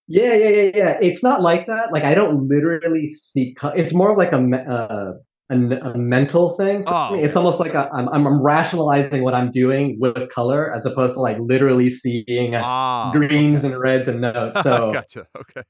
Yeah, 0.07 0.33
yeah, 0.33 0.49
yeah, 0.49 0.71
yeah. 0.75 0.99
It's 1.03 1.23
not 1.23 1.43
like 1.43 1.67
that. 1.67 1.93
Like 1.93 2.05
I 2.05 2.14
don't 2.14 2.49
literally 2.49 3.09
see. 3.09 3.55
Co- 3.55 3.69
it's 3.69 3.93
more 3.93 4.17
like 4.17 4.33
a, 4.33 4.38
uh, 4.38 5.12
a, 5.50 5.54
a 5.54 5.96
mental 5.96 6.56
thing. 6.56 6.84
Oh, 6.87 7.14
It's 7.14 7.37
almost 7.37 7.58
like 7.61 7.74
am 7.74 8.08
I'm, 8.08 8.26
I'm 8.26 8.42
rationalizing 8.42 9.22
what 9.24 9.34
I'm 9.34 9.50
doing 9.50 9.96
with 9.98 10.28
color 10.30 10.74
as 10.74 10.84
opposed 10.84 11.14
to 11.14 11.20
like 11.20 11.38
literally 11.40 11.90
seeing 11.90 12.54
ah, 12.56 13.11
greens 13.12 13.64
okay. 13.64 13.72
and 13.72 13.80
reds 13.80 14.08
and 14.08 14.20
notes. 14.20 14.61
So 14.62 14.92
gotcha. 14.92 15.26
Okay. 15.37 15.62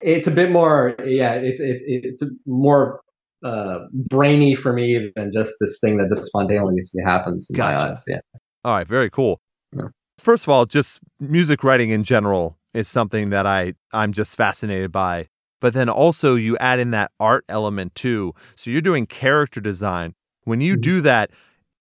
It's 0.00 0.26
a 0.26 0.30
bit 0.30 0.50
more. 0.50 0.94
Yeah. 1.04 1.34
It's 1.34 1.60
it, 1.60 1.82
it's 1.86 2.22
more 2.46 3.00
uh, 3.44 3.78
brainy 3.92 4.54
for 4.54 4.72
me 4.72 5.12
than 5.14 5.32
just 5.32 5.54
this 5.60 5.78
thing 5.80 5.98
that 5.98 6.08
just 6.08 6.24
spontaneously 6.24 7.02
happens 7.04 7.46
in 7.50 7.56
gotcha. 7.56 7.86
my 7.86 7.92
eyes. 7.92 8.04
Yeah. 8.06 8.20
All 8.64 8.72
right, 8.72 8.86
very 8.86 9.10
cool. 9.10 9.40
Yeah. 9.76 9.88
First 10.18 10.44
of 10.44 10.48
all, 10.48 10.64
just 10.64 11.00
music 11.20 11.62
writing 11.62 11.90
in 11.90 12.02
general 12.02 12.58
is 12.72 12.88
something 12.88 13.30
that 13.30 13.46
I 13.46 13.74
I'm 13.92 14.12
just 14.12 14.36
fascinated 14.36 14.92
by. 14.92 15.28
But 15.60 15.72
then 15.72 15.88
also 15.88 16.34
you 16.34 16.56
add 16.58 16.78
in 16.78 16.90
that 16.90 17.12
art 17.18 17.44
element 17.48 17.94
too. 17.94 18.34
So 18.54 18.70
you're 18.70 18.82
doing 18.82 19.06
character 19.06 19.60
design. 19.60 20.14
When 20.44 20.60
you 20.60 20.74
mm-hmm. 20.74 20.80
do 20.80 21.00
that, 21.02 21.30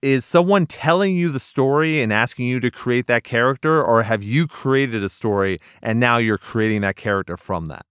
is 0.02 0.24
someone 0.24 0.68
telling 0.68 1.16
you 1.16 1.30
the 1.30 1.40
story 1.40 2.02
and 2.02 2.14
asking 2.14 2.48
you 2.48 2.60
to 2.60 2.70
create 2.70 3.08
that 3.08 3.24
character 3.24 3.84
or 3.84 4.04
have 4.04 4.24
you 4.24 4.46
created 4.48 5.04
a 5.04 5.10
story 5.10 5.60
and 5.82 6.00
now 6.00 6.18
you're 6.18 6.38
creating 6.38 6.82
that 6.82 6.96
character 6.96 7.38
from 7.38 7.66
that? 7.66 7.86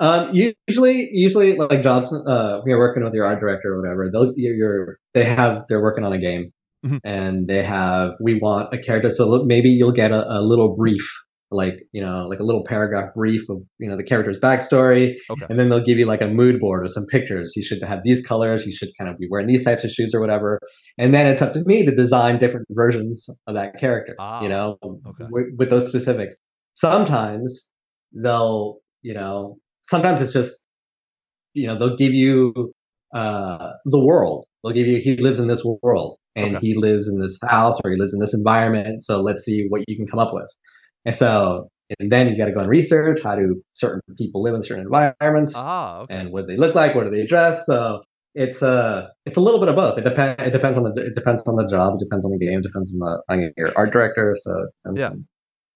Um, 0.00 0.30
usually, 0.32 1.08
usually 1.12 1.56
like 1.56 1.82
jobs, 1.82 2.12
uh, 2.12 2.60
when 2.60 2.68
you're 2.70 2.78
working 2.78 3.02
with 3.02 3.14
your 3.14 3.26
art 3.26 3.40
director 3.40 3.74
or 3.74 3.80
whatever, 3.80 4.10
they'll 4.12 4.32
you're 4.36 4.98
they 5.14 5.24
have 5.24 5.64
they're 5.68 5.82
working 5.82 6.04
on 6.04 6.12
a 6.12 6.18
game, 6.18 6.52
mm-hmm. 6.86 6.98
and 7.02 7.48
they 7.48 7.64
have 7.64 8.12
we 8.20 8.38
want 8.38 8.72
a 8.72 8.78
character. 8.78 9.10
So 9.10 9.42
maybe 9.44 9.70
you'll 9.70 9.90
get 9.90 10.12
a, 10.12 10.38
a, 10.38 10.40
little 10.40 10.76
brief, 10.76 11.04
like 11.50 11.74
you 11.92 12.02
know, 12.02 12.26
like 12.28 12.40
a 12.40 12.42
little 12.42 12.64
paragraph 12.64 13.14
brief 13.14 13.48
of 13.48 13.58
you 13.78 13.88
know 13.88 13.96
the 13.96 14.02
character's 14.02 14.38
backstory, 14.38 15.14
okay. 15.30 15.46
and 15.48 15.58
then 15.58 15.68
they'll 15.68 15.84
give 15.84 15.98
you 15.98 16.06
like 16.06 16.20
a 16.20 16.26
mood 16.26 16.60
board 16.60 16.84
or 16.84 16.88
some 16.88 17.06
pictures. 17.06 17.52
You 17.56 17.62
should 17.62 17.82
have 17.82 18.00
these 18.04 18.24
colors. 18.24 18.66
You 18.66 18.72
should 18.72 18.90
kind 18.98 19.10
of 19.10 19.18
be 19.18 19.28
wearing 19.30 19.46
these 19.46 19.64
types 19.64 19.84
of 19.84 19.90
shoes 19.90 20.14
or 20.14 20.20
whatever. 20.20 20.58
And 20.98 21.14
then 21.14 21.26
it's 21.26 21.40
up 21.40 21.54
to 21.54 21.62
me 21.64 21.86
to 21.86 21.94
design 21.94 22.38
different 22.38 22.66
versions 22.70 23.28
of 23.46 23.54
that 23.54 23.78
character. 23.80 24.14
Ah, 24.18 24.42
you 24.42 24.48
know, 24.48 24.76
okay. 24.84 25.24
with, 25.30 25.46
with 25.56 25.70
those 25.70 25.86
specifics. 25.86 26.36
Sometimes 26.74 27.66
they'll 28.12 28.78
you 29.02 29.14
know 29.14 29.56
sometimes 29.84 30.20
it's 30.20 30.32
just 30.32 30.58
you 31.54 31.66
know 31.66 31.78
they'll 31.78 31.96
give 31.96 32.12
you 32.12 32.72
uh, 33.14 33.70
the 33.86 33.98
world. 33.98 34.44
They'll 34.62 34.74
give 34.74 34.86
you 34.86 35.00
he 35.02 35.16
lives 35.16 35.38
in 35.38 35.48
this 35.48 35.64
world 35.82 36.18
and 36.36 36.56
okay. 36.56 36.66
he 36.66 36.74
lives 36.74 37.08
in 37.08 37.20
this 37.20 37.38
house 37.48 37.78
or 37.84 37.90
he 37.90 37.96
lives 37.96 38.12
in 38.12 38.20
this 38.20 38.34
environment. 38.34 39.02
So 39.02 39.20
let's 39.20 39.44
see 39.44 39.66
what 39.68 39.82
you 39.88 39.96
can 39.96 40.06
come 40.06 40.18
up 40.18 40.32
with. 40.32 40.50
And 41.04 41.16
so 41.16 41.68
and 41.98 42.12
then 42.12 42.28
you 42.28 42.36
got 42.36 42.46
to 42.46 42.52
go 42.52 42.60
and 42.60 42.68
research 42.68 43.20
how 43.22 43.36
do 43.36 43.62
certain 43.74 44.02
people 44.16 44.42
live 44.42 44.54
in 44.54 44.62
certain 44.62 44.84
environments 44.84 45.54
ah, 45.56 46.00
okay. 46.00 46.14
and 46.14 46.32
what 46.32 46.42
do 46.42 46.46
they 46.48 46.58
look 46.58 46.74
like, 46.74 46.94
what 46.94 47.04
do 47.04 47.10
they 47.10 47.24
dress. 47.26 47.64
So 47.66 48.02
it's 48.34 48.62
uh 48.62 49.06
it's 49.24 49.36
a 49.36 49.40
little 49.40 49.58
bit 49.58 49.68
of 49.68 49.76
both. 49.76 49.98
It 49.98 50.04
depends. 50.04 50.36
It 50.38 50.52
depends 50.52 50.76
on 50.76 50.84
the 50.84 51.02
it 51.02 51.14
depends 51.14 51.42
on 51.46 51.56
the 51.56 51.66
job. 51.66 51.94
It 51.94 52.04
depends 52.04 52.24
on 52.24 52.32
the 52.32 52.38
game. 52.38 52.58
It 52.58 52.62
depends 52.62 52.92
on 52.92 52.98
the 52.98 53.22
on 53.28 53.52
your 53.56 53.72
art 53.76 53.92
director. 53.92 54.36
So 54.40 54.68
yeah. 54.94 55.10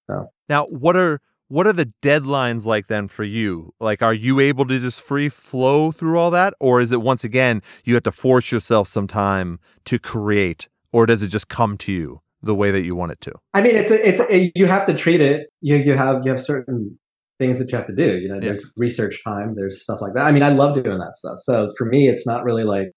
So 0.08 0.30
now, 0.48 0.66
what 0.66 0.96
are 0.96 1.20
what 1.48 1.66
are 1.66 1.72
the 1.72 1.92
deadlines 2.00 2.64
like 2.64 2.87
then 2.87 3.08
for 3.08 3.24
you? 3.24 3.74
Like, 3.78 4.02
are 4.02 4.14
you 4.14 4.40
able 4.40 4.64
to 4.66 4.78
just 4.78 5.02
free 5.02 5.28
flow 5.28 5.92
through 5.92 6.18
all 6.18 6.30
that? 6.30 6.54
Or 6.61 6.80
is 6.80 6.92
it 6.92 7.02
once 7.02 7.24
again, 7.24 7.61
you 7.85 7.92
have 7.92 8.04
to 8.04 8.12
force 8.12 8.50
yourself 8.50 8.88
some 8.88 9.06
time 9.06 9.61
to 9.85 9.98
create? 9.98 10.68
Or 10.92 11.04
does 11.04 11.22
it 11.22 11.28
just 11.28 11.48
come 11.48 11.76
to 11.78 11.92
you 11.92 12.21
the 12.42 12.55
way 12.55 12.70
that 12.70 12.83
you 12.83 12.94
want 12.94 13.12
it 13.12 13.20
to? 13.22 13.33
I 13.55 13.62
mean, 13.62 13.76
it's, 13.76 13.90
a, 13.90 14.09
it's, 14.09 14.20
a, 14.20 14.52
you 14.55 14.66
have 14.66 14.87
to 14.87 14.94
treat 14.94 15.20
it. 15.20 15.48
You, 15.61 15.76
you 15.76 15.96
have, 15.96 16.22
you 16.24 16.31
have 16.31 16.42
certain 16.42 16.98
things 17.38 17.59
that 17.59 17.70
you 17.70 17.78
have 17.78 17.87
to 17.87 17.94
do. 17.94 18.18
You 18.18 18.28
know, 18.28 18.40
there's 18.40 18.62
yeah. 18.62 18.70
research 18.76 19.22
time, 19.24 19.55
there's 19.57 19.83
stuff 19.83 20.00
like 20.00 20.14
that. 20.14 20.24
I 20.24 20.33
mean, 20.33 20.42
I 20.42 20.50
love 20.50 20.74
doing 20.74 20.98
that 20.98 21.16
stuff. 21.16 21.38
So 21.40 21.70
for 21.78 21.87
me, 21.87 22.09
it's 22.09 22.26
not 22.26 22.44
really 22.44 22.64
like, 22.64 22.92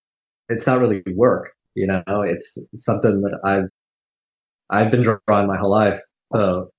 it's 0.49 0.67
not 0.67 0.79
really 0.79 1.03
work. 1.15 1.51
You 1.75 1.87
know, 1.87 2.21
it's 2.21 2.57
something 2.77 3.21
that 3.21 3.39
I've, 3.43 3.69
I've 4.69 4.91
been 4.91 5.03
drawing 5.03 5.47
my 5.47 5.57
whole 5.57 5.71
life. 5.71 5.99
So 6.33 6.69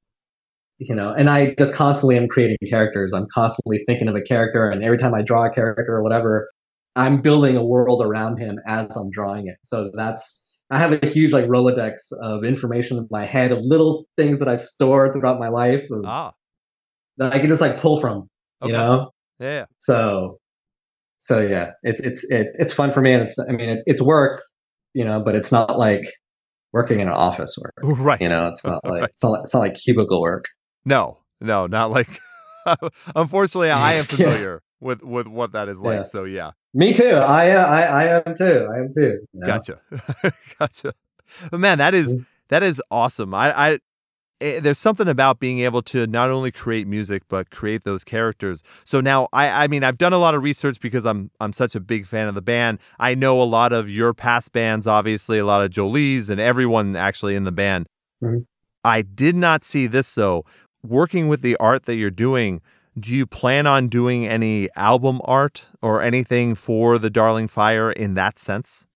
you 0.78 0.94
know, 0.94 1.14
and 1.16 1.30
I 1.30 1.54
just 1.58 1.74
constantly 1.74 2.16
am 2.16 2.28
creating 2.28 2.58
characters. 2.68 3.12
I'm 3.14 3.26
constantly 3.32 3.82
thinking 3.86 4.08
of 4.08 4.14
a 4.14 4.20
character, 4.20 4.70
and 4.70 4.84
every 4.84 4.98
time 4.98 5.14
I 5.14 5.22
draw 5.22 5.46
a 5.46 5.50
character 5.50 5.96
or 5.96 6.02
whatever, 6.02 6.48
I'm 6.96 7.22
building 7.22 7.56
a 7.56 7.64
world 7.64 8.02
around 8.04 8.38
him 8.38 8.58
as 8.66 8.94
I'm 8.96 9.10
drawing 9.10 9.48
it. 9.48 9.56
So 9.64 9.90
that's 9.96 10.42
I 10.70 10.78
have 10.78 10.92
a 10.92 11.06
huge 11.06 11.32
like 11.32 11.44
Rolodex 11.44 12.12
of 12.20 12.44
information 12.44 12.98
in 12.98 13.06
my 13.10 13.24
head 13.24 13.52
of 13.52 13.58
little 13.62 14.06
things 14.16 14.40
that 14.40 14.48
I've 14.48 14.62
stored 14.62 15.12
throughout 15.12 15.38
my 15.38 15.48
life 15.48 15.84
of, 15.90 16.04
ah. 16.04 16.32
that 17.18 17.32
I 17.32 17.38
can 17.38 17.48
just 17.48 17.60
like 17.60 17.80
pull 17.80 18.00
from. 18.00 18.28
Okay. 18.62 18.72
You 18.72 18.72
know? 18.72 19.10
Yeah. 19.38 19.66
So 19.78 20.38
so 21.26 21.40
yeah, 21.40 21.72
it's 21.82 22.00
it's 22.00 22.24
it's 22.30 22.52
it's 22.56 22.72
fun 22.72 22.92
for 22.92 23.00
me, 23.00 23.12
and 23.12 23.24
it's 23.24 23.36
I 23.38 23.50
mean 23.50 23.68
it, 23.68 23.78
it's 23.84 24.00
work, 24.00 24.42
you 24.94 25.04
know, 25.04 25.20
but 25.20 25.34
it's 25.34 25.50
not 25.50 25.76
like 25.76 26.04
working 26.72 27.00
in 27.00 27.08
an 27.08 27.14
office 27.14 27.56
work. 27.60 27.74
Right. 27.82 28.20
You 28.20 28.28
know, 28.28 28.48
it's 28.48 28.64
not 28.64 28.80
like 28.84 29.00
right. 29.00 29.10
it's 29.10 29.24
not 29.24 29.40
it's 29.44 29.52
not 29.52 29.60
like 29.60 29.74
cubicle 29.74 30.20
work. 30.20 30.44
No, 30.84 31.18
no, 31.40 31.66
not 31.66 31.90
like. 31.90 32.08
Unfortunately, 33.16 33.70
I 33.70 33.94
am 33.94 34.04
familiar. 34.04 34.62
With 34.80 35.02
with 35.02 35.26
what 35.26 35.52
that 35.52 35.68
is 35.68 35.80
like. 35.80 35.98
Yeah. 35.98 36.02
So 36.02 36.24
yeah. 36.24 36.50
Me 36.74 36.92
too. 36.92 37.04
I 37.04 37.50
uh, 37.50 37.66
I 37.66 37.82
I 37.82 38.04
am 38.26 38.36
too. 38.36 38.68
I 38.70 38.78
am 38.78 38.92
too. 38.94 39.18
You 39.32 39.40
know? 39.40 39.46
Gotcha, 39.46 39.80
gotcha. 40.58 40.92
But 41.50 41.60
man, 41.60 41.78
that 41.78 41.94
is 41.94 42.16
mm. 42.16 42.26
that 42.48 42.62
is 42.62 42.82
awesome. 42.90 43.34
I 43.34 43.52
I 43.58 43.70
it, 43.70 43.80
eh, 44.40 44.60
there's 44.60 44.78
something 44.78 45.08
about 45.08 45.40
being 45.40 45.60
able 45.60 45.80
to 45.82 46.06
not 46.06 46.30
only 46.30 46.52
create 46.52 46.86
music 46.86 47.22
but 47.28 47.50
create 47.50 47.84
those 47.84 48.04
characters. 48.04 48.62
So 48.84 49.00
now 49.00 49.28
I 49.32 49.64
I 49.64 49.68
mean 49.68 49.84
I've 49.84 49.98
done 49.98 50.12
a 50.12 50.18
lot 50.18 50.34
of 50.34 50.42
research 50.42 50.80
because 50.80 51.06
I'm 51.06 51.30
I'm 51.40 51.52
such 51.52 51.74
a 51.74 51.80
big 51.80 52.06
fan 52.06 52.28
of 52.28 52.34
the 52.34 52.42
band. 52.42 52.78
I 52.98 53.14
know 53.14 53.40
a 53.40 53.44
lot 53.44 53.72
of 53.72 53.88
your 53.88 54.12
past 54.12 54.52
bands, 54.52 54.86
obviously 54.86 55.38
a 55.38 55.46
lot 55.46 55.64
of 55.64 55.70
Jolie's 55.70 56.28
and 56.28 56.40
everyone 56.40 56.96
actually 56.96 57.34
in 57.34 57.44
the 57.44 57.52
band. 57.52 57.86
Mm-hmm. 58.22 58.40
I 58.84 59.02
did 59.02 59.34
not 59.34 59.64
see 59.64 59.86
this 59.86 60.14
though 60.14 60.44
working 60.86 61.28
with 61.28 61.42
the 61.42 61.56
art 61.56 61.84
that 61.84 61.96
you're 61.96 62.10
doing, 62.10 62.60
do 62.98 63.14
you 63.14 63.26
plan 63.26 63.66
on 63.66 63.88
doing 63.88 64.26
any 64.26 64.68
album 64.74 65.20
art 65.24 65.66
or 65.82 66.02
anything 66.02 66.54
for 66.54 66.98
the 66.98 67.10
Darling 67.10 67.48
Fire 67.48 67.90
in 67.90 68.14
that 68.14 68.38
sense? 68.38 68.86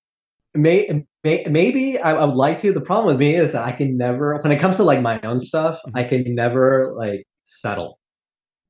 May, 0.54 1.04
may, 1.22 1.44
maybe 1.48 1.98
I, 1.98 2.14
I, 2.14 2.24
would 2.24 2.34
like 2.34 2.58
to. 2.60 2.72
The 2.72 2.80
problem 2.80 3.14
with 3.14 3.20
me 3.20 3.36
is 3.36 3.52
that 3.52 3.62
I 3.62 3.72
can 3.72 3.96
never, 3.96 4.38
when 4.40 4.52
it 4.52 4.58
comes 4.58 4.76
to 4.76 4.84
like 4.84 5.00
my 5.00 5.20
own 5.20 5.40
stuff, 5.40 5.78
mm-hmm. 5.86 5.96
I 5.96 6.04
can 6.04 6.34
never 6.34 6.94
like 6.96 7.26
settle. 7.44 7.98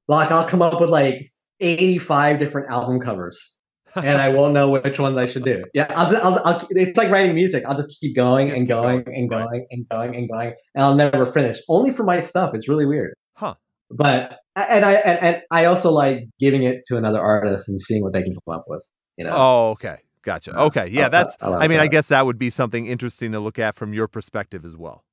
Like 0.08 0.30
I'll 0.30 0.48
come 0.48 0.62
up 0.62 0.80
with 0.80 0.90
like 0.90 1.30
85 1.60 2.38
different 2.38 2.70
album 2.70 3.00
covers 3.00 3.56
and 3.96 4.18
I 4.18 4.28
won't 4.28 4.54
know 4.54 4.70
which 4.70 4.98
ones 4.98 5.16
I 5.16 5.26
should 5.26 5.44
do. 5.44 5.64
Yeah, 5.74 5.86
I'll, 5.90 6.10
just, 6.10 6.24
I'll, 6.24 6.38
I'll, 6.44 6.66
it's 6.70 6.96
like 6.96 7.10
writing 7.10 7.34
music. 7.34 7.64
I'll 7.66 7.76
just 7.76 8.00
keep 8.00 8.16
going 8.16 8.48
just 8.48 8.58
and, 8.58 8.62
keep 8.66 8.68
going, 8.68 9.02
going, 9.04 9.16
and 9.16 9.30
going 9.30 9.46
right. 9.46 9.62
and 9.70 9.88
going 9.88 10.16
and 10.16 10.28
going, 10.28 10.54
and 10.74 10.84
I'll 10.84 10.94
never 10.94 11.26
finish. 11.26 11.58
Only 11.68 11.92
for 11.92 12.02
my 12.02 12.20
stuff. 12.20 12.54
It's 12.54 12.68
really 12.68 12.86
weird. 12.86 13.14
Huh. 13.34 13.54
But 13.90 14.38
and 14.56 14.84
I 14.84 14.92
and, 14.94 15.18
and 15.18 15.42
I 15.50 15.64
also 15.66 15.90
like 15.90 16.24
giving 16.38 16.62
it 16.62 16.82
to 16.86 16.96
another 16.96 17.20
artist 17.20 17.68
and 17.68 17.80
seeing 17.80 18.02
what 18.02 18.12
they 18.12 18.22
can 18.22 18.34
come 18.34 18.54
up 18.54 18.64
with. 18.68 18.86
You 19.16 19.24
know. 19.24 19.30
Oh, 19.32 19.70
okay. 19.70 19.98
Gotcha. 20.22 20.58
Uh, 20.58 20.66
okay. 20.66 20.88
Yeah, 20.88 21.08
that's. 21.08 21.36
I, 21.40 21.52
I 21.54 21.68
mean, 21.68 21.78
that. 21.78 21.84
I 21.84 21.86
guess 21.88 22.08
that 22.08 22.26
would 22.26 22.38
be 22.38 22.50
something 22.50 22.86
interesting 22.86 23.32
to 23.32 23.40
look 23.40 23.58
at 23.58 23.74
from 23.74 23.92
your 23.92 24.06
perspective 24.08 24.64
as 24.64 24.76
well. 24.76 25.04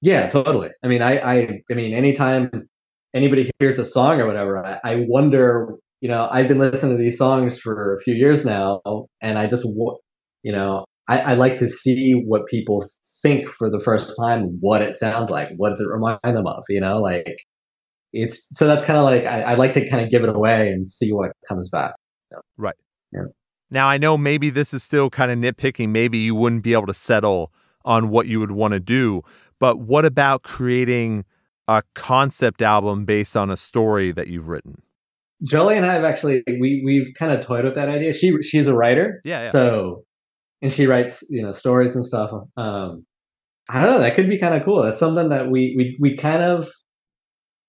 Yeah, 0.00 0.28
totally. 0.28 0.70
I 0.82 0.88
mean, 0.88 1.02
I, 1.02 1.18
I, 1.18 1.62
I 1.70 1.74
mean, 1.74 1.92
anytime 1.92 2.68
anybody 3.14 3.50
hears 3.58 3.80
a 3.80 3.84
song 3.84 4.20
or 4.20 4.26
whatever, 4.26 4.64
I, 4.64 4.78
I 4.84 5.04
wonder 5.08 5.78
you 6.00 6.08
know, 6.08 6.28
I've 6.30 6.48
been 6.48 6.58
listening 6.58 6.96
to 6.96 7.02
these 7.02 7.18
songs 7.18 7.58
for 7.58 7.94
a 7.94 8.00
few 8.00 8.14
years 8.14 8.44
now, 8.44 8.80
and 9.20 9.38
I 9.38 9.46
just, 9.46 9.64
you 9.64 10.52
know, 10.52 10.84
I, 11.08 11.20
I 11.20 11.34
like 11.34 11.58
to 11.58 11.68
see 11.68 12.12
what 12.12 12.46
people 12.46 12.88
think 13.22 13.48
for 13.48 13.68
the 13.68 13.80
first 13.80 14.14
time, 14.16 14.58
what 14.60 14.82
it 14.82 14.94
sounds 14.94 15.30
like, 15.30 15.48
what 15.56 15.70
does 15.70 15.80
it 15.80 15.88
remind 15.88 16.20
them 16.22 16.46
of, 16.46 16.62
you 16.68 16.80
know, 16.80 17.00
like, 17.00 17.38
it's 18.12 18.46
so 18.52 18.66
that's 18.66 18.84
kind 18.84 18.98
of 18.98 19.04
like 19.04 19.24
I, 19.24 19.52
I, 19.52 19.54
like 19.54 19.74
to 19.74 19.88
kind 19.88 20.02
of 20.02 20.10
give 20.10 20.22
it 20.22 20.34
away 20.34 20.68
and 20.68 20.88
see 20.88 21.12
what 21.12 21.32
comes 21.46 21.68
back. 21.68 21.94
Right. 22.56 22.74
Yeah. 23.12 23.24
Now 23.70 23.88
I 23.88 23.98
know 23.98 24.16
maybe 24.16 24.50
this 24.50 24.72
is 24.72 24.82
still 24.82 25.10
kind 25.10 25.30
of 25.30 25.38
nitpicking. 25.38 25.90
Maybe 25.90 26.18
you 26.18 26.34
wouldn't 26.34 26.62
be 26.62 26.72
able 26.72 26.86
to 26.86 26.94
settle 26.94 27.52
on 27.84 28.08
what 28.08 28.26
you 28.26 28.40
would 28.40 28.50
want 28.50 28.72
to 28.72 28.80
do, 28.80 29.22
but 29.58 29.78
what 29.78 30.04
about 30.04 30.42
creating 30.42 31.24
a 31.66 31.82
concept 31.94 32.62
album 32.62 33.04
based 33.04 33.36
on 33.36 33.50
a 33.50 33.56
story 33.56 34.10
that 34.12 34.28
you've 34.28 34.48
written? 34.48 34.82
Jolie 35.44 35.76
and 35.76 35.86
I 35.86 35.92
have 35.92 36.04
actually 36.04 36.42
we 36.46 36.82
we've 36.84 37.12
kind 37.16 37.32
of 37.32 37.44
toyed 37.44 37.64
with 37.64 37.74
that 37.76 37.88
idea. 37.88 38.12
She 38.12 38.42
she's 38.42 38.66
a 38.66 38.74
writer, 38.74 39.20
yeah, 39.24 39.44
yeah. 39.44 39.50
So, 39.50 40.04
and 40.62 40.72
she 40.72 40.86
writes 40.86 41.22
you 41.28 41.42
know 41.42 41.52
stories 41.52 41.94
and 41.94 42.04
stuff. 42.04 42.30
Um, 42.56 43.04
I 43.68 43.84
don't 43.84 43.92
know. 43.92 44.00
That 44.00 44.14
could 44.16 44.28
be 44.28 44.38
kind 44.38 44.54
of 44.54 44.64
cool. 44.64 44.82
That's 44.82 44.98
something 44.98 45.28
that 45.28 45.50
we 45.50 45.74
we 45.76 45.96
we 46.00 46.16
kind 46.16 46.42
of 46.42 46.68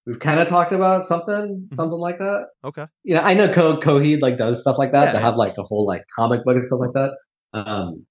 we've 0.09 0.19
kind 0.19 0.39
of 0.39 0.47
talked 0.47 0.71
about 0.71 1.05
something 1.05 1.33
mm-hmm. 1.35 1.75
something 1.75 1.99
like 1.99 2.17
that. 2.17 2.47
Okay. 2.63 2.87
You 3.03 3.15
know, 3.15 3.21
I 3.21 3.35
know 3.35 3.53
Co 3.53 3.77
Coheed 3.77 4.21
like 4.21 4.37
does 4.37 4.61
stuff 4.61 4.77
like 4.77 4.91
that. 4.91 5.05
Yeah, 5.05 5.11
to 5.11 5.17
yeah. 5.19 5.23
have 5.23 5.35
like 5.35 5.57
a 5.57 5.63
whole 5.63 5.85
like 5.85 6.03
comic 6.13 6.43
book 6.43 6.57
and 6.57 6.65
stuff 6.65 6.79
like 6.79 6.93
that. 6.93 7.11
Um, 7.53 8.05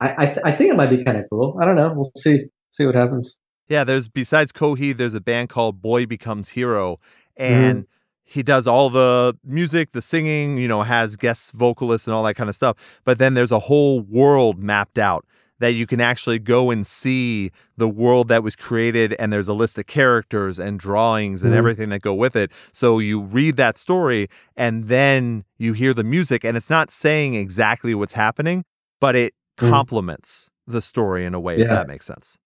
I 0.00 0.14
I, 0.16 0.26
th- 0.26 0.44
I 0.44 0.52
think 0.52 0.70
it 0.70 0.76
might 0.76 0.90
be 0.90 1.02
kind 1.02 1.16
of 1.16 1.24
cool. 1.30 1.56
I 1.60 1.64
don't 1.64 1.76
know. 1.76 1.92
We'll 1.94 2.10
see 2.18 2.44
see 2.70 2.84
what 2.84 2.94
happens. 2.94 3.36
Yeah, 3.68 3.84
there's 3.84 4.08
besides 4.08 4.52
Coheed, 4.52 4.98
there's 4.98 5.14
a 5.14 5.20
band 5.20 5.48
called 5.48 5.80
Boy 5.80 6.04
Becomes 6.04 6.50
Hero, 6.50 6.98
and 7.36 7.84
mm-hmm. 7.84 7.90
he 8.22 8.42
does 8.42 8.66
all 8.66 8.90
the 8.90 9.36
music, 9.42 9.92
the 9.92 10.02
singing. 10.02 10.58
You 10.58 10.68
know, 10.68 10.82
has 10.82 11.16
guest 11.16 11.52
vocalists 11.52 12.06
and 12.06 12.14
all 12.14 12.22
that 12.24 12.34
kind 12.34 12.50
of 12.50 12.54
stuff. 12.54 13.00
But 13.04 13.18
then 13.18 13.34
there's 13.34 13.52
a 13.52 13.60
whole 13.60 14.00
world 14.02 14.62
mapped 14.62 14.98
out 14.98 15.24
that 15.60 15.74
you 15.74 15.86
can 15.86 16.00
actually 16.00 16.38
go 16.38 16.70
and 16.70 16.86
see 16.86 17.50
the 17.76 17.88
world 17.88 18.28
that 18.28 18.42
was 18.42 18.56
created 18.56 19.14
and 19.18 19.32
there's 19.32 19.48
a 19.48 19.54
list 19.54 19.78
of 19.78 19.86
characters 19.86 20.58
and 20.58 20.78
drawings 20.78 21.42
and 21.42 21.52
mm-hmm. 21.52 21.58
everything 21.58 21.88
that 21.90 22.02
go 22.02 22.12
with 22.12 22.34
it 22.34 22.50
so 22.72 22.98
you 22.98 23.20
read 23.20 23.56
that 23.56 23.78
story 23.78 24.28
and 24.56 24.84
then 24.84 25.44
you 25.58 25.72
hear 25.72 25.94
the 25.94 26.04
music 26.04 26.44
and 26.44 26.56
it's 26.56 26.70
not 26.70 26.90
saying 26.90 27.34
exactly 27.34 27.94
what's 27.94 28.14
happening 28.14 28.64
but 29.00 29.14
it 29.14 29.32
mm-hmm. 29.56 29.70
complements 29.70 30.50
the 30.66 30.82
story 30.82 31.24
in 31.24 31.34
a 31.34 31.40
way 31.40 31.56
yeah. 31.56 31.64
if 31.64 31.70
that 31.70 31.86
makes 31.86 32.06
sense 32.06 32.36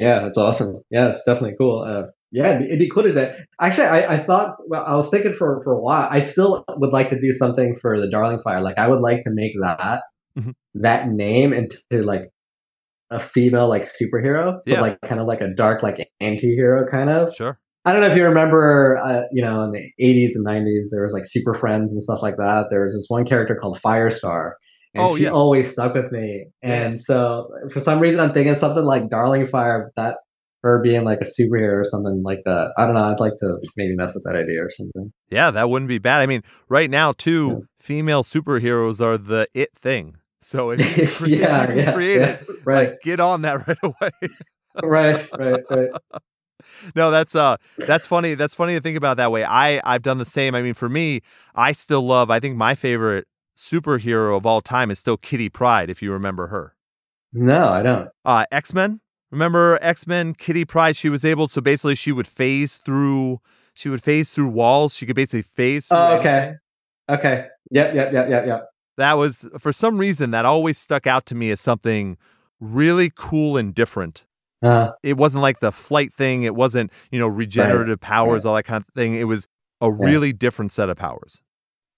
yeah 0.00 0.20
that's 0.22 0.38
awesome 0.38 0.80
yeah 0.90 1.10
it's 1.10 1.22
definitely 1.24 1.54
cool 1.58 1.82
uh, 1.82 2.10
yeah, 2.32 2.60
it'd 2.60 2.80
be 2.80 2.90
cool 2.90 3.04
to 3.04 3.12
that. 3.12 3.36
Actually, 3.60 3.86
I, 3.86 4.14
I 4.14 4.18
thought, 4.18 4.56
well, 4.66 4.84
I 4.84 4.96
was 4.96 5.08
thinking 5.10 5.32
for, 5.32 5.62
for 5.62 5.72
a 5.72 5.80
while, 5.80 6.08
I 6.10 6.24
still 6.24 6.64
would 6.68 6.92
like 6.92 7.08
to 7.10 7.20
do 7.20 7.32
something 7.32 7.78
for 7.80 8.00
the 8.00 8.10
Darling 8.10 8.40
Fire. 8.42 8.60
Like, 8.60 8.78
I 8.78 8.88
would 8.88 9.00
like 9.00 9.20
to 9.22 9.30
make 9.30 9.52
that 9.60 10.02
mm-hmm. 10.38 10.50
that 10.74 11.08
name 11.08 11.52
into 11.52 11.78
like 11.90 12.30
a 13.10 13.20
female 13.20 13.68
like 13.68 13.82
superhero, 13.82 14.60
yeah. 14.66 14.76
but 14.76 14.80
like 14.80 15.00
kind 15.06 15.20
of 15.20 15.26
like 15.26 15.40
a 15.40 15.48
dark 15.54 15.82
like 15.82 16.08
anti-hero 16.20 16.86
kind 16.90 17.10
of. 17.10 17.34
Sure. 17.34 17.58
I 17.84 17.92
don't 17.92 18.00
know 18.00 18.08
if 18.08 18.16
you 18.16 18.24
remember, 18.24 18.98
uh, 18.98 19.22
you 19.30 19.42
know, 19.42 19.62
in 19.62 19.70
the 19.70 20.04
80s 20.04 20.32
and 20.34 20.44
90s, 20.44 20.88
there 20.90 21.04
was 21.04 21.12
like 21.12 21.24
Super 21.24 21.54
Friends 21.54 21.92
and 21.92 22.02
stuff 22.02 22.20
like 22.20 22.36
that. 22.36 22.66
There 22.68 22.82
was 22.82 22.94
this 22.94 23.06
one 23.08 23.24
character 23.24 23.54
called 23.54 23.78
Firestar, 23.80 24.54
and 24.92 25.04
oh, 25.04 25.16
she 25.16 25.22
yes. 25.22 25.32
always 25.32 25.70
stuck 25.70 25.94
with 25.94 26.10
me. 26.10 26.46
And 26.62 26.94
yeah. 26.94 27.00
so 27.00 27.48
for 27.70 27.78
some 27.78 28.00
reason, 28.00 28.18
I'm 28.18 28.32
thinking 28.32 28.56
something 28.56 28.84
like 28.84 29.08
Darling 29.08 29.46
Fire, 29.46 29.92
that 29.96 30.16
her 30.66 30.80
being 30.82 31.04
like 31.04 31.20
a 31.20 31.24
superhero 31.24 31.80
or 31.80 31.84
something 31.84 32.22
like 32.24 32.40
that. 32.44 32.72
I 32.76 32.86
don't 32.86 32.94
know. 32.94 33.04
I'd 33.04 33.20
like 33.20 33.38
to 33.38 33.58
maybe 33.76 33.94
mess 33.94 34.16
with 34.16 34.24
that 34.24 34.34
idea 34.34 34.64
or 34.64 34.70
something. 34.70 35.12
Yeah, 35.30 35.52
that 35.52 35.70
wouldn't 35.70 35.88
be 35.88 35.98
bad. 35.98 36.22
I 36.22 36.26
mean, 36.26 36.42
right 36.68 36.90
now, 36.90 37.12
too, 37.12 37.48
yeah. 37.48 37.66
female 37.78 38.24
superheroes 38.24 39.00
are 39.00 39.16
the 39.16 39.46
it 39.54 39.70
thing. 39.78 40.16
So 40.46 40.70
if 40.70 40.96
you, 40.96 41.08
cre- 41.08 41.26
yeah, 41.26 41.64
if 41.64 41.70
you 41.70 41.82
yeah, 41.82 41.92
create 41.92 42.20
yeah, 42.20 42.26
it, 42.28 42.46
right. 42.64 42.90
Like, 42.90 43.00
get 43.00 43.18
on 43.18 43.42
that 43.42 43.66
right 43.66 43.78
away. 43.82 44.34
right, 44.80 45.28
right, 45.36 45.60
right. 45.68 45.90
No, 46.94 47.10
that's 47.10 47.34
uh 47.34 47.56
that's 47.78 48.06
funny. 48.06 48.34
That's 48.34 48.54
funny 48.54 48.74
to 48.74 48.80
think 48.80 48.96
about 48.96 49.16
that 49.16 49.32
way. 49.32 49.44
I 49.44 49.80
I've 49.82 50.02
done 50.02 50.18
the 50.18 50.24
same. 50.24 50.54
I 50.54 50.62
mean, 50.62 50.74
for 50.74 50.88
me, 50.88 51.22
I 51.56 51.72
still 51.72 52.02
love 52.02 52.30
I 52.30 52.38
think 52.38 52.56
my 52.56 52.76
favorite 52.76 53.26
superhero 53.56 54.36
of 54.36 54.46
all 54.46 54.60
time 54.60 54.92
is 54.92 55.00
still 55.00 55.16
Kitty 55.16 55.48
Pryde, 55.48 55.90
if 55.90 56.00
you 56.00 56.12
remember 56.12 56.46
her. 56.46 56.76
No, 57.32 57.68
I 57.68 57.82
don't. 57.82 58.08
Uh 58.24 58.44
X-Men? 58.52 59.00
Remember 59.32 59.80
X-Men 59.82 60.34
Kitty 60.34 60.64
Pryde? 60.64 60.94
She 60.94 61.08
was 61.08 61.24
able 61.24 61.48
to 61.48 61.60
basically 61.60 61.96
she 61.96 62.12
would 62.12 62.28
phase 62.28 62.76
through 62.76 63.40
she 63.74 63.88
would 63.88 64.02
phase 64.02 64.32
through 64.32 64.50
walls. 64.50 64.94
She 64.94 65.06
could 65.06 65.16
basically 65.16 65.42
phase 65.42 65.88
through 65.88 65.98
Oh, 65.98 66.18
okay. 66.18 66.54
Okay. 67.08 67.48
Yep, 67.72 67.94
yep, 67.96 68.12
yep, 68.12 68.28
yep, 68.28 68.46
yep 68.46 68.66
that 68.96 69.14
was 69.14 69.48
for 69.58 69.72
some 69.72 69.98
reason 69.98 70.30
that 70.30 70.44
always 70.44 70.78
stuck 70.78 71.06
out 71.06 71.26
to 71.26 71.34
me 71.34 71.50
as 71.50 71.60
something 71.60 72.16
really 72.60 73.10
cool 73.14 73.56
and 73.56 73.74
different. 73.74 74.24
Uh, 74.62 74.92
it 75.02 75.16
wasn't 75.16 75.42
like 75.42 75.60
the 75.60 75.70
flight 75.70 76.12
thing. 76.12 76.42
It 76.42 76.54
wasn't, 76.54 76.90
you 77.10 77.18
know, 77.18 77.28
regenerative 77.28 78.00
right, 78.02 78.08
powers, 78.08 78.44
right. 78.44 78.50
all 78.50 78.56
that 78.56 78.62
kind 78.64 78.80
of 78.80 78.88
thing. 78.94 79.14
It 79.14 79.24
was 79.24 79.48
a 79.80 79.92
really 79.92 80.32
different 80.32 80.72
set 80.72 80.88
of 80.88 80.96
powers. 80.96 81.42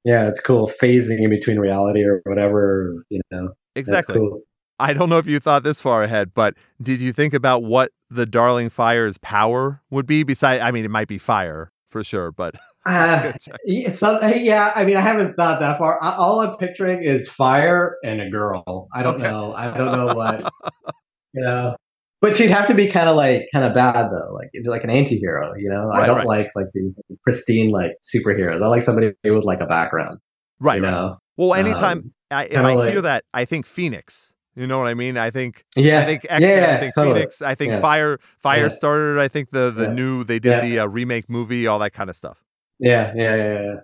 Yeah, 0.04 0.28
it's 0.28 0.40
cool. 0.40 0.70
Phasing 0.80 1.20
in 1.20 1.30
between 1.30 1.58
reality 1.58 2.02
or 2.02 2.20
whatever, 2.24 3.04
you 3.10 3.20
know. 3.30 3.50
Exactly. 3.74 4.16
Cool. 4.16 4.40
I 4.80 4.92
don't 4.92 5.08
know 5.08 5.18
if 5.18 5.26
you 5.26 5.40
thought 5.40 5.64
this 5.64 5.80
far 5.80 6.04
ahead, 6.04 6.32
but 6.34 6.54
did 6.80 7.00
you 7.00 7.12
think 7.12 7.34
about 7.34 7.64
what 7.64 7.90
the 8.10 8.26
Darling 8.26 8.70
Fire's 8.70 9.18
power 9.18 9.82
would 9.90 10.06
be? 10.06 10.22
Besides, 10.22 10.62
I 10.62 10.70
mean, 10.70 10.84
it 10.84 10.90
might 10.90 11.08
be 11.08 11.18
fire, 11.18 11.72
for 11.88 12.04
sure. 12.04 12.30
But 12.30 12.54
uh, 12.88 13.32
so, 13.94 14.18
yeah, 14.34 14.72
I 14.74 14.84
mean, 14.84 14.96
I 14.96 15.00
haven't 15.00 15.34
thought 15.34 15.60
that 15.60 15.78
far. 15.78 15.98
All 16.02 16.40
I'm 16.40 16.56
picturing 16.56 17.02
is 17.02 17.28
fire 17.28 17.96
and 18.02 18.20
a 18.20 18.30
girl. 18.30 18.88
I 18.94 19.02
don't 19.02 19.16
okay. 19.16 19.30
know. 19.30 19.52
I 19.54 19.76
don't 19.76 19.96
know 19.96 20.14
what. 20.14 20.50
you 21.34 21.42
know, 21.42 21.76
but 22.20 22.34
she'd 22.36 22.50
have 22.50 22.66
to 22.68 22.74
be 22.74 22.88
kind 22.88 23.08
of 23.08 23.16
like 23.16 23.48
kind 23.52 23.64
of 23.64 23.74
bad 23.74 24.08
though, 24.10 24.34
like 24.34 24.48
it's 24.52 24.68
like 24.68 24.84
an 24.84 24.90
anti-hero. 24.90 25.54
You 25.56 25.68
know, 25.68 25.84
right, 25.84 26.02
I 26.02 26.06
don't 26.06 26.16
right. 26.18 26.26
like 26.26 26.50
like 26.54 26.66
the 26.74 26.92
pristine 27.22 27.70
like 27.70 27.92
superheroes. 28.02 28.62
I 28.62 28.66
like 28.66 28.82
somebody 28.82 29.12
with 29.24 29.44
like 29.44 29.60
a 29.60 29.66
background. 29.66 30.18
Right. 30.58 30.78
You 30.78 30.84
right. 30.84 30.90
know. 30.90 31.18
Well, 31.36 31.54
anytime 31.54 31.98
um, 31.98 32.12
I, 32.30 32.46
if 32.46 32.56
I 32.56 32.74
like, 32.74 32.90
hear 32.90 33.00
that, 33.02 33.24
I 33.32 33.44
think 33.44 33.66
Phoenix. 33.66 34.34
You 34.56 34.66
know 34.66 34.78
what 34.78 34.88
I 34.88 34.94
mean? 34.94 35.16
I 35.16 35.30
think 35.30 35.64
yeah, 35.76 36.00
I 36.00 36.04
think 36.04 36.24
X-Men, 36.24 36.42
yeah, 36.42 36.74
I 36.74 36.80
think 36.80 36.94
totally. 36.96 37.14
Phoenix, 37.14 37.42
I 37.42 37.54
think 37.54 37.70
yeah. 37.70 37.80
Fire 37.80 38.18
Fire 38.40 38.62
yeah. 38.62 38.68
started. 38.68 39.20
I 39.20 39.28
think 39.28 39.52
the 39.52 39.70
the 39.70 39.84
yeah. 39.84 39.92
new 39.92 40.24
they 40.24 40.40
did 40.40 40.64
the 40.64 40.80
uh, 40.80 40.86
remake 40.86 41.30
movie, 41.30 41.68
all 41.68 41.78
that 41.78 41.92
kind 41.92 42.10
of 42.10 42.16
stuff. 42.16 42.42
Yeah, 42.78 43.12
yeah, 43.16 43.36
yeah, 43.36 43.60
yeah. 43.60 43.74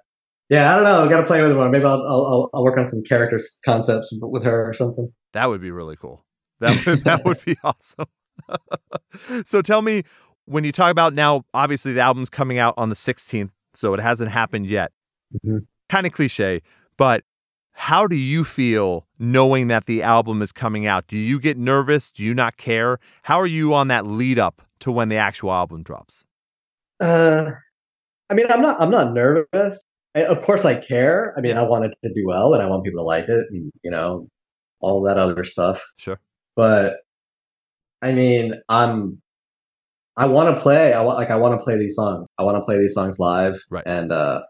Yeah, 0.51 0.71
I 0.71 0.75
don't 0.75 0.85
know. 0.85 1.03
I've 1.03 1.11
got 1.11 1.21
to 1.21 1.27
play 1.27 1.41
with 1.41 1.53
it 1.53 1.55
more. 1.55 1.71
Maybe 1.71 1.85
I'll, 1.85 2.03
I'll 2.03 2.51
I'll 2.53 2.63
work 2.63 2.79
on 2.79 2.87
some 2.87 3.03
characters 3.03 3.49
concepts 3.65 4.11
with 4.13 4.45
her 4.45 4.69
or 4.69 4.75
something. 4.75 5.11
That 5.33 5.49
would 5.49 5.61
be 5.61 5.71
really 5.71 5.97
cool. 5.97 6.25
That 6.61 6.85
would, 6.85 6.99
that 7.05 7.25
would 7.25 7.43
be 7.45 7.57
awesome. 7.65 8.07
so 9.45 9.63
tell 9.63 9.81
me 9.81 10.03
when 10.45 10.65
you 10.65 10.73
talk 10.73 10.91
about 10.91 11.15
now. 11.15 11.45
Obviously, 11.55 11.93
the 11.93 12.01
album's 12.01 12.31
coming 12.31 12.59
out 12.59 12.75
on 12.77 12.91
the 12.91 12.95
16th, 12.95 13.51
so 13.73 13.95
it 13.95 14.01
hasn't 14.01 14.31
happened 14.31 14.69
yet. 14.69 14.93
Mm-hmm. 15.35 15.59
Kind 15.89 16.07
of 16.07 16.13
cliche, 16.13 16.61
but 16.97 17.25
how 17.73 18.07
do 18.07 18.17
you 18.17 18.45
feel 18.45 19.07
knowing 19.19 19.67
that 19.69 19.87
the 19.87 20.03
album 20.03 20.43
is 20.43 20.53
coming 20.53 20.87
out? 20.87 21.07
Do 21.09 21.19
you 21.19 21.41
get 21.41 21.59
nervous? 21.59 22.11
Do 22.11 22.23
you 22.23 22.33
not 22.33 22.57
care? 22.57 22.99
How 23.25 23.39
are 23.39 23.47
you 23.47 23.75
on 23.75 23.89
that 23.89 24.07
lead 24.07 24.39
up 24.39 24.63
to 24.81 24.93
when 24.93 25.09
the 25.09 25.17
actual 25.17 25.53
album 25.53 25.83
drops? 25.83 26.25
Uh, 27.01 27.51
I 28.31 28.35
mean, 28.35 28.47
I'm 28.51 28.63
not. 28.63 28.81
I'm 28.81 28.91
not 28.91 29.13
nervous. 29.13 29.83
I, 30.15 30.25
of 30.25 30.43
course, 30.43 30.65
I 30.65 30.77
care. 30.77 31.35
I 31.37 31.41
mean, 31.41 31.57
I 31.57 31.63
want 31.63 31.85
it 31.85 31.97
to 32.05 32.13
do 32.15 32.25
well, 32.27 32.55
and 32.55 32.63
I 32.63 32.67
want 32.67 32.85
people 32.85 33.01
to 33.01 33.07
like 33.07 33.29
it, 33.29 33.47
and 33.51 33.71
you 33.83 33.91
know, 33.91 34.29
all 34.81 35.03
that 35.03 35.19
other 35.19 35.45
stuff. 35.45 35.83
Sure. 35.99 36.19
But 36.57 36.97
I 38.03 38.13
mean, 38.13 38.55
I'm. 38.69 39.21
I 40.17 40.27
want 40.27 40.55
to 40.55 40.63
play. 40.63 40.93
I 40.93 41.03
want 41.03 41.19
like 41.19 41.31
I 41.31 41.37
want 41.37 41.59
to 41.59 41.65
play 41.65 41.77
these 41.77 41.97
songs. 41.97 42.29
I 42.39 42.45
want 42.45 42.57
to 42.57 42.65
play 42.65 42.79
these 42.79 42.95
songs 42.95 43.19
live. 43.19 43.61
Right. 43.69 43.83
And 43.85 44.13
uh, 44.13 44.43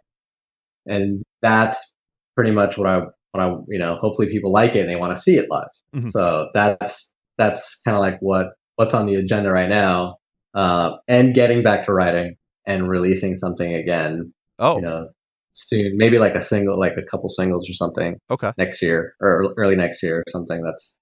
and 0.86 1.22
that's 1.40 1.90
pretty 2.36 2.50
much 2.50 2.76
what 2.76 2.86
I 2.86 3.00
what 3.32 3.42
I 3.42 3.48
you 3.68 3.78
know 3.78 3.96
hopefully 3.96 4.28
people 4.28 4.52
like 4.52 4.74
it 4.76 4.80
and 4.80 4.90
they 4.90 4.96
want 4.96 5.16
to 5.16 5.22
see 5.22 5.36
it 5.36 5.50
live. 5.50 5.68
Mm-hmm. 5.94 6.08
So 6.08 6.50
that's 6.52 7.10
that's 7.38 7.80
kind 7.84 7.96
of 7.96 8.02
like 8.02 8.18
what 8.20 8.48
what's 8.76 8.94
on 8.94 9.06
the 9.06 9.14
agenda 9.14 9.50
right 9.50 9.68
now. 9.68 10.18
Uh, 10.54 10.96
and 11.08 11.34
getting 11.34 11.62
back 11.62 11.86
to 11.86 11.92
writing 11.92 12.36
and 12.66 12.88
releasing 12.88 13.34
something 13.34 13.74
again. 13.74 14.32
Oh, 14.58 14.76
you 14.76 14.82
know, 14.82 15.08
soon, 15.54 15.96
maybe 15.96 16.18
like 16.18 16.34
a 16.34 16.42
single, 16.42 16.78
like 16.78 16.96
a 16.96 17.02
couple 17.02 17.28
singles 17.28 17.68
or 17.68 17.74
something. 17.74 18.16
Okay, 18.30 18.52
next 18.58 18.82
year 18.82 19.14
or 19.20 19.54
early 19.56 19.76
next 19.76 20.02
year 20.02 20.18
or 20.18 20.24
something. 20.30 20.62
That's 20.62 20.98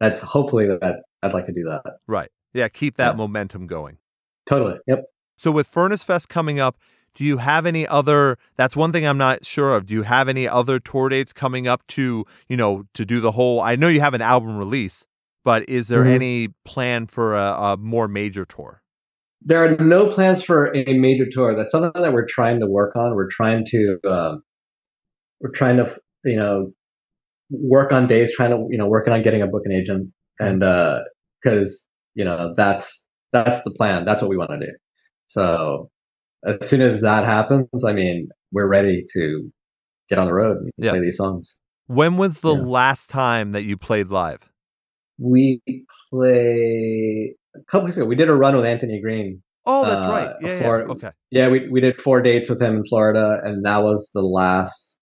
that's 0.00 0.18
hopefully 0.20 0.66
that 0.66 1.02
I'd 1.22 1.32
like 1.32 1.46
to 1.46 1.52
do 1.52 1.64
that. 1.64 1.82
Right. 2.06 2.28
Yeah. 2.52 2.68
Keep 2.68 2.96
that 2.96 3.12
yeah. 3.12 3.16
momentum 3.16 3.66
going. 3.66 3.98
Totally. 4.46 4.78
Yep. 4.86 5.04
So 5.36 5.50
with 5.50 5.66
Furnace 5.66 6.02
Fest 6.02 6.28
coming 6.28 6.60
up, 6.60 6.78
do 7.14 7.24
you 7.24 7.38
have 7.38 7.64
any 7.64 7.86
other 7.86 8.36
that's 8.56 8.74
one 8.76 8.92
thing 8.92 9.06
i'm 9.06 9.18
not 9.18 9.44
sure 9.44 9.76
of 9.76 9.86
do 9.86 9.94
you 9.94 10.02
have 10.02 10.28
any 10.28 10.48
other 10.48 10.78
tour 10.78 11.08
dates 11.08 11.32
coming 11.32 11.68
up 11.68 11.86
to 11.86 12.24
you 12.48 12.56
know 12.56 12.84
to 12.92 13.04
do 13.04 13.20
the 13.20 13.32
whole 13.32 13.60
i 13.60 13.76
know 13.76 13.88
you 13.88 14.00
have 14.00 14.14
an 14.14 14.20
album 14.20 14.56
release 14.56 15.06
but 15.44 15.68
is 15.68 15.88
there 15.88 16.02
mm-hmm. 16.02 16.12
any 16.12 16.48
plan 16.64 17.06
for 17.06 17.36
a, 17.36 17.52
a, 17.52 17.76
more 17.76 18.08
major 18.08 18.44
tour 18.44 18.82
there 19.44 19.62
are 19.64 19.76
no 19.76 20.08
plans 20.08 20.42
for 20.42 20.74
a 20.74 20.94
major 20.94 21.26
tour 21.30 21.54
that's 21.56 21.70
something 21.70 22.02
that 22.02 22.12
we're 22.12 22.26
trying 22.26 22.60
to 22.60 22.66
work 22.66 22.96
on 22.96 23.14
we're 23.14 23.30
trying 23.30 23.64
to 23.64 23.98
um, 24.08 24.42
we're 25.40 25.52
trying 25.52 25.76
to 25.76 25.96
you 26.24 26.36
know 26.36 26.72
work 27.50 27.92
on 27.92 28.06
dates 28.06 28.34
trying 28.34 28.50
to 28.50 28.66
you 28.70 28.78
know 28.78 28.86
working 28.86 29.12
on 29.12 29.22
getting 29.22 29.42
a 29.42 29.46
booking 29.46 29.72
agent 29.72 30.10
and 30.40 30.62
uh 30.62 31.00
because 31.42 31.86
you 32.14 32.24
know 32.24 32.54
that's 32.56 33.04
that's 33.32 33.62
the 33.64 33.70
plan 33.70 34.04
that's 34.04 34.22
what 34.22 34.28
we 34.28 34.36
want 34.36 34.50
to 34.50 34.58
do 34.58 34.72
so 35.28 35.90
as 36.46 36.68
soon 36.68 36.80
as 36.80 37.00
that 37.00 37.24
happens, 37.24 37.68
I 37.86 37.92
mean, 37.92 38.28
we're 38.52 38.68
ready 38.68 39.04
to 39.14 39.50
get 40.08 40.18
on 40.18 40.26
the 40.26 40.32
road 40.32 40.58
and 40.58 40.70
yeah. 40.76 40.90
play 40.90 41.00
these 41.00 41.16
songs. 41.16 41.56
When 41.86 42.16
was 42.16 42.40
the 42.40 42.54
yeah. 42.54 42.62
last 42.62 43.10
time 43.10 43.52
that 43.52 43.64
you 43.64 43.76
played 43.76 44.08
live? 44.08 44.50
We 45.18 45.60
play 46.10 47.36
a 47.56 47.64
couple 47.70 47.86
weeks 47.86 47.96
ago. 47.96 48.06
We 48.06 48.16
did 48.16 48.28
a 48.28 48.34
run 48.34 48.56
with 48.56 48.64
Anthony 48.64 49.00
Green. 49.00 49.42
Oh, 49.66 49.86
that's 49.86 50.04
uh, 50.04 50.08
right. 50.08 50.34
Yeah, 50.40 50.60
yeah. 50.60 50.68
Okay. 50.68 51.10
Yeah, 51.30 51.48
we 51.48 51.68
we 51.68 51.80
did 51.80 52.00
four 52.00 52.20
dates 52.20 52.50
with 52.50 52.60
him 52.60 52.76
in 52.76 52.84
Florida, 52.84 53.40
and 53.42 53.64
that 53.64 53.82
was 53.82 54.10
the 54.14 54.22
last. 54.22 54.96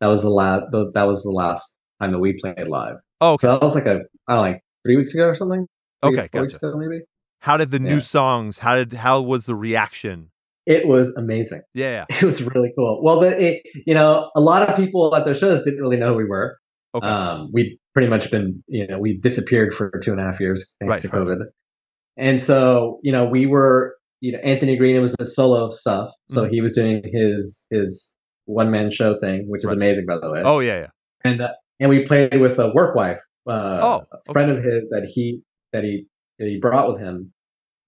That 0.00 0.08
was 0.08 0.22
the 0.22 0.30
last. 0.30 0.66
That 0.72 1.06
was 1.06 1.22
the 1.22 1.30
last 1.30 1.74
time 2.00 2.12
that 2.12 2.18
we 2.18 2.38
played 2.38 2.68
live. 2.68 2.96
Oh, 3.20 3.34
okay. 3.34 3.46
So 3.46 3.52
that 3.52 3.62
was 3.62 3.74
like 3.74 3.86
a 3.86 4.00
I 4.28 4.34
don't 4.34 4.36
know, 4.36 4.40
like 4.40 4.60
three 4.84 4.96
weeks 4.96 5.14
ago 5.14 5.24
or 5.24 5.34
something. 5.34 5.66
Three, 6.04 6.18
okay, 6.18 6.28
gotcha. 6.30 6.56
Ago, 6.56 6.76
maybe. 6.76 7.02
How 7.40 7.56
did 7.56 7.70
the 7.70 7.80
yeah. 7.80 7.94
new 7.94 8.00
songs? 8.00 8.58
How 8.58 8.76
did 8.76 8.94
how 8.94 9.20
was 9.22 9.46
the 9.46 9.54
reaction? 9.54 10.30
It 10.66 10.86
was 10.86 11.12
amazing. 11.16 11.62
Yeah, 11.74 12.06
it 12.10 12.22
was 12.22 12.42
really 12.42 12.72
cool. 12.76 13.00
Well, 13.02 13.20
the 13.20 13.56
it, 13.56 13.62
you 13.86 13.94
know 13.94 14.30
a 14.36 14.40
lot 14.40 14.68
of 14.68 14.76
people 14.76 15.14
at 15.14 15.24
their 15.24 15.34
shows 15.34 15.64
didn't 15.64 15.80
really 15.80 15.96
know 15.96 16.12
who 16.12 16.18
we 16.18 16.24
were. 16.24 16.58
Okay. 16.94 17.06
Um, 17.06 17.50
we'd 17.52 17.78
pretty 17.92 18.08
much 18.08 18.30
been 18.30 18.62
you 18.66 18.86
know 18.86 18.98
we 18.98 19.18
disappeared 19.18 19.74
for 19.74 19.90
two 20.02 20.12
and 20.12 20.20
a 20.20 20.24
half 20.24 20.40
years 20.40 20.72
thanks 20.80 20.90
right, 20.90 21.02
to 21.02 21.08
COVID, 21.08 21.40
right. 21.40 21.48
And 22.16 22.42
so 22.42 23.00
you 23.02 23.12
know 23.12 23.24
we 23.24 23.46
were 23.46 23.96
you 24.20 24.32
know 24.32 24.38
Anthony 24.38 24.76
Green 24.76 24.96
it 24.96 25.00
was 25.00 25.14
a 25.18 25.26
solo 25.26 25.70
stuff, 25.70 26.10
so 26.30 26.42
mm-hmm. 26.42 26.52
he 26.52 26.60
was 26.60 26.72
doing 26.72 27.02
his 27.12 27.66
his 27.70 28.12
one 28.46 28.70
man 28.70 28.90
show 28.90 29.18
thing, 29.20 29.44
which 29.48 29.60
is 29.60 29.66
right. 29.66 29.76
amazing 29.76 30.06
by 30.06 30.18
the 30.20 30.30
way. 30.30 30.42
Oh 30.44 30.60
yeah, 30.60 30.80
yeah. 30.80 30.88
And 31.24 31.42
uh, 31.42 31.48
and 31.80 31.90
we 31.90 32.06
played 32.06 32.40
with 32.40 32.58
a 32.58 32.72
work 32.74 32.94
wife, 32.94 33.18
uh, 33.48 33.80
oh, 33.82 33.94
okay. 33.96 34.06
a 34.28 34.32
friend 34.32 34.50
of 34.50 34.58
his 34.58 34.90
that 34.90 35.06
he 35.06 35.40
that 35.72 35.84
he 35.84 36.06
that 36.38 36.46
he 36.46 36.58
brought 36.60 36.92
with 36.92 37.00
him. 37.00 37.32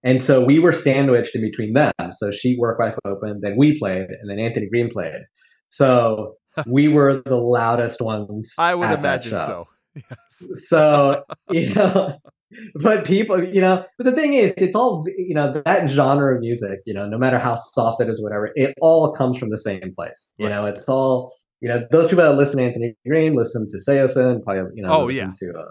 And 0.03 0.23
so 0.23 0.45
we 0.45 0.59
were 0.59 0.73
sandwiched 0.73 1.35
in 1.35 1.41
between 1.41 1.73
them. 1.73 1.93
So 2.13 2.31
she 2.31 2.57
work 2.59 2.79
wife 2.79 2.95
opened, 3.05 3.43
then 3.43 3.57
we 3.57 3.79
played, 3.79 4.07
and 4.09 4.31
then 4.31 4.39
Anthony 4.39 4.69
Green 4.69 4.89
played. 4.89 5.23
So 5.71 6.35
we 6.67 6.89
were 6.89 7.23
the 7.25 7.37
loudest 7.37 8.01
ones. 8.01 8.53
I 8.59 8.75
would 8.75 8.91
imagine 8.91 9.39
so. 9.39 9.69
Yes. 9.97 10.69
so 10.69 11.25
you 11.49 11.73
know, 11.73 12.19
but 12.75 13.05
people, 13.05 13.43
you 13.43 13.61
know, 13.61 13.85
but 13.99 14.05
the 14.05 14.13
thing 14.13 14.35
is, 14.35 14.55
it's 14.57 14.75
all 14.75 15.05
you 15.17 15.35
know 15.35 15.63
that 15.65 15.89
genre 15.89 16.35
of 16.35 16.41
music. 16.41 16.81
You 16.87 16.95
know, 16.95 17.07
no 17.09 17.19
matter 17.19 17.39
how 17.39 17.57
soft 17.57 18.01
it 18.01 18.09
is, 18.09 18.23
whatever, 18.23 18.51
it 18.55 18.75
all 18.81 19.13
comes 19.13 19.39
from 19.39 19.51
the 19.51 19.59
same 19.59 19.93
place. 19.97 20.33
You 20.39 20.47
right. 20.47 20.55
know, 20.55 20.67
it's 20.67 20.89
all 20.89 21.35
you 21.61 21.69
know. 21.69 21.87
Those 21.91 22.11
people 22.11 22.25
that 22.25 22.37
listen 22.37 22.59
to 22.59 22.65
Anthony 22.65 22.95
Green 23.07 23.35
listen 23.35 23.67
to 23.69 23.79
Saosin, 23.79 24.43
probably 24.43 24.71
you 24.75 24.83
know, 24.83 24.91
oh 24.91 25.09
yeah, 25.09 25.33
to 25.41 25.53
uh, 25.59 25.65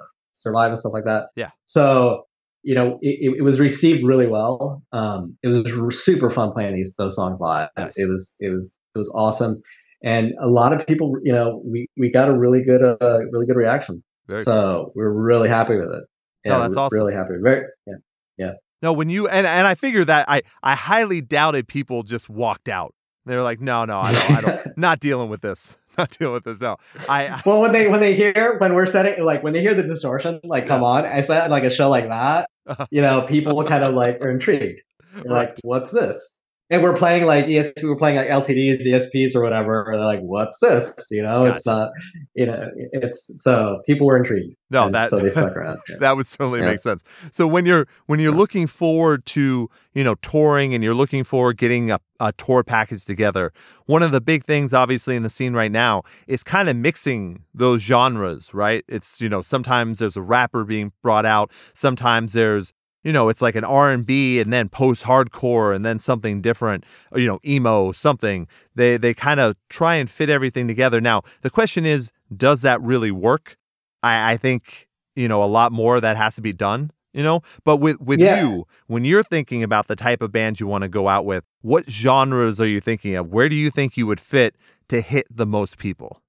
Survive 0.45 0.69
and 0.69 0.79
stuff 0.79 0.93
like 0.93 1.05
that. 1.05 1.29
Yeah. 1.35 1.49
So 1.65 2.25
you 2.61 2.75
know, 2.75 2.97
it, 3.01 3.35
it 3.37 3.41
was 3.43 3.59
received 3.59 4.03
really 4.05 4.27
well. 4.27 4.83
Um, 4.91 5.37
it 5.43 5.47
was 5.47 6.03
super 6.03 6.29
fun 6.29 6.51
playing 6.51 6.75
these 6.75 6.93
those 6.97 7.15
songs 7.15 7.39
live. 7.39 7.69
Nice. 7.77 7.97
It 7.97 8.11
was 8.11 8.35
it 8.39 8.49
was 8.49 8.77
it 8.93 8.99
was 8.99 9.11
awesome, 9.15 9.61
and 10.03 10.33
a 10.41 10.47
lot 10.47 10.73
of 10.73 10.85
people, 10.85 11.13
you 11.23 11.31
know, 11.31 11.61
we 11.65 11.87
we 11.97 12.11
got 12.11 12.27
a 12.27 12.37
really 12.37 12.63
good 12.63 12.83
uh, 12.83 13.19
really 13.31 13.45
good 13.45 13.55
reaction. 13.55 14.03
Very 14.27 14.43
so 14.43 14.51
cool. 14.51 14.91
we're 14.95 15.11
really 15.11 15.49
happy 15.49 15.75
with 15.75 15.89
it. 15.89 16.03
Yeah, 16.45 16.53
no, 16.53 16.61
that's 16.61 16.77
awesome. 16.77 16.99
Really 16.99 17.13
happy. 17.13 17.33
Very 17.41 17.65
yeah 17.87 17.95
yeah. 18.37 18.51
No, 18.81 18.93
when 18.93 19.09
you 19.09 19.27
and 19.27 19.47
and 19.47 19.65
I 19.67 19.75
figure 19.75 20.05
that 20.05 20.29
I 20.29 20.43
I 20.61 20.75
highly 20.75 21.21
doubted 21.21 21.67
people 21.67 22.03
just 22.03 22.29
walked 22.29 22.69
out. 22.69 22.93
They're 23.25 23.41
like, 23.41 23.59
no, 23.59 23.85
no, 23.85 23.99
I 23.99 24.11
don't, 24.13 24.31
I 24.31 24.41
don't, 24.41 24.77
not 24.77 24.99
dealing 24.99 25.29
with 25.29 25.41
this. 25.41 25.79
not 25.97 26.11
dealing 26.11 26.33
with 26.33 26.43
this. 26.43 26.59
No, 26.59 26.77
I. 27.09 27.41
well, 27.45 27.61
when 27.61 27.71
they 27.71 27.87
when 27.87 27.99
they 27.99 28.13
hear 28.13 28.57
when 28.59 28.75
we're 28.75 28.85
setting 28.85 29.23
like 29.23 29.43
when 29.43 29.53
they 29.53 29.61
hear 29.61 29.73
the 29.73 29.83
distortion, 29.83 30.39
like 30.43 30.63
yeah. 30.63 30.67
come 30.67 30.83
on, 30.83 31.05
I 31.05 31.21
felt 31.21 31.49
like 31.49 31.63
a 31.63 31.69
show 31.69 31.89
like 31.89 32.09
that, 32.09 32.49
you 32.91 33.01
know, 33.01 33.23
people 33.23 33.63
kind 33.63 33.83
of 33.83 33.95
like 33.95 34.21
are 34.21 34.29
intrigued. 34.29 34.81
Right. 35.15 35.25
Like, 35.25 35.55
what's 35.63 35.91
this? 35.91 36.34
And 36.71 36.81
we're 36.81 36.95
playing 36.95 37.25
like 37.25 37.45
ESP, 37.45 37.83
we 37.83 37.89
were 37.89 37.95
playing 37.95 38.15
like 38.17 38.27
LTDs, 38.27 38.85
ESPs, 38.85 39.35
or 39.35 39.43
whatever. 39.43 39.85
Or 39.85 39.97
they're 39.97 40.05
like, 40.05 40.21
"What's 40.21 40.59
this?" 40.59 40.95
You 41.11 41.21
know, 41.21 41.43
gotcha. 41.43 41.55
it's 41.55 41.65
not, 41.67 41.91
you 42.33 42.45
know, 42.47 42.69
it's 42.75 43.43
so 43.43 43.81
people 43.85 44.07
were 44.07 44.17
intrigued. 44.17 44.55
No, 44.71 44.89
that 44.89 45.11
so 45.11 45.19
they 45.19 45.29
stuck 45.29 45.55
around. 45.55 45.77
Yeah. 45.89 45.97
that 45.99 46.17
would 46.17 46.25
certainly 46.25 46.61
yeah. 46.61 46.65
make 46.65 46.79
sense. 46.79 47.03
So 47.31 47.47
when 47.47 47.67
you're 47.67 47.85
when 48.07 48.19
you're 48.19 48.31
looking 48.31 48.65
forward 48.65 49.25
to 49.27 49.69
you 49.93 50.03
know 50.03 50.15
touring 50.15 50.73
and 50.73 50.83
you're 50.83 50.95
looking 50.95 51.23
for 51.23 51.53
getting 51.53 51.91
a, 51.91 51.99
a 52.19 52.31
tour 52.33 52.63
package 52.63 53.05
together, 53.05 53.51
one 53.85 54.01
of 54.01 54.11
the 54.11 54.21
big 54.21 54.43
things, 54.43 54.73
obviously, 54.73 55.15
in 55.15 55.21
the 55.21 55.29
scene 55.29 55.53
right 55.53 55.71
now 55.71 56.01
is 56.25 56.43
kind 56.43 56.67
of 56.67 56.75
mixing 56.75 57.43
those 57.53 57.83
genres. 57.83 58.55
Right? 58.55 58.83
It's 58.87 59.21
you 59.21 59.29
know 59.29 59.43
sometimes 59.43 59.99
there's 59.99 60.17
a 60.17 60.23
rapper 60.23 60.63
being 60.63 60.93
brought 61.03 61.27
out, 61.27 61.51
sometimes 61.75 62.33
there's 62.33 62.73
you 63.05 63.13
know 63.13 63.29
it's 63.29 63.41
like 63.41 63.55
an 63.55 63.63
r&b 63.63 64.39
and 64.39 64.51
then 64.51 64.67
post-hardcore 64.67 65.73
and 65.73 65.85
then 65.85 65.97
something 65.97 66.41
different 66.41 66.83
you 67.15 67.27
know 67.27 67.39
emo 67.45 67.93
something. 67.93 68.47
They 68.73 68.97
they 68.97 69.13
kind 69.13 69.39
of 69.39 69.55
try 69.69 69.95
and 69.95 70.09
fit 70.09 70.29
everything 70.29 70.67
together. 70.67 70.99
Now 70.99 71.21
the 71.41 71.49
question 71.49 71.85
is 71.85 72.11
does 72.35 72.63
that 72.63 72.81
really 72.81 73.11
work? 73.11 73.55
I 74.03 74.33
i 74.33 74.37
think 74.37 74.87
you 75.15 75.29
know 75.29 75.41
a 75.43 75.45
lot 75.45 75.71
more 75.71 76.01
that 76.01 76.17
has 76.17 76.35
to 76.35 76.41
be 76.41 76.51
done 76.51 76.91
you 77.13 77.23
know? 77.23 77.41
But 77.63 77.77
with 77.77 78.01
with 78.01 78.19
yeah. 78.19 78.41
you 78.41 78.67
when 78.87 79.05
you're 79.05 79.23
thinking 79.23 79.63
about 79.63 79.87
the 79.87 79.95
type 79.95 80.21
of 80.21 80.31
band 80.33 80.59
you 80.59 80.67
want 80.67 80.83
to 80.83 80.89
go 80.89 81.07
out 81.07 81.25
with 81.25 81.45
what 81.61 81.89
genres 81.89 82.59
are 82.59 82.67
you 82.67 82.81
thinking 82.81 83.15
of? 83.15 83.31
Where 83.31 83.47
do 83.47 83.55
you 83.55 83.71
think 83.71 83.95
you 83.95 84.05
would 84.05 84.19
fit 84.19 84.55
to 84.89 84.99
hit 84.99 85.25
the 85.31 85.45
most 85.45 85.77
people? 85.77 86.21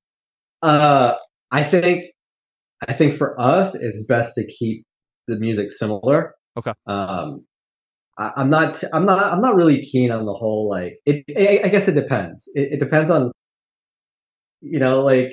Uh 0.62 1.14
i 1.52 1.62
think 1.62 2.04
i 2.88 2.92
think 2.92 3.14
for 3.14 3.40
us 3.40 3.74
it's 3.74 4.04
best 4.04 4.34
to 4.34 4.44
keep 4.46 4.84
the 5.28 5.36
music 5.36 5.70
similar 5.70 6.34
Okay. 6.56 6.72
Um, 6.86 7.44
I, 8.18 8.32
am 8.36 8.50
not. 8.50 8.82
I'm 8.92 9.04
not. 9.04 9.32
I'm 9.32 9.40
not 9.40 9.56
really 9.56 9.82
keen 9.82 10.10
on 10.10 10.24
the 10.24 10.32
whole 10.32 10.68
like. 10.70 10.98
It. 11.04 11.24
I, 11.36 11.66
I 11.66 11.68
guess 11.68 11.88
it 11.88 11.92
depends. 11.92 12.48
It, 12.54 12.74
it, 12.74 12.80
depends 12.80 13.10
on. 13.10 13.32
You 14.60 14.78
know, 14.78 15.02
like 15.02 15.30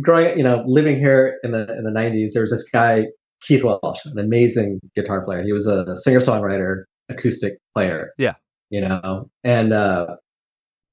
growing. 0.00 0.38
You 0.38 0.44
know, 0.44 0.62
living 0.66 0.98
here 0.98 1.38
in 1.42 1.52
the 1.52 1.62
in 1.76 1.84
the 1.84 1.90
90s, 1.90 2.32
there 2.32 2.42
was 2.42 2.52
this 2.52 2.64
guy 2.72 3.06
Keith 3.42 3.64
Welch, 3.64 3.98
an 4.04 4.18
amazing 4.18 4.80
guitar 4.94 5.24
player. 5.24 5.42
He 5.42 5.52
was 5.52 5.66
a 5.66 5.96
singer 5.96 6.20
songwriter, 6.20 6.84
acoustic 7.08 7.54
player. 7.74 8.12
Yeah. 8.18 8.34
You 8.70 8.82
know, 8.82 9.28
and 9.42 9.72
uh, 9.72 10.06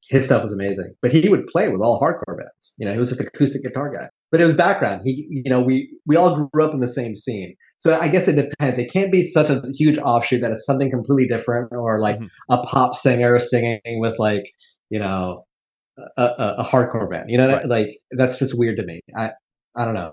his 0.09 0.25
stuff 0.25 0.43
was 0.43 0.53
amazing. 0.53 0.95
But 1.01 1.11
he 1.11 1.27
would 1.29 1.47
play 1.47 1.69
with 1.69 1.81
all 1.81 1.99
hardcore 2.01 2.37
bands. 2.37 2.73
You 2.77 2.87
know, 2.87 2.93
he 2.93 2.99
was 2.99 3.09
just 3.09 3.21
an 3.21 3.27
acoustic 3.27 3.63
guitar 3.63 3.93
guy. 3.93 4.07
But 4.31 4.41
it 4.41 4.45
was 4.45 4.55
background. 4.55 5.01
He, 5.03 5.27
you 5.29 5.49
know, 5.49 5.61
we 5.61 5.97
we 6.05 6.15
all 6.15 6.49
grew 6.51 6.65
up 6.65 6.73
in 6.73 6.79
the 6.79 6.87
same 6.87 7.15
scene. 7.15 7.55
So 7.79 7.97
I 7.97 8.07
guess 8.07 8.27
it 8.27 8.35
depends. 8.35 8.79
It 8.79 8.91
can't 8.91 9.11
be 9.11 9.25
such 9.27 9.49
a 9.49 9.61
huge 9.73 9.97
offshoot 9.97 10.41
that 10.41 10.51
it's 10.51 10.65
something 10.65 10.89
completely 10.89 11.27
different, 11.27 11.71
or 11.71 11.99
like 11.99 12.17
mm-hmm. 12.17 12.53
a 12.53 12.63
pop 12.63 12.95
singer 12.95 13.39
singing 13.39 13.79
with 13.85 14.17
like 14.17 14.43
you 14.89 14.99
know 14.99 15.45
a, 16.17 16.23
a, 16.23 16.55
a 16.59 16.63
hardcore 16.63 17.09
band. 17.09 17.29
You 17.29 17.37
know, 17.37 17.49
right. 17.49 17.67
like 17.67 17.87
that's 18.11 18.39
just 18.39 18.57
weird 18.57 18.77
to 18.77 18.85
me. 18.85 19.01
I 19.15 19.31
I 19.75 19.85
don't 19.85 19.93
know. 19.93 20.11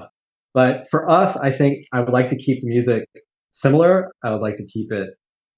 But 0.53 0.89
for 0.91 1.09
us, 1.11 1.37
I 1.37 1.51
think 1.51 1.87
I 1.93 2.01
would 2.01 2.13
like 2.13 2.29
to 2.29 2.37
keep 2.37 2.61
the 2.61 2.69
music 2.69 3.09
similar. 3.51 4.13
I 4.23 4.31
would 4.31 4.41
like 4.41 4.57
to 4.59 4.67
keep 4.67 4.93
it 4.93 5.11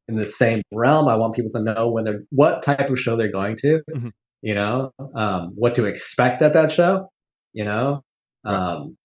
in 0.08 0.16
the 0.16 0.26
same 0.26 0.62
realm. 0.72 1.08
I 1.08 1.16
want 1.16 1.34
people 1.34 1.50
to 1.52 1.62
know 1.62 1.90
when 1.90 2.04
they're 2.04 2.22
what 2.30 2.62
type 2.62 2.88
of 2.88 2.98
show 2.98 3.16
they're 3.16 3.32
going 3.32 3.56
to. 3.58 3.80
Mm-hmm. 3.90 4.08
You 4.42 4.54
know, 4.54 4.92
um, 5.14 5.52
what 5.56 5.74
to 5.74 5.86
expect 5.86 6.42
at 6.42 6.54
that 6.54 6.70
show. 6.70 7.10
You 7.52 7.64
know, 7.64 8.02
um, 8.44 8.96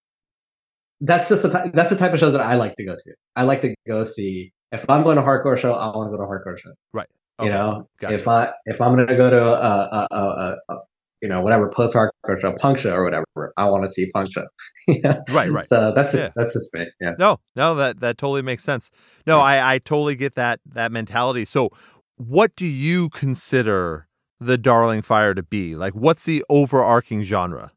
that's 1.02 1.30
just 1.30 1.42
the 1.42 1.50
ty- 1.50 1.72
that's 1.74 1.90
the 1.90 1.96
type 1.96 2.14
of 2.14 2.20
show 2.20 2.32
that 2.32 2.42
I 2.42 2.56
like 2.56 2.76
to 2.78 2.86
go 2.86 2.96
to. 2.96 3.14
I 3.36 3.44
like 3.44 3.62
to 3.62 3.74
go 3.88 4.04
see. 4.04 4.54
If 4.72 4.90
I'm 4.90 5.04
going 5.04 5.18
to 5.18 5.24
a 5.24 5.26
hardcore 5.26 5.58
show, 5.58 5.74
I 5.74 5.88
want 5.96 6.12
to 6.12 6.18
go 6.18 6.24
to 6.24 6.24
a 6.24 6.28
hardcore 6.28 6.58
show. 6.58 6.72
Right. 6.94 7.08
Okay. 7.40 7.48
You 7.48 7.54
know, 7.54 7.90
gotcha. 8.00 8.14
if 8.14 8.28
I 8.28 8.52
if 8.66 8.80
I'm 8.80 8.96
going 8.96 9.08
to 9.08 9.18
go 9.18 9.30
to 9.30 9.44
a, 9.44 10.08
a, 10.12 10.16
a, 10.16 10.56
a 10.70 10.76
you 11.22 11.28
know 11.28 11.42
whatever 11.42 11.70
post 11.70 11.96
hardcore 11.96 12.40
show, 12.40 12.54
punk 12.54 12.78
show 12.78 12.94
or 12.94 13.04
whatever, 13.04 13.26
I 13.58 13.66
want 13.66 13.84
to 13.86 13.92
see 13.92 14.10
punk 14.12 14.30
show. 14.32 14.46
Right. 15.30 15.52
Right. 15.52 15.68
So 15.68 15.92
that's 15.96 16.12
just 16.12 16.24
yeah. 16.24 16.30
that's 16.36 16.54
just 16.54 16.74
me. 16.74 16.86
Yeah. 17.02 17.14
No, 17.18 17.38
no, 17.56 17.76
that 17.76 18.00
that 18.00 18.18
totally 18.18 18.44
makes 18.44 18.64
sense. 18.64 18.92
No, 19.26 19.38
yeah. 19.38 19.44
I 19.44 19.76
I 19.76 19.78
totally 19.80 20.16
get 20.16 20.36
that 20.36 20.60
that 20.66 20.92
mentality. 20.92 21.46
So, 21.46 21.70
what 22.18 22.56
do 22.56 22.66
you 22.66 23.10
consider 23.10 24.08
the 24.40 24.58
Darling 24.58 25.02
Fire 25.02 25.34
to 25.34 25.44
be? 25.44 25.76
Like, 25.76 25.94
what's 25.94 26.26
the 26.26 26.44
overarching 26.50 27.24
genre? 27.24 27.72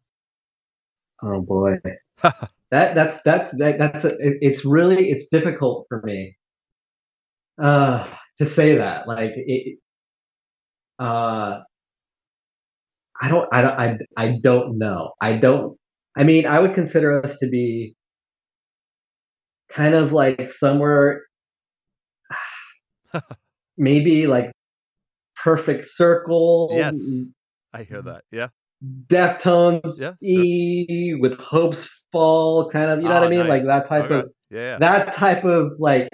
Oh 1.23 1.41
boy. 1.41 1.77
that 2.75 2.95
that's 2.97 3.21
that's 3.25 3.57
that, 3.59 3.79
that's 3.79 4.05
a, 4.05 4.17
it's 4.19 4.65
really 4.65 5.11
it's 5.11 5.29
difficult 5.29 5.87
for 5.89 6.03
me 6.03 6.37
uh 7.63 8.05
to 8.39 8.47
say 8.47 8.77
that. 8.77 9.07
Like 9.07 9.33
it 9.37 9.79
uh 10.99 11.61
i 13.21 13.29
don't 13.29 13.49
i 13.53 13.63
don't 13.63 13.79
i, 13.79 13.97
I 14.17 14.39
don't 14.43 14.79
know. 14.79 15.13
I 15.21 15.35
don't 15.35 15.77
i 16.17 16.25
mean 16.25 16.47
i 16.47 16.59
would 16.59 16.75
consider 16.75 17.25
us 17.25 17.37
to 17.39 17.49
be 17.49 17.95
kind 19.71 19.95
of 19.95 20.13
like 20.13 20.49
somewhere 20.49 21.23
maybe 23.77 24.27
like 24.27 24.51
perfect 25.37 25.85
circle. 25.85 26.71
Yes. 26.73 26.97
I 27.73 27.85
hear 27.85 28.03
that. 28.03 28.25
Yeah. 28.33 28.49
Deftones 29.07 29.99
yeah, 29.99 30.15
sure. 30.23 31.21
with 31.21 31.39
hopes 31.39 31.89
fall 32.15 32.71
kind 32.71 32.91
of 32.91 32.99
you 33.01 33.05
know 33.05 33.11
oh, 33.11 33.15
what 33.15 33.23
I 33.25 33.27
ah, 33.27 33.31
mean? 33.31 33.39
Nice. 33.41 33.49
Like 33.49 33.63
that 33.65 33.89
type 33.89 34.05
okay. 34.05 34.15
of 34.21 34.25
yeah. 34.51 34.79
that 34.79 35.15
type 35.15 35.45
of 35.45 35.73
like 35.79 36.09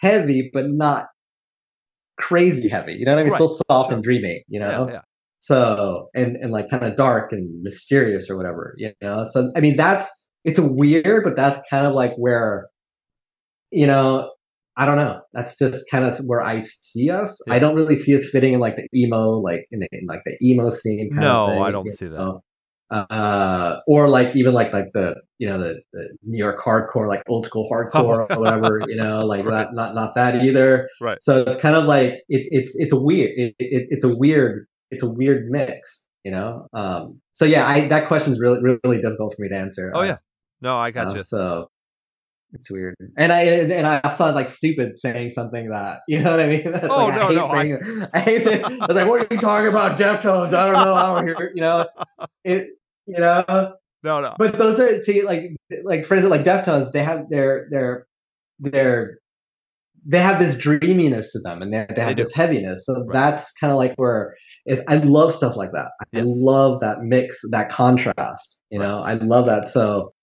heavy 0.00 0.50
but 0.52 0.64
not 0.68 1.08
crazy 2.18 2.68
heavy. 2.68 2.94
You 2.94 3.04
know 3.04 3.14
what 3.14 3.20
I 3.20 3.22
mean? 3.24 3.32
Right. 3.32 3.36
Still 3.36 3.60
soft 3.68 3.88
sure. 3.88 3.94
and 3.96 4.04
dreamy. 4.04 4.44
You 4.48 4.60
know. 4.60 4.86
Yeah, 4.86 4.94
yeah. 4.94 5.00
So 5.40 6.08
and 6.14 6.36
and 6.36 6.52
like 6.52 6.70
kind 6.70 6.84
of 6.84 6.96
dark 6.96 7.32
and 7.32 7.62
mysterious 7.62 8.30
or 8.30 8.36
whatever. 8.36 8.74
You 8.78 8.92
know. 9.02 9.26
So 9.30 9.50
I 9.56 9.60
mean 9.60 9.76
that's 9.76 10.08
it's 10.44 10.58
a 10.58 10.66
weird, 10.66 11.24
but 11.24 11.36
that's 11.36 11.60
kind 11.68 11.86
of 11.86 11.94
like 11.94 12.14
where, 12.16 12.68
you 13.70 13.86
know, 13.86 14.30
I 14.76 14.86
don't 14.86 14.96
know. 14.96 15.20
That's 15.32 15.58
just 15.58 15.84
kind 15.90 16.04
of 16.04 16.16
where 16.20 16.42
I 16.42 16.64
see 16.64 17.10
us. 17.10 17.38
Yeah. 17.46 17.54
I 17.54 17.58
don't 17.58 17.74
really 17.74 17.98
see 17.98 18.14
us 18.14 18.26
fitting 18.30 18.54
in 18.54 18.60
like 18.60 18.76
the 18.76 18.86
emo, 18.98 19.32
like 19.38 19.66
in, 19.70 19.80
the, 19.80 19.88
in 19.92 20.06
like 20.06 20.22
the 20.24 20.36
emo 20.42 20.70
scene. 20.70 21.10
no, 21.12 21.62
I 21.62 21.70
don't 21.70 21.88
see 21.90 22.06
that. 22.06 22.40
Uh, 22.90 23.76
or 23.86 24.08
like 24.08 24.34
even 24.34 24.52
like 24.52 24.72
like 24.72 24.86
the 24.94 25.14
you 25.38 25.48
know 25.48 25.58
the, 25.58 25.80
the 25.92 26.08
New 26.24 26.38
York 26.38 26.60
hardcore, 26.60 27.06
like 27.06 27.22
old 27.28 27.44
school 27.44 27.68
hardcore 27.70 28.28
or 28.28 28.36
whatever. 28.40 28.80
You 28.88 28.96
know, 28.96 29.20
like 29.20 29.44
right. 29.44 29.68
not 29.68 29.74
not 29.74 29.94
not 29.94 30.14
that 30.16 30.42
either. 30.42 30.88
Right. 31.00 31.18
So 31.22 31.42
it's 31.42 31.60
kind 31.60 31.76
of 31.76 31.84
like 31.84 32.14
it, 32.28 32.48
it's 32.50 32.72
it's 32.74 32.92
a 32.92 33.00
weird 33.00 33.30
it, 33.36 33.54
it, 33.58 33.86
it's 33.90 34.04
a 34.04 34.14
weird 34.14 34.66
it's 34.90 35.02
a 35.02 35.08
weird 35.08 35.50
mix. 35.50 36.04
You 36.24 36.32
know. 36.32 36.66
Um. 36.72 37.20
So 37.34 37.44
yeah, 37.44 37.66
I 37.66 37.88
that 37.88 38.08
question 38.08 38.32
is 38.32 38.40
really 38.40 38.60
really 38.84 39.00
difficult 39.00 39.34
for 39.36 39.42
me 39.42 39.48
to 39.48 39.56
answer. 39.56 39.92
Oh 39.94 40.00
uh, 40.00 40.04
yeah. 40.04 40.16
No, 40.60 40.76
I 40.76 40.90
got 40.90 41.08
uh, 41.08 41.14
you. 41.14 41.22
So 41.22 41.70
it's 42.52 42.70
weird, 42.70 42.96
and 43.16 43.32
I 43.32 43.42
and 43.42 43.86
I 43.86 44.16
sound 44.16 44.34
like 44.34 44.50
stupid 44.50 44.98
saying 44.98 45.30
something 45.30 45.70
that 45.70 46.00
you 46.08 46.20
know 46.20 46.32
what 46.32 46.40
I 46.40 46.48
mean. 46.48 46.66
oh 46.90 47.06
like, 47.06 47.14
no, 47.14 47.46
I 47.46 47.62
no, 47.66 48.06
I... 48.06 48.08
I 48.14 48.20
hate 48.20 48.46
it. 48.46 48.64
I 48.64 48.68
was 48.68 48.96
like, 48.96 49.06
"What 49.06 49.20
are 49.20 49.34
you 49.34 49.40
talking 49.40 49.68
about, 49.68 49.98
Deftones?" 49.98 50.52
I 50.54 50.72
don't 50.72 50.84
know. 50.84 50.94
I 50.94 51.14
don't 51.14 51.26
hear. 51.26 51.52
You 51.54 51.60
know, 51.60 51.86
it. 52.44 52.70
You 53.10 53.20
know. 53.20 53.74
No, 54.02 54.20
no. 54.20 54.34
But 54.38 54.56
those 54.56 54.80
are 54.80 55.02
see, 55.02 55.22
like, 55.22 55.54
like 55.82 56.06
for 56.06 56.14
instance, 56.14 56.30
like 56.30 56.44
Deftones, 56.44 56.92
they 56.92 57.04
have 57.04 57.28
their 57.28 57.66
their 57.70 58.06
their 58.58 59.18
they 60.06 60.20
have 60.20 60.38
this 60.38 60.56
dreaminess 60.56 61.32
to 61.32 61.40
them, 61.40 61.60
and 61.60 61.72
they, 61.72 61.86
they 61.94 62.00
have 62.00 62.16
they 62.16 62.22
this 62.22 62.32
heaviness. 62.32 62.86
So 62.86 63.04
right. 63.04 63.12
that's 63.12 63.52
kind 63.52 63.70
of 63.70 63.76
like 63.76 63.94
where 63.96 64.34
it, 64.64 64.82
I 64.88 64.96
love 64.96 65.34
stuff 65.34 65.56
like 65.56 65.72
that. 65.72 65.90
Yes. 66.12 66.24
I 66.24 66.26
love 66.28 66.80
that 66.80 67.02
mix, 67.02 67.40
that 67.50 67.70
contrast. 67.70 68.58
You 68.70 68.80
right. 68.80 68.86
know, 68.86 69.00
I 69.00 69.14
love 69.14 69.46
that. 69.46 69.68
So 69.68 70.14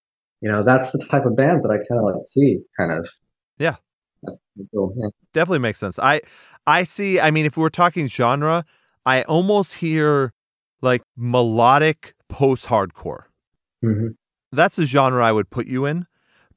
you 0.41 0.51
know, 0.51 0.63
that's 0.63 0.91
the 0.91 0.99
type 1.09 1.25
of 1.25 1.35
bands 1.35 1.65
that 1.65 1.71
I 1.71 1.77
kind 1.77 1.99
of 1.99 2.05
like 2.05 2.25
see, 2.25 2.59
kind 2.79 2.91
of. 2.91 3.09
Yeah. 3.57 3.75
Cool. 4.73 4.93
yeah. 4.97 5.09
Definitely 5.33 5.59
makes 5.59 5.79
sense. 5.79 5.99
I 5.99 6.21
I 6.65 6.83
see. 6.83 7.19
I 7.19 7.31
mean, 7.31 7.45
if 7.45 7.57
we 7.57 7.63
are 7.63 7.69
talking 7.69 8.07
genre, 8.07 8.65
I 9.05 9.21
almost 9.23 9.75
hear 9.75 10.33
like 10.81 11.01
melodic 11.15 12.13
post-hardcore. 12.29 13.23
Mm-hmm. 13.83 14.07
That's 14.51 14.77
a 14.79 14.85
genre 14.85 15.23
I 15.23 15.31
would 15.31 15.49
put 15.49 15.67
you 15.67 15.85
in, 15.85 16.07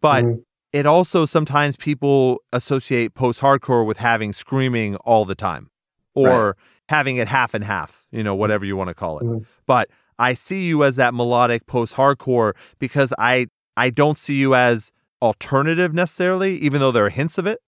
but 0.01 0.25
mm-hmm. 0.25 0.41
it 0.73 0.87
also 0.87 1.27
sometimes 1.27 1.77
people 1.77 2.41
associate 2.53 3.15
post-hardcore 3.15 3.87
with 3.87 3.99
having 3.99 4.33
screaming 4.33 4.97
all 4.97 5.25
the 5.25 5.35
time, 5.35 5.71
or 6.15 6.47
right. 6.47 6.55
having 6.89 7.17
it 7.17 7.29
half 7.29 7.55
and 7.55 7.65
half. 7.65 8.07
You 8.11 8.23
know, 8.23 8.35
whatever 8.35 8.65
you 8.65 8.77
want 8.77 8.89
to 8.89 8.95
call 8.95 9.19
it. 9.19 9.25
Mm-hmm. 9.25 9.45
But 9.67 9.91
I 10.19 10.35
see 10.35 10.67
you 10.67 10.85
as 10.85 10.97
that 10.97 11.15
melodic 11.15 11.67
post-hardcore 11.67 12.55
because 12.79 13.13
I 13.19 13.49
I 13.77 13.91
don't 13.91 14.17
see 14.17 14.35
you 14.35 14.55
as 14.55 14.93
alternative 15.23 15.93
necessarily, 15.95 16.57
even 16.59 16.81
though 16.81 16.93
there 16.93 17.07
are 17.07 17.11
hints 17.11 17.39
of 17.39 17.47
it. 17.47 17.61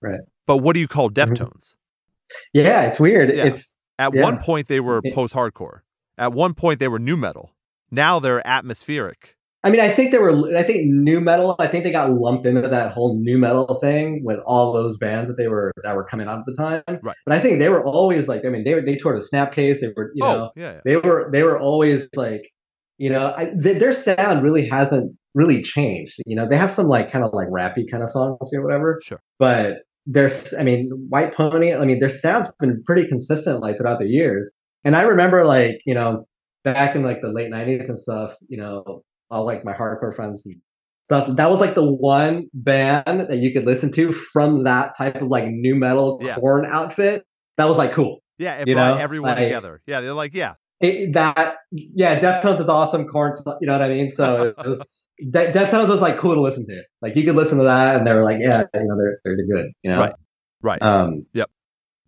Right. 0.00 0.20
But 0.46 0.58
what 0.58 0.74
do 0.74 0.80
you 0.80 0.88
call 0.88 1.10
mm-hmm. 1.10 1.32
Deftones? 1.32 1.76
Yeah, 2.52 2.82
it's 2.82 3.00
weird. 3.00 3.34
Yeah. 3.34 3.46
It's 3.46 3.72
at 3.98 4.14
yeah. 4.14 4.22
one 4.22 4.38
point 4.38 4.68
they 4.68 4.80
were 4.80 5.02
post 5.12 5.34
hardcore. 5.34 5.80
At 6.18 6.32
one 6.32 6.54
point 6.54 6.78
they 6.78 6.88
were 6.88 6.98
new 6.98 7.16
metal. 7.16 7.52
Now 7.90 8.18
they're 8.18 8.46
atmospheric. 8.46 9.36
I 9.64 9.70
mean, 9.70 9.80
I 9.80 9.90
think 9.90 10.12
they 10.12 10.18
were. 10.18 10.56
I 10.56 10.62
think 10.62 10.86
new 10.86 11.20
metal. 11.20 11.56
I 11.58 11.66
think 11.66 11.82
they 11.82 11.90
got 11.90 12.10
lumped 12.10 12.46
into 12.46 12.68
that 12.68 12.92
whole 12.92 13.18
new 13.18 13.38
metal 13.38 13.74
thing 13.80 14.22
with 14.24 14.38
all 14.46 14.72
those 14.72 14.96
bands 14.98 15.28
that 15.28 15.36
they 15.36 15.48
were 15.48 15.72
that 15.82 15.96
were 15.96 16.04
coming 16.04 16.28
out 16.28 16.38
at 16.38 16.44
the 16.46 16.54
time. 16.54 16.82
Right. 17.02 17.16
But 17.26 17.34
I 17.36 17.40
think 17.40 17.58
they 17.58 17.68
were 17.68 17.84
always 17.84 18.28
like. 18.28 18.44
I 18.44 18.50
mean, 18.50 18.62
they 18.62 18.80
they 18.80 18.94
toured 18.94 19.18
a 19.18 19.20
Snapcase. 19.20 19.80
They 19.80 19.92
were, 19.96 20.12
you 20.14 20.24
oh, 20.24 20.32
know, 20.32 20.50
yeah, 20.54 20.74
yeah. 20.74 20.80
they 20.84 20.96
were 20.96 21.28
they 21.32 21.42
were 21.42 21.58
always 21.58 22.06
like, 22.14 22.42
you 22.98 23.10
know, 23.10 23.34
I, 23.36 23.46
th- 23.60 23.78
their 23.80 23.92
sound 23.92 24.44
really 24.44 24.68
hasn't 24.68 25.16
really 25.34 25.60
changed. 25.60 26.20
You 26.24 26.36
know, 26.36 26.48
they 26.48 26.56
have 26.56 26.70
some 26.70 26.86
like 26.86 27.10
kind 27.10 27.24
of 27.24 27.32
like 27.32 27.48
rappy 27.48 27.90
kind 27.90 28.04
of 28.04 28.10
songs 28.10 28.50
or 28.52 28.62
whatever. 28.62 29.00
Sure. 29.02 29.20
But 29.40 29.78
there's, 30.06 30.54
I 30.54 30.62
mean, 30.62 30.90
White 31.08 31.34
Pony. 31.34 31.74
I 31.74 31.84
mean, 31.84 31.98
their 31.98 32.08
sound's 32.08 32.48
been 32.60 32.82
pretty 32.86 33.08
consistent 33.08 33.60
like 33.60 33.78
throughout 33.78 33.98
the 33.98 34.06
years. 34.06 34.52
And 34.84 34.96
I 34.96 35.02
remember 35.02 35.44
like 35.44 35.80
you 35.86 35.94
know 35.94 36.26
back 36.64 36.96
in 36.96 37.02
like 37.02 37.20
the 37.20 37.28
late 37.28 37.50
'90s 37.50 37.88
and 37.88 37.98
stuff. 37.98 38.36
You 38.48 38.58
know, 38.58 39.02
all 39.30 39.44
like 39.44 39.64
my 39.64 39.72
hardcore 39.72 40.14
friends 40.14 40.44
and 40.46 40.56
stuff. 41.04 41.36
That 41.36 41.50
was 41.50 41.60
like 41.60 41.74
the 41.74 41.90
one 41.90 42.48
band 42.54 43.20
that 43.28 43.38
you 43.38 43.52
could 43.52 43.64
listen 43.64 43.90
to 43.92 44.12
from 44.12 44.64
that 44.64 44.96
type 44.96 45.16
of 45.16 45.28
like 45.28 45.46
new 45.48 45.74
metal 45.74 46.20
yeah. 46.22 46.36
Korn 46.36 46.66
outfit. 46.66 47.24
That 47.56 47.64
was 47.64 47.76
like 47.76 47.92
cool. 47.92 48.20
Yeah, 48.38 48.58
it 48.60 48.66
brought 48.66 48.94
know? 48.94 49.00
everyone 49.00 49.36
like, 49.36 49.46
together. 49.46 49.82
Yeah, 49.86 50.00
they're 50.00 50.12
like, 50.12 50.32
yeah, 50.34 50.54
it, 50.80 51.12
that 51.14 51.56
yeah, 51.72 52.20
Deftones 52.20 52.60
is 52.60 52.68
awesome. 52.68 53.06
Korn, 53.06 53.34
you 53.60 53.66
know 53.66 53.72
what 53.72 53.82
I 53.82 53.88
mean? 53.88 54.10
So 54.10 54.54
it 54.56 54.56
was 54.68 54.80
De- 55.18 55.52
Deftones 55.52 55.88
was 55.88 56.00
like 56.00 56.18
cool 56.18 56.34
to 56.34 56.40
listen 56.40 56.64
to. 56.66 56.82
Like 57.02 57.16
you 57.16 57.24
could 57.24 57.34
listen 57.34 57.58
to 57.58 57.64
that, 57.64 57.96
and 57.96 58.06
they 58.06 58.12
were 58.12 58.22
like, 58.22 58.38
yeah, 58.40 58.62
you 58.74 58.80
know, 58.84 58.96
they're 58.96 59.18
they're 59.24 59.36
good. 59.36 59.72
You 59.82 59.90
know, 59.90 59.98
right, 59.98 60.14
right. 60.62 60.82
Um, 60.82 61.26
yep. 61.32 61.50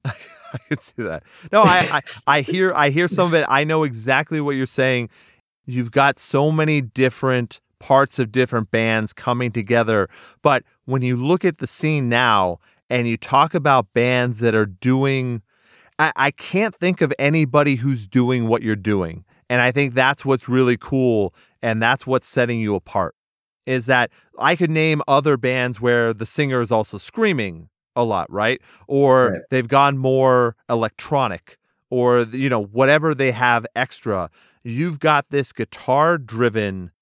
I 0.54 0.58
can 0.68 0.78
see 0.78 1.02
that. 1.02 1.22
No, 1.52 1.62
I, 1.62 1.78
I 1.78 2.00
I 2.26 2.40
hear 2.40 2.72
I 2.74 2.90
hear 2.90 3.08
some 3.08 3.28
of 3.28 3.34
it. 3.34 3.44
I 3.48 3.64
know 3.64 3.84
exactly 3.84 4.40
what 4.40 4.56
you're 4.56 4.66
saying. 4.66 5.10
You've 5.66 5.92
got 5.92 6.18
so 6.18 6.50
many 6.50 6.80
different 6.80 7.60
parts 7.78 8.18
of 8.18 8.32
different 8.32 8.70
bands 8.70 9.12
coming 9.12 9.52
together, 9.52 10.08
but 10.42 10.64
when 10.84 11.02
you 11.02 11.16
look 11.16 11.44
at 11.44 11.58
the 11.58 11.66
scene 11.66 12.08
now 12.08 12.58
and 12.90 13.08
you 13.08 13.16
talk 13.16 13.54
about 13.54 13.92
bands 13.94 14.40
that 14.40 14.54
are 14.54 14.66
doing 14.66 15.42
I, 15.98 16.12
I 16.16 16.30
can't 16.30 16.74
think 16.74 17.00
of 17.02 17.12
anybody 17.18 17.76
who's 17.76 18.06
doing 18.06 18.48
what 18.48 18.62
you're 18.62 18.74
doing. 18.74 19.24
And 19.50 19.60
I 19.60 19.70
think 19.70 19.94
that's 19.94 20.24
what's 20.24 20.48
really 20.48 20.76
cool 20.78 21.34
and 21.62 21.82
that's 21.82 22.06
what's 22.06 22.26
setting 22.26 22.58
you 22.60 22.74
apart 22.74 23.14
is 23.66 23.86
that 23.86 24.10
I 24.38 24.56
could 24.56 24.70
name 24.70 25.02
other 25.06 25.36
bands 25.36 25.80
where 25.80 26.14
the 26.14 26.26
singer 26.26 26.60
is 26.60 26.72
also 26.72 26.96
screaming 26.96 27.68
a 28.00 28.04
lot, 28.04 28.30
right? 28.30 28.60
Or 28.86 29.30
right. 29.32 29.40
they've 29.50 29.68
gone 29.68 29.98
more 29.98 30.56
electronic 30.68 31.58
or 31.90 32.20
you 32.22 32.48
know 32.48 32.62
whatever 32.62 33.14
they 33.14 33.32
have 33.32 33.66
extra. 33.74 34.30
You've 34.62 34.98
got 34.98 35.30
this 35.30 35.52
guitar 35.52 36.18
driven 36.18 36.92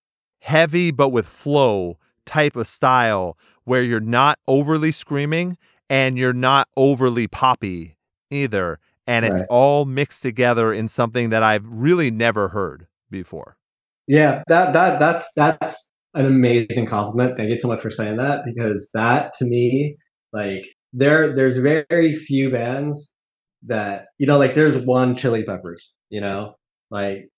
heavy 0.40 0.90
but 0.90 1.08
with 1.08 1.26
flow 1.26 1.98
type 2.24 2.56
of 2.56 2.66
style 2.66 3.36
where 3.64 3.82
you're 3.82 4.00
not 4.00 4.38
overly 4.46 4.92
screaming 4.92 5.58
and 5.90 6.18
you're 6.18 6.32
not 6.32 6.68
overly 6.76 7.26
poppy 7.26 7.96
either 8.30 8.78
and 9.08 9.24
it's 9.24 9.40
right. 9.40 9.48
all 9.48 9.86
mixed 9.86 10.22
together 10.22 10.72
in 10.72 10.86
something 10.86 11.30
that 11.30 11.42
I've 11.42 11.66
really 11.66 12.10
never 12.10 12.48
heard 12.48 12.86
before. 13.10 13.56
Yeah, 14.06 14.42
that 14.48 14.74
that 14.74 14.98
that's 14.98 15.26
that's 15.34 15.88
an 16.14 16.26
amazing 16.26 16.86
compliment. 16.86 17.36
Thank 17.36 17.48
you 17.48 17.58
so 17.58 17.68
much 17.68 17.80
for 17.80 17.90
saying 17.90 18.18
that 18.18 18.40
because 18.44 18.90
that 18.92 19.34
to 19.38 19.46
me, 19.46 19.96
like 20.32 20.64
there 20.92 21.34
there's 21.34 21.56
very 21.56 22.14
few 22.14 22.50
bands 22.50 23.10
that 23.66 24.06
you 24.18 24.26
know, 24.26 24.38
like 24.38 24.54
there's 24.54 24.76
one 24.84 25.16
Chili 25.16 25.42
Peppers, 25.42 25.92
you 26.10 26.20
know, 26.20 26.54
like 26.90 27.28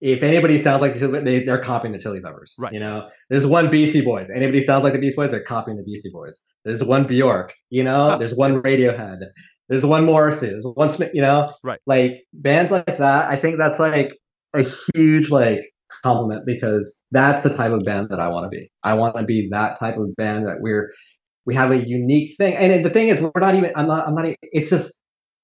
if 0.00 0.22
anybody 0.22 0.62
sounds 0.62 0.80
like 0.80 0.98
the 0.98 1.08
they 1.08 1.44
they're 1.44 1.62
copying 1.62 1.92
the 1.92 1.98
Chili 1.98 2.20
Peppers, 2.20 2.54
right? 2.58 2.72
You 2.72 2.80
know, 2.80 3.08
there's 3.30 3.46
one 3.46 3.70
Beach 3.70 4.04
Boys. 4.04 4.30
Anybody 4.30 4.64
sounds 4.64 4.84
like 4.84 4.92
the 4.92 4.98
Beach 4.98 5.16
Boys, 5.16 5.30
they're 5.30 5.42
copying 5.42 5.76
the 5.76 5.82
Beach 5.82 6.02
Boys. 6.12 6.40
There's 6.64 6.82
one 6.82 7.06
Bjork, 7.06 7.54
you 7.70 7.82
know, 7.82 8.18
there's 8.18 8.34
one 8.34 8.62
Radiohead. 8.62 9.18
There's 9.68 9.86
one 9.86 10.04
Morrissey. 10.04 10.48
There's 10.48 10.66
one 10.74 10.90
Smith. 10.90 11.10
You 11.14 11.22
know, 11.22 11.52
right? 11.62 11.80
Like 11.86 12.24
bands 12.34 12.70
like 12.70 12.86
that. 12.86 13.28
I 13.30 13.36
think 13.36 13.56
that's 13.58 13.78
like 13.78 14.12
a 14.52 14.66
huge 14.94 15.30
like 15.30 15.60
compliment 16.02 16.44
because 16.44 17.00
that's 17.12 17.44
the 17.44 17.54
type 17.54 17.72
of 17.72 17.82
band 17.84 18.08
that 18.10 18.20
I 18.20 18.28
want 18.28 18.44
to 18.44 18.50
be. 18.50 18.70
I 18.82 18.94
want 18.94 19.16
to 19.16 19.24
be 19.24 19.48
that 19.52 19.78
type 19.78 19.96
of 19.96 20.14
band 20.16 20.46
that 20.46 20.58
we're 20.60 20.92
we 21.46 21.54
have 21.54 21.70
a 21.70 21.76
unique 21.76 22.36
thing. 22.36 22.54
And 22.54 22.84
the 22.84 22.90
thing 22.90 23.08
is, 23.08 23.20
we're 23.20 23.30
not 23.36 23.54
even. 23.54 23.72
I'm 23.74 23.86
not. 23.86 24.08
I'm 24.08 24.14
not. 24.14 24.34
It's 24.42 24.70
just. 24.70 24.92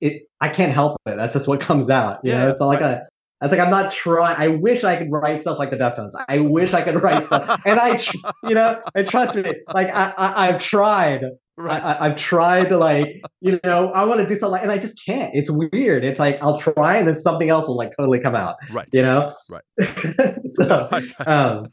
It. 0.01 0.22
I 0.40 0.48
can't 0.48 0.72
help 0.72 1.01
it. 1.07 1.16
That's 1.16 1.32
just 1.32 1.46
what 1.46 1.61
comes 1.70 1.90
out. 1.90 2.20
You 2.22 2.32
yeah, 2.32 2.44
know, 2.44 2.51
it's 2.51 2.61
not 2.61 2.66
like 2.66 2.80
a. 2.80 3.03
It's 3.42 3.51
like 3.51 3.61
I'm 3.61 3.70
not 3.70 3.90
trying. 3.92 4.36
I 4.38 4.48
wish 4.48 4.84
I 4.84 4.96
could 4.96 5.11
write 5.11 5.40
stuff 5.40 5.59
like 5.59 5.70
the 5.70 5.78
Deftones. 5.78 6.11
I 6.28 6.40
wish 6.40 6.74
I 6.74 6.82
could 6.82 7.03
write 7.03 7.24
stuff, 7.24 7.62
and 7.64 7.80
I, 7.80 7.98
you 8.46 8.55
know, 8.55 8.82
and 8.94 9.09
trust 9.09 9.34
me, 9.34 9.42
like 9.72 9.88
I, 9.88 10.12
I 10.14 10.48
I've 10.48 10.61
tried, 10.61 11.24
Right. 11.61 11.82
I, 11.82 12.09
have 12.09 12.16
tried 12.16 12.70
to 12.70 12.78
like, 12.78 13.22
you 13.42 13.61
know, 13.62 13.92
I 13.92 14.05
want 14.07 14.20
to 14.20 14.26
do 14.26 14.34
something, 14.38 14.53
like, 14.53 14.62
and 14.62 14.72
I 14.72 14.78
just 14.78 15.05
can't. 15.05 15.34
It's 15.34 15.51
weird. 15.51 16.05
It's 16.05 16.18
like 16.18 16.38
I'll 16.42 16.59
try, 16.59 16.96
and 16.96 17.07
then 17.07 17.14
something 17.14 17.51
else 17.51 17.68
will 17.68 17.76
like 17.76 17.94
totally 17.94 18.18
come 18.18 18.34
out. 18.34 18.57
Right. 18.72 18.88
You 18.92 19.03
know. 19.03 19.34
Right. 19.51 19.62
so, 20.55 20.88
um, 21.26 21.66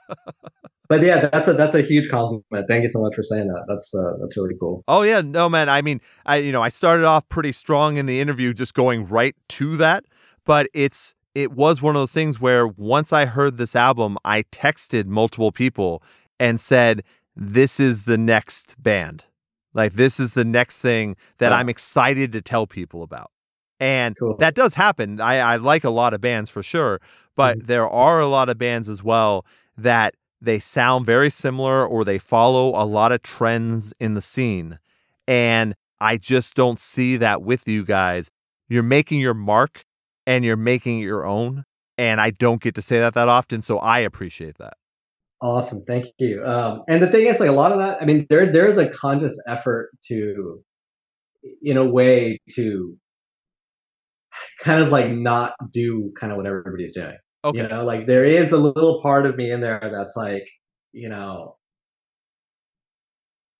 but 0.89 1.01
yeah, 1.01 1.29
that's 1.29 1.47
a 1.47 1.53
that's 1.53 1.75
a 1.75 1.81
huge 1.81 2.09
compliment. 2.09 2.67
Thank 2.67 2.83
you 2.83 2.89
so 2.89 3.01
much 3.01 3.15
for 3.15 3.23
saying 3.23 3.47
that. 3.47 3.65
That's 3.67 3.93
uh, 3.93 4.13
that's 4.19 4.37
really 4.37 4.55
cool. 4.59 4.83
Oh 4.87 5.01
yeah, 5.01 5.21
no 5.21 5.49
man. 5.49 5.69
I 5.69 5.81
mean, 5.81 6.01
I 6.25 6.37
you 6.37 6.51
know, 6.51 6.61
I 6.61 6.69
started 6.69 7.05
off 7.05 7.27
pretty 7.29 7.51
strong 7.51 7.97
in 7.97 8.05
the 8.05 8.19
interview, 8.19 8.53
just 8.53 8.73
going 8.73 9.07
right 9.07 9.35
to 9.49 9.77
that. 9.77 10.05
But 10.45 10.67
it's 10.73 11.15
it 11.35 11.51
was 11.51 11.81
one 11.81 11.95
of 11.95 12.01
those 12.01 12.13
things 12.13 12.39
where 12.39 12.67
once 12.67 13.11
I 13.11 13.25
heard 13.25 13.57
this 13.57 13.75
album, 13.75 14.17
I 14.23 14.43
texted 14.43 15.05
multiple 15.05 15.51
people 15.51 16.03
and 16.39 16.59
said, 16.59 17.03
"This 17.35 17.79
is 17.79 18.05
the 18.05 18.17
next 18.17 18.81
band." 18.81 19.25
Like 19.73 19.93
this 19.93 20.19
is 20.19 20.33
the 20.33 20.45
next 20.45 20.81
thing 20.81 21.15
that 21.37 21.53
I'm 21.53 21.69
excited 21.69 22.31
to 22.31 22.41
tell 22.41 22.65
people 22.65 23.03
about. 23.03 23.31
And 23.79 24.17
cool. 24.17 24.35
that 24.37 24.55
does 24.55 24.73
happen. 24.73 25.21
I, 25.21 25.37
I 25.37 25.55
like 25.57 25.83
a 25.83 25.91
lot 25.91 26.15
of 26.15 26.21
bands 26.21 26.49
for 26.49 26.63
sure, 26.63 26.99
but 27.35 27.59
mm-hmm. 27.59 27.67
there 27.67 27.87
are 27.87 28.19
a 28.19 28.27
lot 28.27 28.49
of 28.49 28.57
bands 28.57 28.89
as 28.89 29.03
well 29.03 29.45
that 29.77 30.15
they 30.41 30.59
sound 30.59 31.05
very 31.05 31.29
similar 31.29 31.85
or 31.85 32.03
they 32.03 32.17
follow 32.17 32.69
a 32.81 32.85
lot 32.85 33.11
of 33.11 33.21
trends 33.21 33.93
in 33.99 34.13
the 34.13 34.21
scene. 34.21 34.79
And 35.27 35.75
I 35.99 36.17
just 36.17 36.55
don't 36.55 36.79
see 36.79 37.17
that 37.17 37.41
with 37.41 37.67
you 37.67 37.83
guys. 37.83 38.29
You're 38.69 38.83
making 38.83 39.19
your 39.19 39.33
mark 39.33 39.83
and 40.25 40.45
you're 40.45 40.57
making 40.57 40.99
it 40.99 41.03
your 41.03 41.25
own. 41.25 41.65
And 41.97 42.21
I 42.21 42.29
don't 42.29 42.61
get 42.61 42.75
to 42.75 42.81
say 42.81 42.99
that 42.99 43.15
that 43.15 43.27
often. 43.27 43.61
So 43.61 43.79
I 43.79 43.99
appreciate 43.99 44.57
that. 44.59 44.75
Awesome. 45.41 45.83
Thank 45.85 46.07
you. 46.17 46.43
Um, 46.43 46.83
and 46.87 47.01
the 47.01 47.07
thing 47.07 47.25
is, 47.27 47.39
like 47.39 47.49
a 47.49 47.53
lot 47.53 47.71
of 47.71 47.77
that, 47.77 48.01
I 48.01 48.05
mean, 48.05 48.25
there 48.29 48.51
there's 48.51 48.77
a 48.77 48.89
conscious 48.89 49.39
effort 49.47 49.89
to, 50.07 50.63
in 51.61 51.77
a 51.77 51.85
way, 51.85 52.39
to 52.55 52.97
kind 54.61 54.81
of 54.81 54.89
like 54.89 55.11
not 55.11 55.53
do 55.71 56.11
kind 56.19 56.31
of 56.31 56.37
what 56.37 56.47
everybody's 56.47 56.93
doing. 56.93 57.17
Okay. 57.47 57.59
You 57.59 57.67
know, 57.67 57.85
like 57.85 58.07
there 58.07 58.25
is 58.25 58.51
a 58.51 58.57
little 58.57 59.01
part 59.01 59.25
of 59.25 59.37
me 59.37 59.51
in 59.51 59.61
there 59.61 59.89
that's 59.91 60.15
like, 60.17 60.47
you 60.91 61.07
know, 61.07 61.55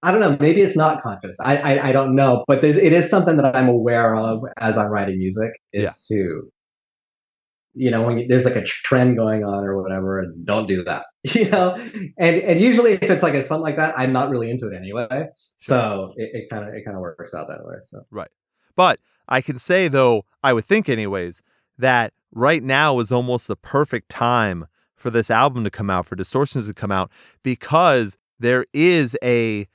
I 0.04 0.12
don't 0.12 0.20
know. 0.20 0.38
Maybe 0.40 0.62
it's 0.62 0.76
not 0.76 1.02
conscious. 1.02 1.40
I 1.40 1.58
I, 1.58 1.90
I 1.90 1.92
don't 1.92 2.16
know, 2.16 2.44
but 2.48 2.64
it 2.64 2.94
is 2.94 3.10
something 3.10 3.38
that 3.38 3.56
I'm 3.56 3.70
aware 3.70 4.16
of 4.16 4.44
as 4.60 4.78
I'm 4.78 4.88
writing 4.88 5.18
music. 5.18 5.52
Is 5.74 5.84
yeah. 5.84 5.92
to, 6.10 6.52
you 7.74 7.92
know, 7.92 8.04
when 8.04 8.20
you, 8.20 8.28
there's 8.28 8.46
like 8.46 8.56
a 8.56 8.64
trend 8.64 9.18
going 9.18 9.44
on 9.44 9.64
or 9.64 9.82
whatever, 9.82 10.20
and 10.20 10.46
don't 10.46 10.68
do 10.68 10.84
that. 10.84 11.06
You 11.34 11.50
know, 11.50 11.74
and 12.18 12.38
and 12.38 12.62
usually 12.62 12.94
if 12.94 13.04
it's 13.04 13.22
like 13.22 13.34
a, 13.34 13.46
something 13.46 13.64
like 13.64 13.76
that, 13.76 14.00
I'm 14.00 14.14
not 14.14 14.30
really 14.30 14.50
into 14.50 14.68
it 14.68 14.76
anyway. 14.78 15.08
Sure. 15.10 15.28
So 15.60 16.14
it 16.16 16.50
kind 16.50 16.66
of 16.66 16.74
it 16.74 16.86
kind 16.86 16.96
of 16.96 17.02
works 17.02 17.34
out 17.34 17.48
that 17.50 17.66
way. 17.66 17.76
So 17.84 18.06
right, 18.12 18.30
but 18.78 19.00
I 19.28 19.42
can 19.42 19.58
say 19.58 19.90
though, 19.90 20.24
I 20.42 20.54
would 20.54 20.64
think 20.64 20.88
anyways 20.88 21.44
that 21.78 22.14
right 22.32 22.64
now 22.64 23.00
is 23.00 23.12
almost 23.12 23.48
the 23.48 23.56
perfect 23.56 24.10
time 24.10 24.68
for 24.96 25.10
this 25.10 25.30
album 25.30 25.64
to 25.64 25.70
come 25.70 25.90
out, 25.90 26.06
for 26.06 26.16
Distortions 26.16 26.68
to 26.68 26.74
come 26.74 26.92
out, 26.92 27.12
because 27.44 28.18
there 28.40 28.66
is 28.74 29.18
a 29.24 29.68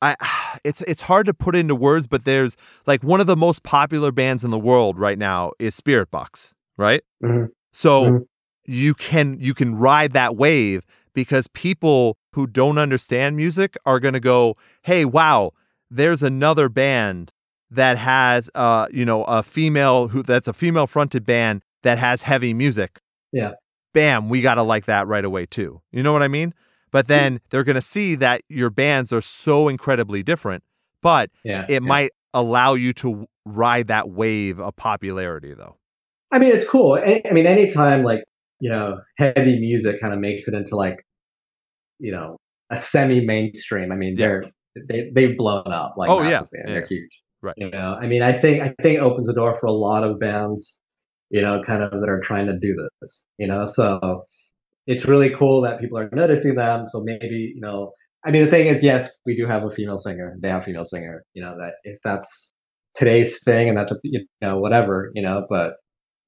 I 0.00 0.16
it's 0.64 0.80
it's 0.82 1.02
hard 1.02 1.26
to 1.26 1.34
put 1.34 1.56
into 1.56 1.74
words, 1.74 2.06
but 2.06 2.24
there's 2.24 2.56
like 2.86 3.02
one 3.02 3.20
of 3.20 3.26
the 3.26 3.36
most 3.36 3.62
popular 3.62 4.12
bands 4.12 4.44
in 4.44 4.50
the 4.50 4.58
world 4.58 4.98
right 4.98 5.18
now 5.18 5.52
is 5.58 5.78
Spiritbox, 5.78 6.54
right? 6.76 7.02
Mm-hmm. 7.22 7.46
So 7.72 8.02
mm-hmm. 8.04 8.22
you 8.66 8.94
can 8.94 9.36
you 9.38 9.54
can 9.54 9.76
ride 9.76 10.12
that 10.12 10.36
wave 10.36 10.84
because 11.14 11.48
people 11.48 12.16
who 12.32 12.46
don't 12.46 12.78
understand 12.78 13.36
music 13.36 13.76
are 13.84 14.00
going 14.00 14.14
to 14.14 14.20
go, 14.20 14.56
"Hey, 14.82 15.04
wow, 15.04 15.52
there's 15.90 16.22
another 16.22 16.68
band 16.68 17.32
that 17.70 17.98
has 17.98 18.50
uh 18.54 18.86
you 18.90 19.04
know 19.04 19.24
a 19.24 19.42
female 19.42 20.08
who 20.08 20.22
that's 20.22 20.48
a 20.48 20.52
female 20.52 20.86
fronted 20.86 21.24
band 21.24 21.62
that 21.82 21.98
has 21.98 22.22
heavy 22.22 22.54
music. 22.54 23.00
Yeah. 23.32 23.52
Bam, 23.94 24.28
we 24.28 24.42
got 24.42 24.54
to 24.56 24.62
like 24.62 24.86
that 24.86 25.06
right 25.06 25.24
away 25.24 25.46
too. 25.46 25.80
You 25.92 26.02
know 26.02 26.12
what 26.12 26.22
I 26.22 26.28
mean? 26.28 26.54
But 26.90 27.08
then 27.08 27.40
they're 27.50 27.64
going 27.64 27.74
to 27.74 27.82
see 27.82 28.14
that 28.16 28.42
your 28.48 28.70
bands 28.70 29.12
are 29.12 29.20
so 29.20 29.68
incredibly 29.68 30.22
different, 30.22 30.64
but 31.02 31.30
yeah, 31.44 31.64
it 31.68 31.82
yeah. 31.82 31.88
might 31.88 32.12
allow 32.34 32.74
you 32.74 32.92
to 32.94 33.26
ride 33.44 33.88
that 33.88 34.10
wave 34.10 34.58
of 34.60 34.76
popularity 34.76 35.54
though. 35.54 35.76
I 36.30 36.38
mean, 36.38 36.52
it's 36.52 36.64
cool. 36.64 36.94
I, 36.94 37.22
I 37.28 37.32
mean, 37.32 37.46
anytime 37.46 38.04
like, 38.04 38.24
you 38.60 38.70
know, 38.70 39.00
heavy 39.16 39.58
music 39.58 40.00
kind 40.00 40.12
of 40.12 40.20
makes 40.20 40.46
it 40.48 40.54
into 40.54 40.76
like, 40.76 40.98
you 41.98 42.12
know, 42.12 42.36
a 42.70 42.78
semi 42.78 43.24
mainstream. 43.24 43.90
I 43.92 43.96
mean, 43.96 44.16
yeah. 44.18 44.26
they're, 44.26 44.44
they, 44.88 45.10
they've 45.14 45.36
blown 45.36 45.72
up 45.72 45.94
like, 45.96 46.10
oh 46.10 46.22
yeah. 46.22 46.42
they're 46.66 46.86
huge. 46.86 47.20
Right. 47.42 47.54
You 47.56 47.70
know, 47.70 47.96
I 48.00 48.06
mean, 48.06 48.22
I 48.22 48.32
think, 48.32 48.62
I 48.62 48.74
think 48.82 48.98
it 48.98 49.02
opens 49.02 49.28
the 49.28 49.34
door 49.34 49.56
for 49.58 49.66
a 49.66 49.72
lot 49.72 50.04
of 50.04 50.18
bands 50.18 50.78
you 51.30 51.42
know, 51.42 51.62
kind 51.66 51.82
of 51.82 51.90
that 51.90 52.08
are 52.08 52.20
trying 52.20 52.46
to 52.46 52.58
do 52.58 52.74
this, 53.00 53.24
you 53.38 53.46
know. 53.46 53.66
So 53.66 54.24
it's 54.86 55.04
really 55.04 55.30
cool 55.38 55.62
that 55.62 55.80
people 55.80 55.98
are 55.98 56.08
noticing 56.12 56.54
them. 56.54 56.86
So 56.88 57.02
maybe, 57.04 57.52
you 57.54 57.60
know, 57.60 57.92
I 58.24 58.30
mean, 58.30 58.44
the 58.44 58.50
thing 58.50 58.66
is, 58.66 58.82
yes, 58.82 59.10
we 59.26 59.36
do 59.36 59.46
have 59.46 59.64
a 59.64 59.70
female 59.70 59.98
singer. 59.98 60.36
They 60.40 60.48
have 60.48 60.62
a 60.62 60.64
female 60.64 60.84
singer, 60.84 61.24
you 61.34 61.42
know, 61.42 61.56
that 61.58 61.74
if 61.84 61.98
that's 62.02 62.52
today's 62.94 63.42
thing 63.44 63.68
and 63.68 63.76
that's, 63.76 63.92
a, 63.92 63.96
you 64.02 64.26
know, 64.40 64.58
whatever, 64.58 65.10
you 65.14 65.22
know, 65.22 65.46
but 65.48 65.74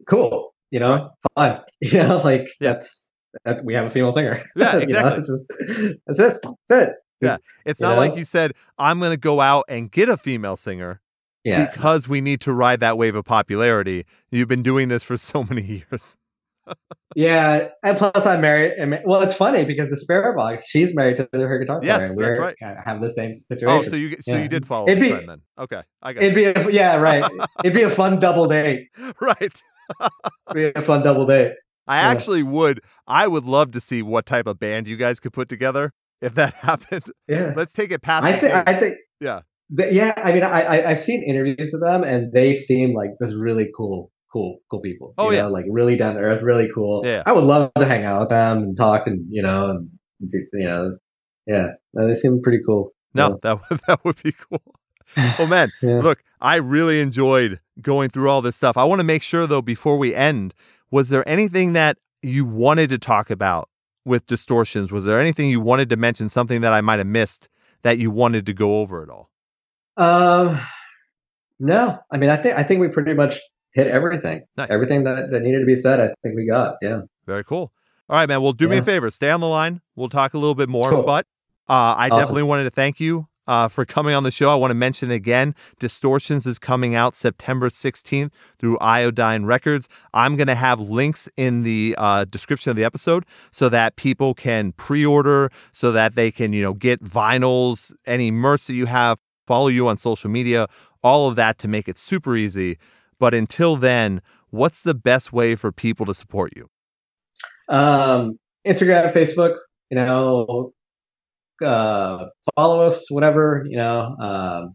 cool, 0.09 0.55
you 0.71 0.81
know, 0.81 1.11
fine, 1.35 1.61
you 1.81 1.99
know, 1.99 2.19
like 2.19 2.49
yeah. 2.61 2.73
that's, 2.75 3.09
that 3.45 3.65
we 3.65 3.75
have 3.75 3.87
a 3.87 3.91
female 3.91 4.13
singer. 4.13 4.43
Yeah, 4.57 4.77
exactly. 4.79 4.89
you 4.89 4.95
know, 4.95 5.17
it's 5.17 5.29
just, 5.29 5.97
that's 6.07 6.19
it. 6.19 6.47
That's 6.69 6.89
it. 6.91 6.97
Yeah. 7.21 7.37
It's 7.67 7.81
not 7.81 7.91
you 7.91 7.95
know? 7.95 8.01
like 8.01 8.17
you 8.17 8.25
said, 8.25 8.53
I'm 8.79 8.99
going 9.01 9.13
to 9.13 9.19
go 9.19 9.41
out 9.41 9.65
and 9.69 9.91
get 9.91 10.09
a 10.09 10.17
female 10.17 10.57
singer 10.57 11.01
yeah. 11.45 11.71
because 11.71 12.09
we 12.09 12.21
need 12.21 12.41
to 12.43 12.53
ride 12.53 12.81
that 12.81 12.99
wave 12.99 13.15
of 13.15 13.25
popularity. 13.25 14.07
You've 14.31 14.49
been 14.49 14.63
doing 14.63 14.89
this 14.89 15.05
for 15.05 15.17
so 15.17 15.45
many 15.45 15.63
years. 15.63 16.17
yeah, 17.17 17.69
and 17.83 17.97
plus 17.97 18.25
I'm 18.25 18.41
married. 18.41 19.03
Well, 19.05 19.23
it's 19.23 19.35
funny 19.35 19.65
because 19.65 19.91
the 19.91 19.97
Spiritbox, 19.97 20.63
she's 20.69 20.95
married 20.95 21.17
to 21.17 21.29
her 21.33 21.59
guitar 21.59 21.81
player. 21.81 21.93
Yes, 21.93 22.17
that's 22.17 22.39
right. 22.39 22.55
Have 22.61 23.01
the 23.01 23.11
same 23.11 23.33
oh, 23.35 23.55
situation. 23.55 23.79
Oh, 23.79 23.83
so 23.83 23.97
you 23.97 24.17
so 24.21 24.35
yeah. 24.35 24.43
you 24.43 24.49
did 24.49 24.67
follow 24.67 24.89
it'd 24.89 24.99
the 24.99 25.03
be, 25.03 25.09
trend 25.09 25.29
then? 25.29 25.41
Okay, 25.59 25.83
I 26.03 26.13
got. 26.13 26.23
It'd 26.23 26.39
you. 26.39 26.53
be 26.53 26.61
a, 26.61 26.71
yeah, 26.71 26.97
right. 26.97 27.29
it'd 27.65 27.75
be 27.75 27.83
a 27.83 27.91
fun 27.91 28.21
double 28.21 28.47
date. 28.47 28.89
Right. 29.21 29.63
it'd 30.01 30.55
be 30.55 30.73
a 30.77 30.83
fun 30.83 31.03
double 31.03 31.27
date. 31.27 31.55
I 31.89 32.01
yeah. 32.01 32.09
actually 32.09 32.45
would. 32.45 32.81
I 33.09 33.27
would 33.27 33.45
love 33.45 33.73
to 33.73 33.81
see 33.81 34.03
what 34.03 34.25
type 34.25 34.47
of 34.47 34.61
band 34.61 34.87
you 34.87 34.97
guys 34.97 35.19
could 35.19 35.33
put 35.33 35.49
together 35.49 35.93
if 36.21 36.35
that 36.35 36.55
happened. 36.63 37.05
Yeah. 37.29 37.53
Let's 37.57 37.73
take 37.73 37.93
it 37.93 38.03
past. 38.03 38.25
I 38.25 38.39
think. 38.39 38.53
I 38.55 38.75
think. 38.75 38.97
Yeah 39.21 39.41
yeah, 39.71 40.13
I 40.17 40.33
mean, 40.33 40.43
I, 40.43 40.67
I 40.67 40.91
have 40.91 41.01
seen 41.01 41.23
interviews 41.23 41.71
with 41.73 41.83
them, 41.83 42.03
and 42.03 42.33
they 42.33 42.57
seem 42.57 42.95
like 42.95 43.11
just 43.21 43.35
really 43.35 43.71
cool, 43.77 44.11
cool, 44.33 44.59
cool 44.71 44.81
people. 44.81 45.15
Oh 45.17 45.31
yeah, 45.31 45.43
know? 45.43 45.51
like 45.51 45.65
really 45.71 45.97
down 45.97 46.15
to 46.15 46.21
earth, 46.21 46.43
really 46.43 46.69
cool. 46.75 47.03
Yeah, 47.05 47.23
I 47.25 47.33
would 47.33 47.45
love 47.45 47.71
to 47.79 47.87
hang 47.87 48.05
out 48.05 48.21
with 48.21 48.29
them 48.31 48.59
and 48.59 48.77
talk, 48.77 49.07
and 49.07 49.27
you 49.31 49.43
know, 49.43 49.71
and 49.71 49.91
you 50.33 50.67
know, 50.67 50.97
yeah, 51.47 51.69
they 51.95 52.15
seem 52.15 52.43
pretty 52.43 52.61
cool. 52.67 52.93
No, 53.15 53.39
that 53.43 53.61
would, 53.71 53.81
that 53.87 54.05
would 54.05 54.23
be 54.23 54.33
cool. 54.33 54.63
Oh 55.39 55.47
man, 55.47 55.71
yeah. 55.83 56.01
look, 56.01 56.23
I 56.41 56.57
really 56.57 57.01
enjoyed 57.01 57.61
going 57.81 58.11
through 58.11 58.29
all 58.29 58.43
this 58.43 58.57
stuff. 58.57 58.77
I 58.77 58.85
want 58.85 59.01
to 59.01 59.07
make 59.07 59.23
sure 59.23 59.47
though, 59.47 59.63
before 59.63 59.99
we 59.99 60.15
end, 60.15 60.55
was 60.91 61.11
there 61.11 61.27
anything 61.29 61.75
that 61.75 61.99
you 62.23 62.45
wanted 62.45 62.91
to 62.91 62.99
talk 62.99 63.31
about 63.31 63.69
with 64.05 64.27
distortions? 64.27 64.91
Was 64.91 65.05
there 65.05 65.21
anything 65.21 65.51
you 65.51 65.61
wanted 65.61 65.89
to 65.91 65.97
mention? 65.97 66.29
Something 66.29 66.61
that 66.61 66.73
I 66.73 66.81
might 66.81 66.99
have 66.99 67.07
missed 67.07 67.49
that 67.83 67.99
you 67.99 68.11
wanted 68.11 68.47
to 68.47 68.55
go 68.55 68.81
over 68.81 69.03
at 69.03 69.09
all? 69.09 69.31
Um, 69.97 70.61
no, 71.59 71.99
I 72.11 72.17
mean, 72.17 72.31
I 72.31 72.37
think 72.37 72.57
I 72.57 72.63
think 72.63 72.81
we 72.81 72.89
pretty 72.89 73.15
much 73.15 73.41
hit 73.73 73.87
everything. 73.87 74.43
Nice. 74.57 74.71
Everything 74.71 75.05
that, 75.05 75.31
that 75.31 75.43
needed 75.43 75.61
to 75.61 75.67
be 75.67 75.77
said, 75.77 76.01
I 76.01 76.09
think 76.23 76.37
we 76.37 76.47
got. 76.47 76.77
Yeah. 76.83 77.03
Very 77.27 77.45
cool. 77.45 77.73
All 78.09 78.17
right, 78.17 78.29
man. 78.29 78.43
Well, 78.43 78.53
do 78.53 78.65
yeah. 78.65 78.73
me 78.73 78.79
a 78.79 78.83
favor. 78.83 79.11
Stay 79.11 79.31
on 79.31 79.41
the 79.41 79.49
line. 79.49 79.81
We'll 79.95 80.09
talk 80.09 80.35
a 80.35 80.39
little 80.39 80.55
bit 80.55 80.69
more. 80.69 80.91
Cool. 80.91 81.03
But 81.03 81.27
uh, 81.69 81.73
I 81.73 82.09
awesome. 82.09 82.19
definitely 82.19 82.43
wanted 82.45 82.65
to 82.65 82.71
thank 82.71 82.99
you 82.99 83.29
uh, 83.51 83.67
for 83.67 83.85
coming 83.85 84.15
on 84.15 84.23
the 84.23 84.31
show. 84.31 84.49
I 84.49 84.55
want 84.55 84.71
to 84.71 84.77
mention 84.77 85.11
again 85.11 85.57
Distortions 85.81 86.47
is 86.47 86.59
coming 86.59 86.95
out 86.95 87.17
September 87.17 87.69
16th 87.69 88.31
through 88.61 88.79
Iodine 88.79 89.45
Records. 89.45 89.89
I'm 90.15 90.37
going 90.37 90.47
to 90.47 90.55
have 90.55 90.79
links 90.79 91.29
in 91.37 91.65
the 91.65 91.97
uh, 91.99 92.27
description 92.27 92.71
of 92.71 92.77
the 92.77 92.85
episode 92.85 93.25
so 93.51 93.69
that 93.69 93.97
people 93.97 94.35
can 94.35 94.71
pre 94.73 95.05
order, 95.05 95.51
so 95.73 95.91
that 95.91 96.15
they 96.15 96.31
can, 96.31 96.53
you 96.53 96.63
know, 96.63 96.75
get 96.75 97.03
vinyls, 97.03 97.93
any 98.07 98.31
merch 98.31 98.69
that 98.69 98.75
you 98.75 98.87
have 98.87 99.19
follow 99.49 99.67
you 99.67 99.89
on 99.89 99.97
social 99.97 100.31
media, 100.31 100.69
all 101.03 101.29
of 101.29 101.35
that 101.35 101.59
to 101.59 101.67
make 101.67 101.89
it 101.89 101.99
super 101.99 102.37
easy. 102.37 102.79
But 103.19 103.35
until 103.35 103.75
then, 103.75 104.23
what's 104.51 104.85
the 104.85 104.95
best 104.95 105.33
way 105.33 105.57
for 105.57 105.73
people 105.73 106.07
to 106.07 106.15
support 106.15 106.53
you? 106.55 106.69
Um, 107.69 108.39
Instagram, 108.65 109.13
Facebook, 109.13 109.57
you 109.91 109.97
know, 109.97 110.73
uh, 111.63 112.27
follow 112.57 112.83
us, 112.83 113.11
whatever, 113.11 113.65
you 113.69 113.77
know, 113.77 114.17
um, 114.19 114.75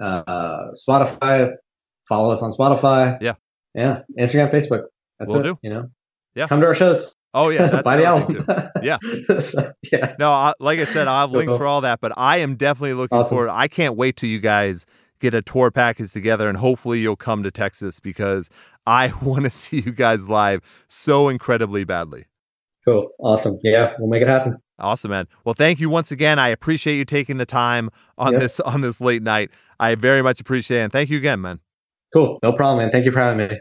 uh, 0.00 0.72
Spotify, 0.88 1.50
follow 2.08 2.30
us 2.30 2.42
on 2.42 2.52
Spotify. 2.52 3.18
Yeah. 3.20 3.34
Yeah. 3.74 4.00
Instagram, 4.18 4.52
Facebook. 4.52 4.84
That's 5.18 5.32
Will 5.32 5.40
it. 5.40 5.42
Do. 5.44 5.58
You 5.62 5.70
know, 5.70 5.90
yeah. 6.34 6.46
Come 6.46 6.60
to 6.60 6.66
our 6.66 6.74
shows. 6.74 7.14
Oh 7.34 7.50
yeah, 7.50 7.66
that's 7.70 7.82
buy 7.82 7.96
the 7.98 8.04
album. 8.04 8.44
yeah, 8.82 8.98
so, 9.40 9.70
yeah. 9.92 10.14
No, 10.18 10.30
I, 10.30 10.54
like 10.58 10.78
I 10.78 10.84
said, 10.84 11.06
I 11.06 11.20
have 11.20 11.32
links 11.32 11.54
for 11.54 11.66
all 11.66 11.82
that, 11.82 12.00
but 12.00 12.12
I 12.16 12.38
am 12.38 12.56
definitely 12.56 12.94
looking 12.94 13.18
awesome. 13.18 13.30
forward. 13.30 13.50
I 13.50 13.68
can't 13.68 13.94
wait 13.96 14.16
till 14.16 14.30
you 14.30 14.40
guys 14.40 14.86
get 15.20 15.34
a 15.34 15.42
tour 15.42 15.70
package 15.70 16.12
together, 16.12 16.48
and 16.48 16.56
hopefully 16.56 17.00
you'll 17.00 17.16
come 17.16 17.42
to 17.42 17.50
Texas 17.50 18.00
because 18.00 18.48
I 18.86 19.12
want 19.22 19.44
to 19.44 19.50
see 19.50 19.80
you 19.80 19.92
guys 19.92 20.28
live 20.28 20.86
so 20.88 21.28
incredibly 21.28 21.84
badly. 21.84 22.24
Cool, 22.86 23.10
awesome. 23.18 23.58
Yeah, 23.62 23.94
we'll 23.98 24.08
make 24.08 24.22
it 24.22 24.28
happen. 24.28 24.56
Awesome, 24.78 25.10
man. 25.10 25.26
Well, 25.44 25.54
thank 25.54 25.80
you 25.80 25.88
once 25.88 26.10
again. 26.10 26.38
I 26.38 26.48
appreciate 26.48 26.96
you 26.96 27.04
taking 27.04 27.38
the 27.38 27.46
time 27.46 27.90
on 28.18 28.32
yep. 28.32 28.42
this 28.42 28.60
on 28.60 28.80
this 28.82 29.00
late 29.00 29.22
night. 29.22 29.50
I 29.80 29.94
very 29.94 30.22
much 30.22 30.40
appreciate 30.40 30.80
it. 30.80 30.84
And 30.84 30.92
thank 30.92 31.10
you 31.10 31.18
again, 31.18 31.40
man. 31.40 31.60
Cool. 32.12 32.38
No 32.42 32.52
problem, 32.52 32.84
man. 32.84 32.90
Thank 32.90 33.04
you 33.04 33.12
for 33.12 33.20
having 33.20 33.48
me. 33.48 33.58